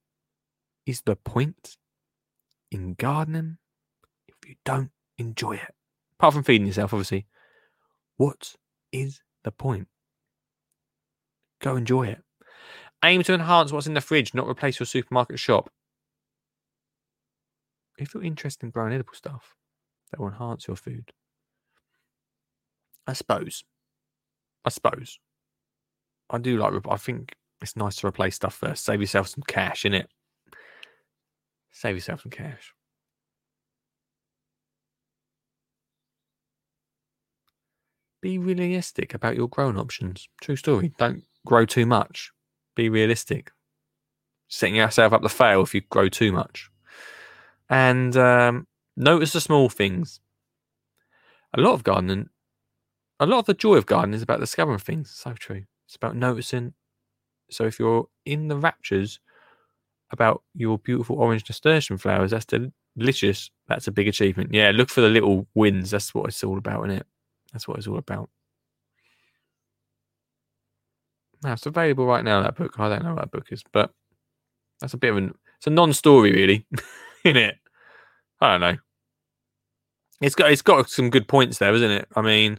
is 0.88 1.02
the 1.02 1.14
point 1.14 1.76
in 2.70 2.94
gardening 2.94 3.58
if 4.26 4.36
you 4.48 4.56
don't 4.64 4.90
enjoy 5.18 5.52
it? 5.52 5.74
Apart 6.18 6.32
from 6.32 6.42
feeding 6.42 6.66
yourself, 6.66 6.94
obviously. 6.94 7.26
What 8.16 8.54
is 8.90 9.20
the 9.44 9.52
point? 9.52 9.86
Go 11.60 11.76
enjoy 11.76 12.06
it. 12.06 12.22
Aim 13.04 13.22
to 13.24 13.34
enhance 13.34 13.70
what's 13.70 13.86
in 13.86 13.92
the 13.92 14.00
fridge, 14.00 14.32
not 14.32 14.48
replace 14.48 14.80
your 14.80 14.86
supermarket 14.86 15.38
shop. 15.38 15.70
If 17.98 18.14
you're 18.14 18.24
interested 18.24 18.64
in 18.64 18.70
growing 18.70 18.94
edible 18.94 19.12
stuff 19.12 19.56
that 20.10 20.18
will 20.18 20.28
enhance 20.28 20.66
your 20.66 20.76
food, 20.76 21.12
I 23.06 23.12
suppose. 23.12 23.62
I 24.64 24.70
suppose. 24.70 25.18
I 26.30 26.38
do 26.38 26.56
like. 26.56 26.72
I 26.88 26.96
think 26.96 27.34
it's 27.60 27.76
nice 27.76 27.96
to 27.96 28.06
replace 28.06 28.36
stuff 28.36 28.54
first. 28.54 28.84
Save 28.84 29.00
yourself 29.00 29.28
some 29.28 29.44
cash, 29.46 29.82
innit? 29.82 30.06
Save 31.78 31.94
yourself 31.94 32.22
some 32.22 32.32
cash. 32.32 32.74
Be 38.20 38.36
realistic 38.36 39.14
about 39.14 39.36
your 39.36 39.46
growing 39.46 39.78
options. 39.78 40.28
True 40.40 40.56
story. 40.56 40.90
Don't 40.98 41.22
grow 41.46 41.64
too 41.64 41.86
much. 41.86 42.32
Be 42.74 42.88
realistic. 42.88 43.52
Setting 44.48 44.74
yourself 44.74 45.12
up 45.12 45.22
to 45.22 45.28
fail 45.28 45.62
if 45.62 45.72
you 45.72 45.82
grow 45.88 46.08
too 46.08 46.32
much. 46.32 46.68
And 47.70 48.16
um, 48.16 48.66
notice 48.96 49.34
the 49.34 49.40
small 49.40 49.68
things. 49.68 50.18
A 51.56 51.60
lot 51.60 51.74
of 51.74 51.84
gardening, 51.84 52.28
a 53.20 53.26
lot 53.26 53.38
of 53.38 53.46
the 53.46 53.54
joy 53.54 53.76
of 53.76 53.86
gardening 53.86 54.16
is 54.16 54.22
about 54.22 54.40
discovering 54.40 54.80
things. 54.80 55.10
So 55.10 55.32
true. 55.34 55.62
It's 55.86 55.94
about 55.94 56.16
noticing. 56.16 56.74
So 57.52 57.66
if 57.66 57.78
you're 57.78 58.08
in 58.26 58.48
the 58.48 58.56
raptures 58.56 59.20
about 60.10 60.42
your 60.54 60.78
beautiful 60.78 61.16
orange 61.20 61.44
nasturtium 61.48 61.98
flowers, 61.98 62.30
that's 62.30 62.46
delicious. 62.96 63.50
That's 63.68 63.86
a 63.86 63.92
big 63.92 64.08
achievement. 64.08 64.52
Yeah, 64.52 64.70
look 64.74 64.88
for 64.88 65.00
the 65.00 65.08
little 65.08 65.46
wins. 65.54 65.90
That's 65.90 66.14
what 66.14 66.28
it's 66.28 66.42
all 66.42 66.58
about, 66.58 66.86
isn't 66.86 66.98
it? 66.98 67.06
That's 67.52 67.68
what 67.68 67.78
it's 67.78 67.86
all 67.86 67.98
about. 67.98 68.30
Now 71.42 71.52
it's 71.52 71.66
available 71.66 72.06
right 72.06 72.24
now. 72.24 72.42
That 72.42 72.56
book. 72.56 72.74
I 72.78 72.88
don't 72.88 73.04
know 73.04 73.14
what 73.14 73.20
that 73.20 73.30
book 73.30 73.46
is, 73.50 73.62
but 73.72 73.90
that's 74.80 74.94
a 74.94 74.98
bit 74.98 75.10
of 75.10 75.18
an. 75.18 75.34
It's 75.58 75.66
a 75.66 75.70
non-story, 75.70 76.32
really, 76.32 76.66
in 77.24 77.36
it. 77.36 77.56
I 78.40 78.52
don't 78.52 78.60
know. 78.60 78.76
It's 80.20 80.34
got 80.34 80.50
it's 80.50 80.62
got 80.62 80.90
some 80.90 81.10
good 81.10 81.28
points 81.28 81.58
there, 81.58 81.72
isn't 81.72 81.90
it? 81.90 82.08
I 82.16 82.22
mean, 82.22 82.58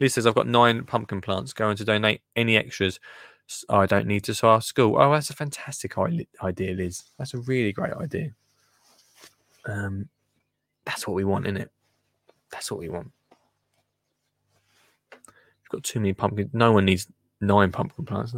Liz 0.00 0.14
says 0.14 0.26
I've 0.26 0.34
got 0.34 0.46
nine 0.46 0.84
pumpkin 0.84 1.20
plants. 1.20 1.52
Going 1.52 1.76
to 1.76 1.84
donate 1.84 2.22
any 2.34 2.56
extras. 2.56 2.98
I 3.68 3.86
don't 3.86 4.06
need 4.06 4.24
to 4.24 4.34
start 4.34 4.64
school. 4.64 4.96
Oh, 4.98 5.12
that's 5.12 5.30
a 5.30 5.34
fantastic 5.34 5.94
idea, 5.98 6.74
Liz. 6.74 7.04
That's 7.18 7.34
a 7.34 7.38
really 7.38 7.72
great 7.72 7.92
idea. 7.92 8.30
Um, 9.66 10.08
that's 10.84 11.06
what 11.06 11.14
we 11.14 11.24
want, 11.24 11.46
isn't 11.46 11.56
it? 11.56 11.70
That's 12.50 12.70
what 12.70 12.80
we 12.80 12.88
want. 12.88 13.10
We've 15.12 15.70
got 15.70 15.82
too 15.82 16.00
many 16.00 16.12
pumpkins. 16.12 16.50
No 16.52 16.72
one 16.72 16.84
needs 16.84 17.06
nine 17.40 17.72
pumpkin 17.72 18.04
plants. 18.04 18.34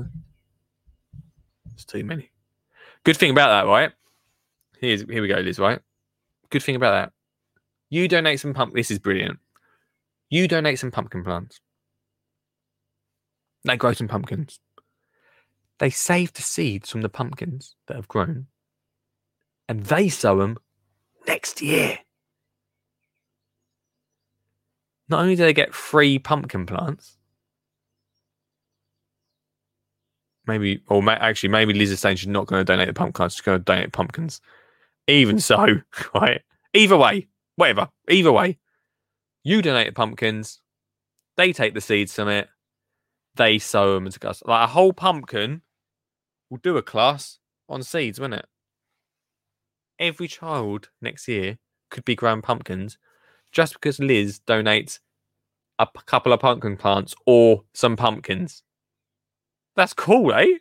It's 1.75 1.85
too 1.85 2.05
many. 2.05 2.31
Good 3.05 3.17
thing 3.17 3.31
about 3.31 3.49
that, 3.49 3.71
right? 3.71 3.93
Here's 4.81 5.03
here 5.03 5.23
we 5.23 5.29
go, 5.29 5.37
Liz. 5.37 5.59
Right. 5.59 5.81
Good 6.51 6.63
thing 6.63 6.77
about 6.77 6.93
that. 6.93 7.13
You 7.91 8.09
donate 8.09 8.41
some 8.41 8.55
pump. 8.55 8.75
This 8.75 8.91
is 8.91 8.99
brilliant. 8.99 9.39
You 10.29 10.49
donate 10.49 10.79
some 10.79 10.91
pumpkin 10.91 11.23
plants. 11.23 11.61
They 13.65 13.77
grow 13.77 13.93
some 13.93 14.09
pumpkins. 14.09 14.59
They 15.79 15.91
save 15.91 16.33
the 16.33 16.43
seeds 16.43 16.91
from 16.91 17.03
the 17.03 17.09
pumpkins 17.09 17.77
that 17.87 17.97
have 17.97 18.09
grown, 18.09 18.47
and 19.69 19.85
they 19.85 20.09
sow 20.09 20.39
them 20.39 20.59
next 21.27 21.61
year. 21.61 21.99
Not 25.09 25.21
only 25.21 25.37
do 25.37 25.43
they 25.43 25.53
get 25.53 25.75
free 25.75 26.19
pumpkin 26.19 26.67
plants, 26.67 27.17
maybe, 30.47 30.83
or 30.89 31.03
ma- 31.03 31.13
actually, 31.13 31.51
maybe 31.51 31.75
Liz 31.75 31.91
is 31.91 32.01
saying 32.01 32.17
she's 32.17 32.29
not 32.29 32.47
going 32.47 32.61
to 32.61 32.65
donate 32.65 32.89
the 32.89 32.95
pumpkins, 32.95 33.35
she's 33.35 33.43
going 33.43 33.59
to 33.59 33.65
donate 33.65 33.93
pumpkins. 33.93 34.41
Even 35.07 35.39
so, 35.39 35.67
right? 36.15 36.43
Either 36.75 36.97
way, 36.97 37.29
whatever. 37.57 37.89
Either 38.09 38.33
way, 38.33 38.59
you 39.45 39.63
donate 39.63 39.87
the 39.87 39.93
pumpkins, 39.93 40.61
they 41.37 41.53
take 41.53 41.75
the 41.75 41.81
seeds 41.81 42.15
from 42.15 42.29
it, 42.29 42.49
they 43.37 43.59
sow 43.59 43.95
them 43.95 44.07
into 44.07 44.19
glass. 44.19 44.43
Like 44.45 44.65
a 44.65 44.73
whole 44.73 44.93
pumpkin 44.93 45.63
will 46.51 46.59
do 46.59 46.77
a 46.77 46.83
class 46.83 47.39
on 47.69 47.83
seeds, 47.83 48.21
won't 48.21 48.35
it? 48.35 48.47
Every 49.99 50.29
child 50.29 50.91
next 51.01 51.27
year 51.29 51.59
could 51.91 52.05
be 52.05 52.15
growing 52.15 52.43
pumpkins 52.43 52.99
just 53.53 53.75
because 53.75 53.99
Liz 53.99 54.41
donates 54.47 54.99
a 55.79 55.87
p- 55.87 56.01
couple 56.07 56.33
of 56.33 56.41
pumpkin 56.41 56.77
plants 56.77 57.15
or 57.27 57.63
some 57.75 57.97
pumpkins. 57.97 58.63
That's 59.75 59.95
cool, 59.95 60.33
eh? 60.35 60.59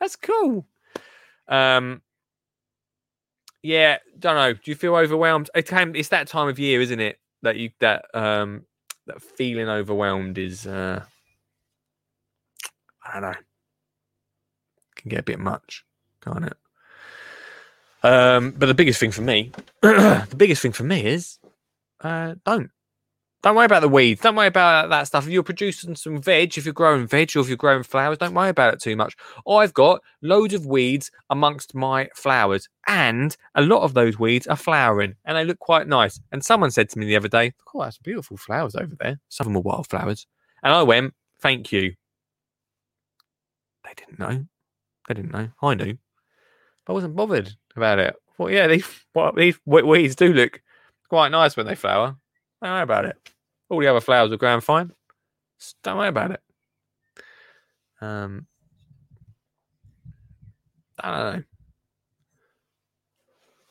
That's 0.00 0.16
cool. 0.16 0.66
Um, 1.48 2.02
yeah, 3.62 3.98
don't 4.18 4.36
know. 4.36 4.52
Do 4.52 4.70
you 4.70 4.74
feel 4.74 4.94
overwhelmed? 4.96 5.50
It 5.54 5.66
came. 5.66 5.94
It's 5.94 6.08
that 6.08 6.28
time 6.28 6.48
of 6.48 6.58
year, 6.58 6.80
isn't 6.80 7.00
it? 7.00 7.18
That 7.42 7.56
you 7.56 7.70
that 7.80 8.04
um 8.14 8.66
that 9.06 9.22
feeling 9.22 9.68
overwhelmed 9.68 10.38
is. 10.38 10.66
uh 10.66 11.04
I 13.04 13.20
don't 13.20 13.22
know. 13.22 13.34
Can 15.02 15.10
get 15.10 15.20
a 15.20 15.24
bit 15.24 15.38
much, 15.38 15.84
can't 16.22 16.44
it? 16.44 16.56
Um, 18.04 18.52
but 18.52 18.66
the 18.66 18.74
biggest 18.74 18.98
thing 18.98 19.12
for 19.12 19.22
me, 19.22 19.52
the 19.82 20.34
biggest 20.36 20.62
thing 20.62 20.72
for 20.72 20.84
me 20.84 21.04
is, 21.04 21.38
uh, 22.00 22.34
don't 22.44 22.70
don't 23.42 23.56
worry 23.56 23.66
about 23.66 23.80
the 23.80 23.88
weeds. 23.88 24.20
Don't 24.20 24.36
worry 24.36 24.46
about 24.46 24.88
that 24.90 25.08
stuff. 25.08 25.26
If 25.26 25.32
you're 25.32 25.42
producing 25.42 25.96
some 25.96 26.22
veg, 26.22 26.56
if 26.56 26.64
you're 26.64 26.72
growing 26.72 27.08
veg 27.08 27.36
or 27.36 27.40
if 27.40 27.48
you're 27.48 27.56
growing 27.56 27.82
flowers, 27.82 28.18
don't 28.18 28.34
worry 28.34 28.50
about 28.50 28.74
it 28.74 28.80
too 28.80 28.94
much. 28.94 29.16
I've 29.48 29.74
got 29.74 30.00
loads 30.22 30.54
of 30.54 30.64
weeds 30.64 31.10
amongst 31.28 31.74
my 31.74 32.08
flowers, 32.14 32.68
and 32.86 33.36
a 33.56 33.62
lot 33.62 33.82
of 33.82 33.94
those 33.94 34.16
weeds 34.16 34.46
are 34.46 34.56
flowering 34.56 35.16
and 35.24 35.36
they 35.36 35.44
look 35.44 35.58
quite 35.58 35.88
nice. 35.88 36.20
And 36.30 36.44
someone 36.44 36.70
said 36.70 36.88
to 36.90 36.98
me 37.00 37.06
the 37.06 37.16
other 37.16 37.28
day, 37.28 37.52
Oh, 37.74 37.82
that's 37.82 37.98
beautiful 37.98 38.36
flowers 38.36 38.76
over 38.76 38.94
there. 39.00 39.18
Some 39.28 39.48
of 39.48 39.52
them 39.52 39.56
are 39.56 39.62
wildflowers. 39.62 40.26
And 40.62 40.72
I 40.72 40.84
went, 40.84 41.12
Thank 41.40 41.72
you. 41.72 41.94
They 43.84 43.94
didn't 43.96 44.20
know. 44.20 44.46
They 45.12 45.20
didn't 45.20 45.32
know. 45.32 45.50
I 45.60 45.74
knew. 45.74 45.98
but 46.86 46.92
I 46.92 46.94
wasn't 46.94 47.16
bothered 47.16 47.52
about 47.76 47.98
it. 47.98 48.16
Well, 48.38 48.48
yeah, 48.48 48.66
these, 48.66 48.86
these 49.36 49.58
weeds 49.66 50.16
do 50.16 50.32
look 50.32 50.62
quite 51.10 51.28
nice 51.28 51.54
when 51.54 51.66
they 51.66 51.74
flower. 51.74 52.16
Don't 52.62 52.72
worry 52.72 52.82
about 52.82 53.04
it. 53.04 53.18
All 53.68 53.78
the 53.78 53.88
other 53.88 54.00
flowers 54.00 54.32
are 54.32 54.38
growing 54.38 54.62
fine. 54.62 54.90
Just 55.60 55.76
don't 55.82 55.98
worry 55.98 56.08
about 56.08 56.30
it. 56.30 56.40
Um, 58.00 58.46
I 60.98 61.10
don't 61.10 61.36
know. 61.36 61.42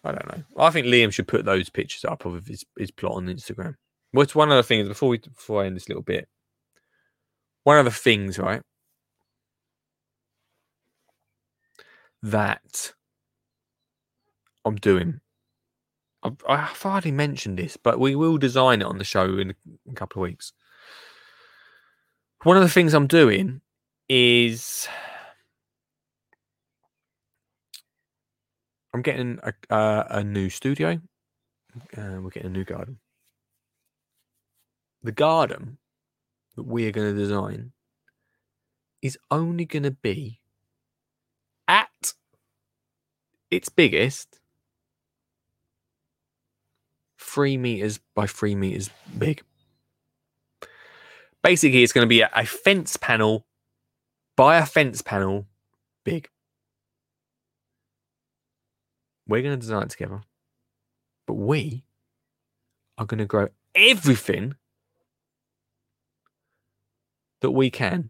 I 0.03 0.11
don't 0.11 0.27
know. 0.27 0.43
I 0.57 0.69
think 0.69 0.85
Liam 0.85 1.11
should 1.11 1.27
put 1.27 1.43
those 1.43 1.69
pictures 1.69 2.05
up 2.05 2.25
of 2.25 2.45
his, 2.45 2.63
his 2.77 2.91
plot 2.91 3.13
on 3.13 3.25
Instagram. 3.25 3.75
What's 4.11 4.35
one 4.35 4.51
of 4.51 4.57
the 4.57 4.63
things 4.63 4.87
before 4.87 5.09
we 5.09 5.17
before 5.17 5.63
I 5.63 5.65
end 5.65 5.75
this 5.75 5.89
little 5.89 6.03
bit? 6.03 6.27
One 7.63 7.79
of 7.79 7.85
the 7.85 7.91
things, 7.91 8.37
right, 8.37 8.61
that 12.23 12.93
I'm 14.65 14.75
doing 14.75 15.21
I've, 16.23 16.37
I've 16.47 16.85
already 16.85 17.11
mentioned 17.11 17.57
this, 17.57 17.77
but 17.77 17.99
we 17.99 18.15
will 18.15 18.37
design 18.37 18.81
it 18.81 18.85
on 18.85 18.97
the 18.97 19.03
show 19.03 19.37
in 19.37 19.55
a, 19.89 19.93
couple 19.95 20.21
of 20.21 20.29
weeks. 20.29 20.53
One 22.43 22.57
of 22.57 22.63
the 22.63 22.69
things 22.69 22.93
I'm 22.93 23.07
doing 23.07 23.61
is 24.07 24.87
I'm 28.93 29.01
getting 29.01 29.39
a, 29.69 30.05
a 30.09 30.23
new 30.23 30.49
studio. 30.49 31.01
Uh, 31.97 32.19
we're 32.21 32.29
getting 32.29 32.51
a 32.51 32.53
new 32.53 32.65
garden. 32.65 32.99
The 35.03 35.11
garden 35.11 35.77
that 36.55 36.63
we 36.63 36.87
are 36.87 36.91
going 36.91 37.13
to 37.13 37.19
design 37.19 37.71
is 39.01 39.17
only 39.31 39.65
going 39.65 39.83
to 39.83 39.91
be 39.91 40.39
at 41.67 42.13
its 43.51 43.69
biggest 43.69 44.39
three 47.19 47.57
meters 47.57 47.99
by 48.15 48.25
three 48.25 48.55
meters 48.55 48.89
big. 49.17 49.43
Basically, 51.43 51.83
it's 51.83 51.93
going 51.93 52.05
to 52.05 52.09
be 52.09 52.21
a, 52.21 52.29
a 52.33 52.45
fence 52.45 52.97
panel 52.97 53.45
by 54.35 54.57
a 54.57 54.65
fence 54.65 55.01
panel 55.01 55.47
big. 56.03 56.29
We're 59.27 59.41
going 59.41 59.55
to 59.55 59.61
design 59.61 59.83
it 59.83 59.89
together, 59.89 60.21
but 61.27 61.35
we 61.35 61.85
are 62.97 63.05
going 63.05 63.19
to 63.19 63.25
grow 63.25 63.49
everything 63.75 64.55
that 67.41 67.51
we 67.51 67.69
can 67.69 68.09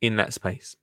in 0.00 0.16
that 0.16 0.32
space. 0.32 0.76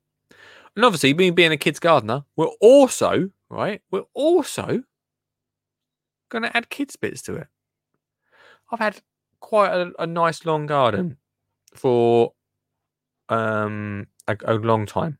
And 0.76 0.86
obviously, 0.86 1.14
being 1.14 1.36
being 1.36 1.52
a 1.52 1.58
kid's 1.58 1.80
gardener, 1.80 2.24
we're 2.36 2.48
also, 2.62 3.30
right, 3.50 3.82
we're 3.92 4.06
also 4.14 4.84
going 6.30 6.44
to 6.44 6.56
add 6.56 6.70
kids 6.70 6.96
bits 6.96 7.22
to 7.24 7.36
it. 7.36 7.48
I've 8.72 8.80
had 8.80 9.02
quite 9.42 9.74
a, 9.74 9.92
a 10.00 10.08
nice 10.08 10.46
long 10.46 10.66
garden 10.66 11.18
for 11.74 12.34
um 13.30 14.08
a, 14.28 14.38
a 14.46 14.54
long 14.56 14.86
time. 14.86 15.18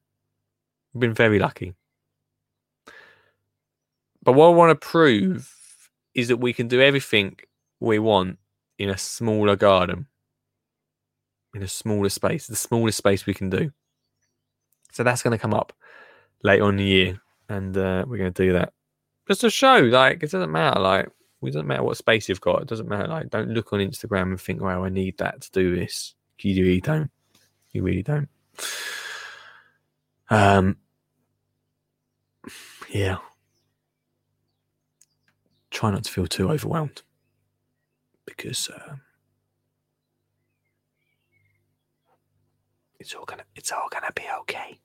I've 0.94 1.02
been 1.02 1.14
very 1.14 1.40
lucky. 1.40 1.74
But 4.24 4.34
what 4.34 4.48
I 4.48 4.50
want 4.50 4.70
to 4.70 4.88
prove 4.88 5.52
is 6.14 6.28
that 6.28 6.38
we 6.38 6.54
can 6.54 6.68
do 6.68 6.82
everything 6.82 7.38
we 7.80 7.98
want 8.00 8.38
in 8.78 8.90
a 8.90 8.98
smaller 8.98 9.56
garden, 9.56 10.08
in 11.56 11.64
a 11.64 11.68
smaller 11.68 12.10
space, 12.10 12.48
the 12.48 12.56
smallest 12.56 12.98
space 12.98 13.26
we 13.26 13.34
can 13.34 13.50
do. 13.50 13.72
So 14.92 15.04
that's 15.04 15.22
going 15.22 15.32
to 15.32 15.42
come 15.42 15.54
up 15.54 15.74
later 16.44 16.64
on 16.64 16.78
the 16.78 16.84
year, 16.84 17.22
and 17.50 17.76
uh, 17.76 18.06
we're 18.08 18.18
going 18.18 18.34
to 18.34 18.46
do 18.46 18.54
that 18.54 18.74
just 19.28 19.42
to 19.42 19.50
show. 19.50 19.78
Like 19.78 20.24
it 20.24 20.32
doesn't 20.32 20.52
matter. 20.52 20.80
Like 20.80 21.10
it 21.42 21.46
doesn't 21.46 21.68
matter 21.68 21.84
what 21.84 21.98
space 21.98 22.30
you've 22.30 22.42
got. 22.42 22.64
It 22.64 22.68
doesn't 22.68 22.90
matter. 22.90 23.08
Like 23.08 23.30
don't 23.30 23.50
look 23.50 23.74
on 23.74 23.80
Instagram 23.80 24.24
and 24.24 24.42
think, 24.42 24.62
"Wow, 24.62 24.84
I 24.84 24.90
need 24.90 25.18
that 25.20 25.42
to 25.42 25.52
do 25.52 25.76
this." 25.76 26.16
You 26.40 26.64
really 26.64 26.82
don't. 26.82 27.12
You 27.72 27.84
really 27.84 28.04
don't. 28.04 28.30
Um. 30.30 30.78
Yeah. 32.90 33.18
Try 35.70 35.92
not 35.92 36.04
to 36.04 36.12
feel 36.12 36.28
too 36.28 36.50
overwhelmed 36.50 37.02
because 38.26 38.70
uh, 38.70 38.96
it's 43.00 43.14
all 43.14 43.24
gonna 43.24 43.46
it's 43.56 43.72
all 43.72 43.88
gonna 43.90 44.12
be 44.14 44.24
okay. 44.42 44.81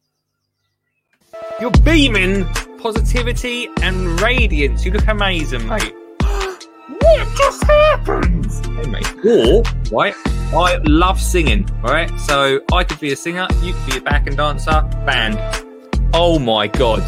You're 1.60 1.70
beaming 1.70 2.44
positivity 2.78 3.68
and 3.80 4.20
radiance. 4.20 4.84
You 4.84 4.92
look 4.92 5.06
amazing, 5.06 5.66
mate. 5.66 5.94
what 6.20 7.36
just 7.36 7.62
happened? 7.64 8.46
Hey, 8.76 8.90
mate. 8.90 9.06
Or, 9.24 9.62
right, 9.90 10.14
I 10.54 10.78
love 10.84 11.20
singing, 11.20 11.66
right? 11.82 12.10
So 12.20 12.60
I 12.72 12.84
could 12.84 13.00
be 13.00 13.12
a 13.12 13.16
singer, 13.16 13.46
you 13.62 13.72
could 13.72 13.86
be 13.86 13.96
a 13.98 14.00
back 14.00 14.26
and 14.26 14.36
dancer, 14.36 14.82
band. 15.06 15.38
Oh 16.12 16.38
my 16.38 16.66
god. 16.66 17.02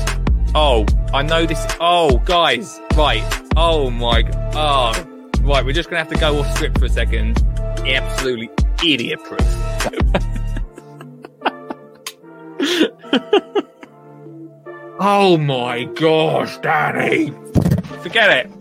Oh, 0.54 0.86
I 1.12 1.22
know 1.22 1.44
this. 1.44 1.64
Oh, 1.78 2.18
guys, 2.24 2.80
right. 2.96 3.22
Oh 3.56 3.90
my. 3.90 4.22
Oh, 4.54 4.92
right. 5.42 5.64
We're 5.64 5.72
just 5.72 5.90
gonna 5.90 6.02
have 6.02 6.12
to 6.12 6.18
go 6.18 6.40
off 6.40 6.54
script 6.54 6.78
for 6.78 6.86
a 6.86 6.88
second. 6.88 7.42
Absolutely 7.86 8.50
idiot 8.82 9.20
proof. 9.24 9.40
oh 14.98 15.36
my 15.38 15.84
gosh, 15.84 16.58
Danny! 16.58 17.30
Forget 18.02 18.46
it. 18.46 18.52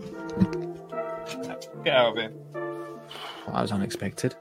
Get 1.84 1.94
out 1.94 2.12
of 2.12 2.16
here. 2.16 2.32
That 3.46 3.62
was 3.62 3.72
unexpected. 3.72 4.34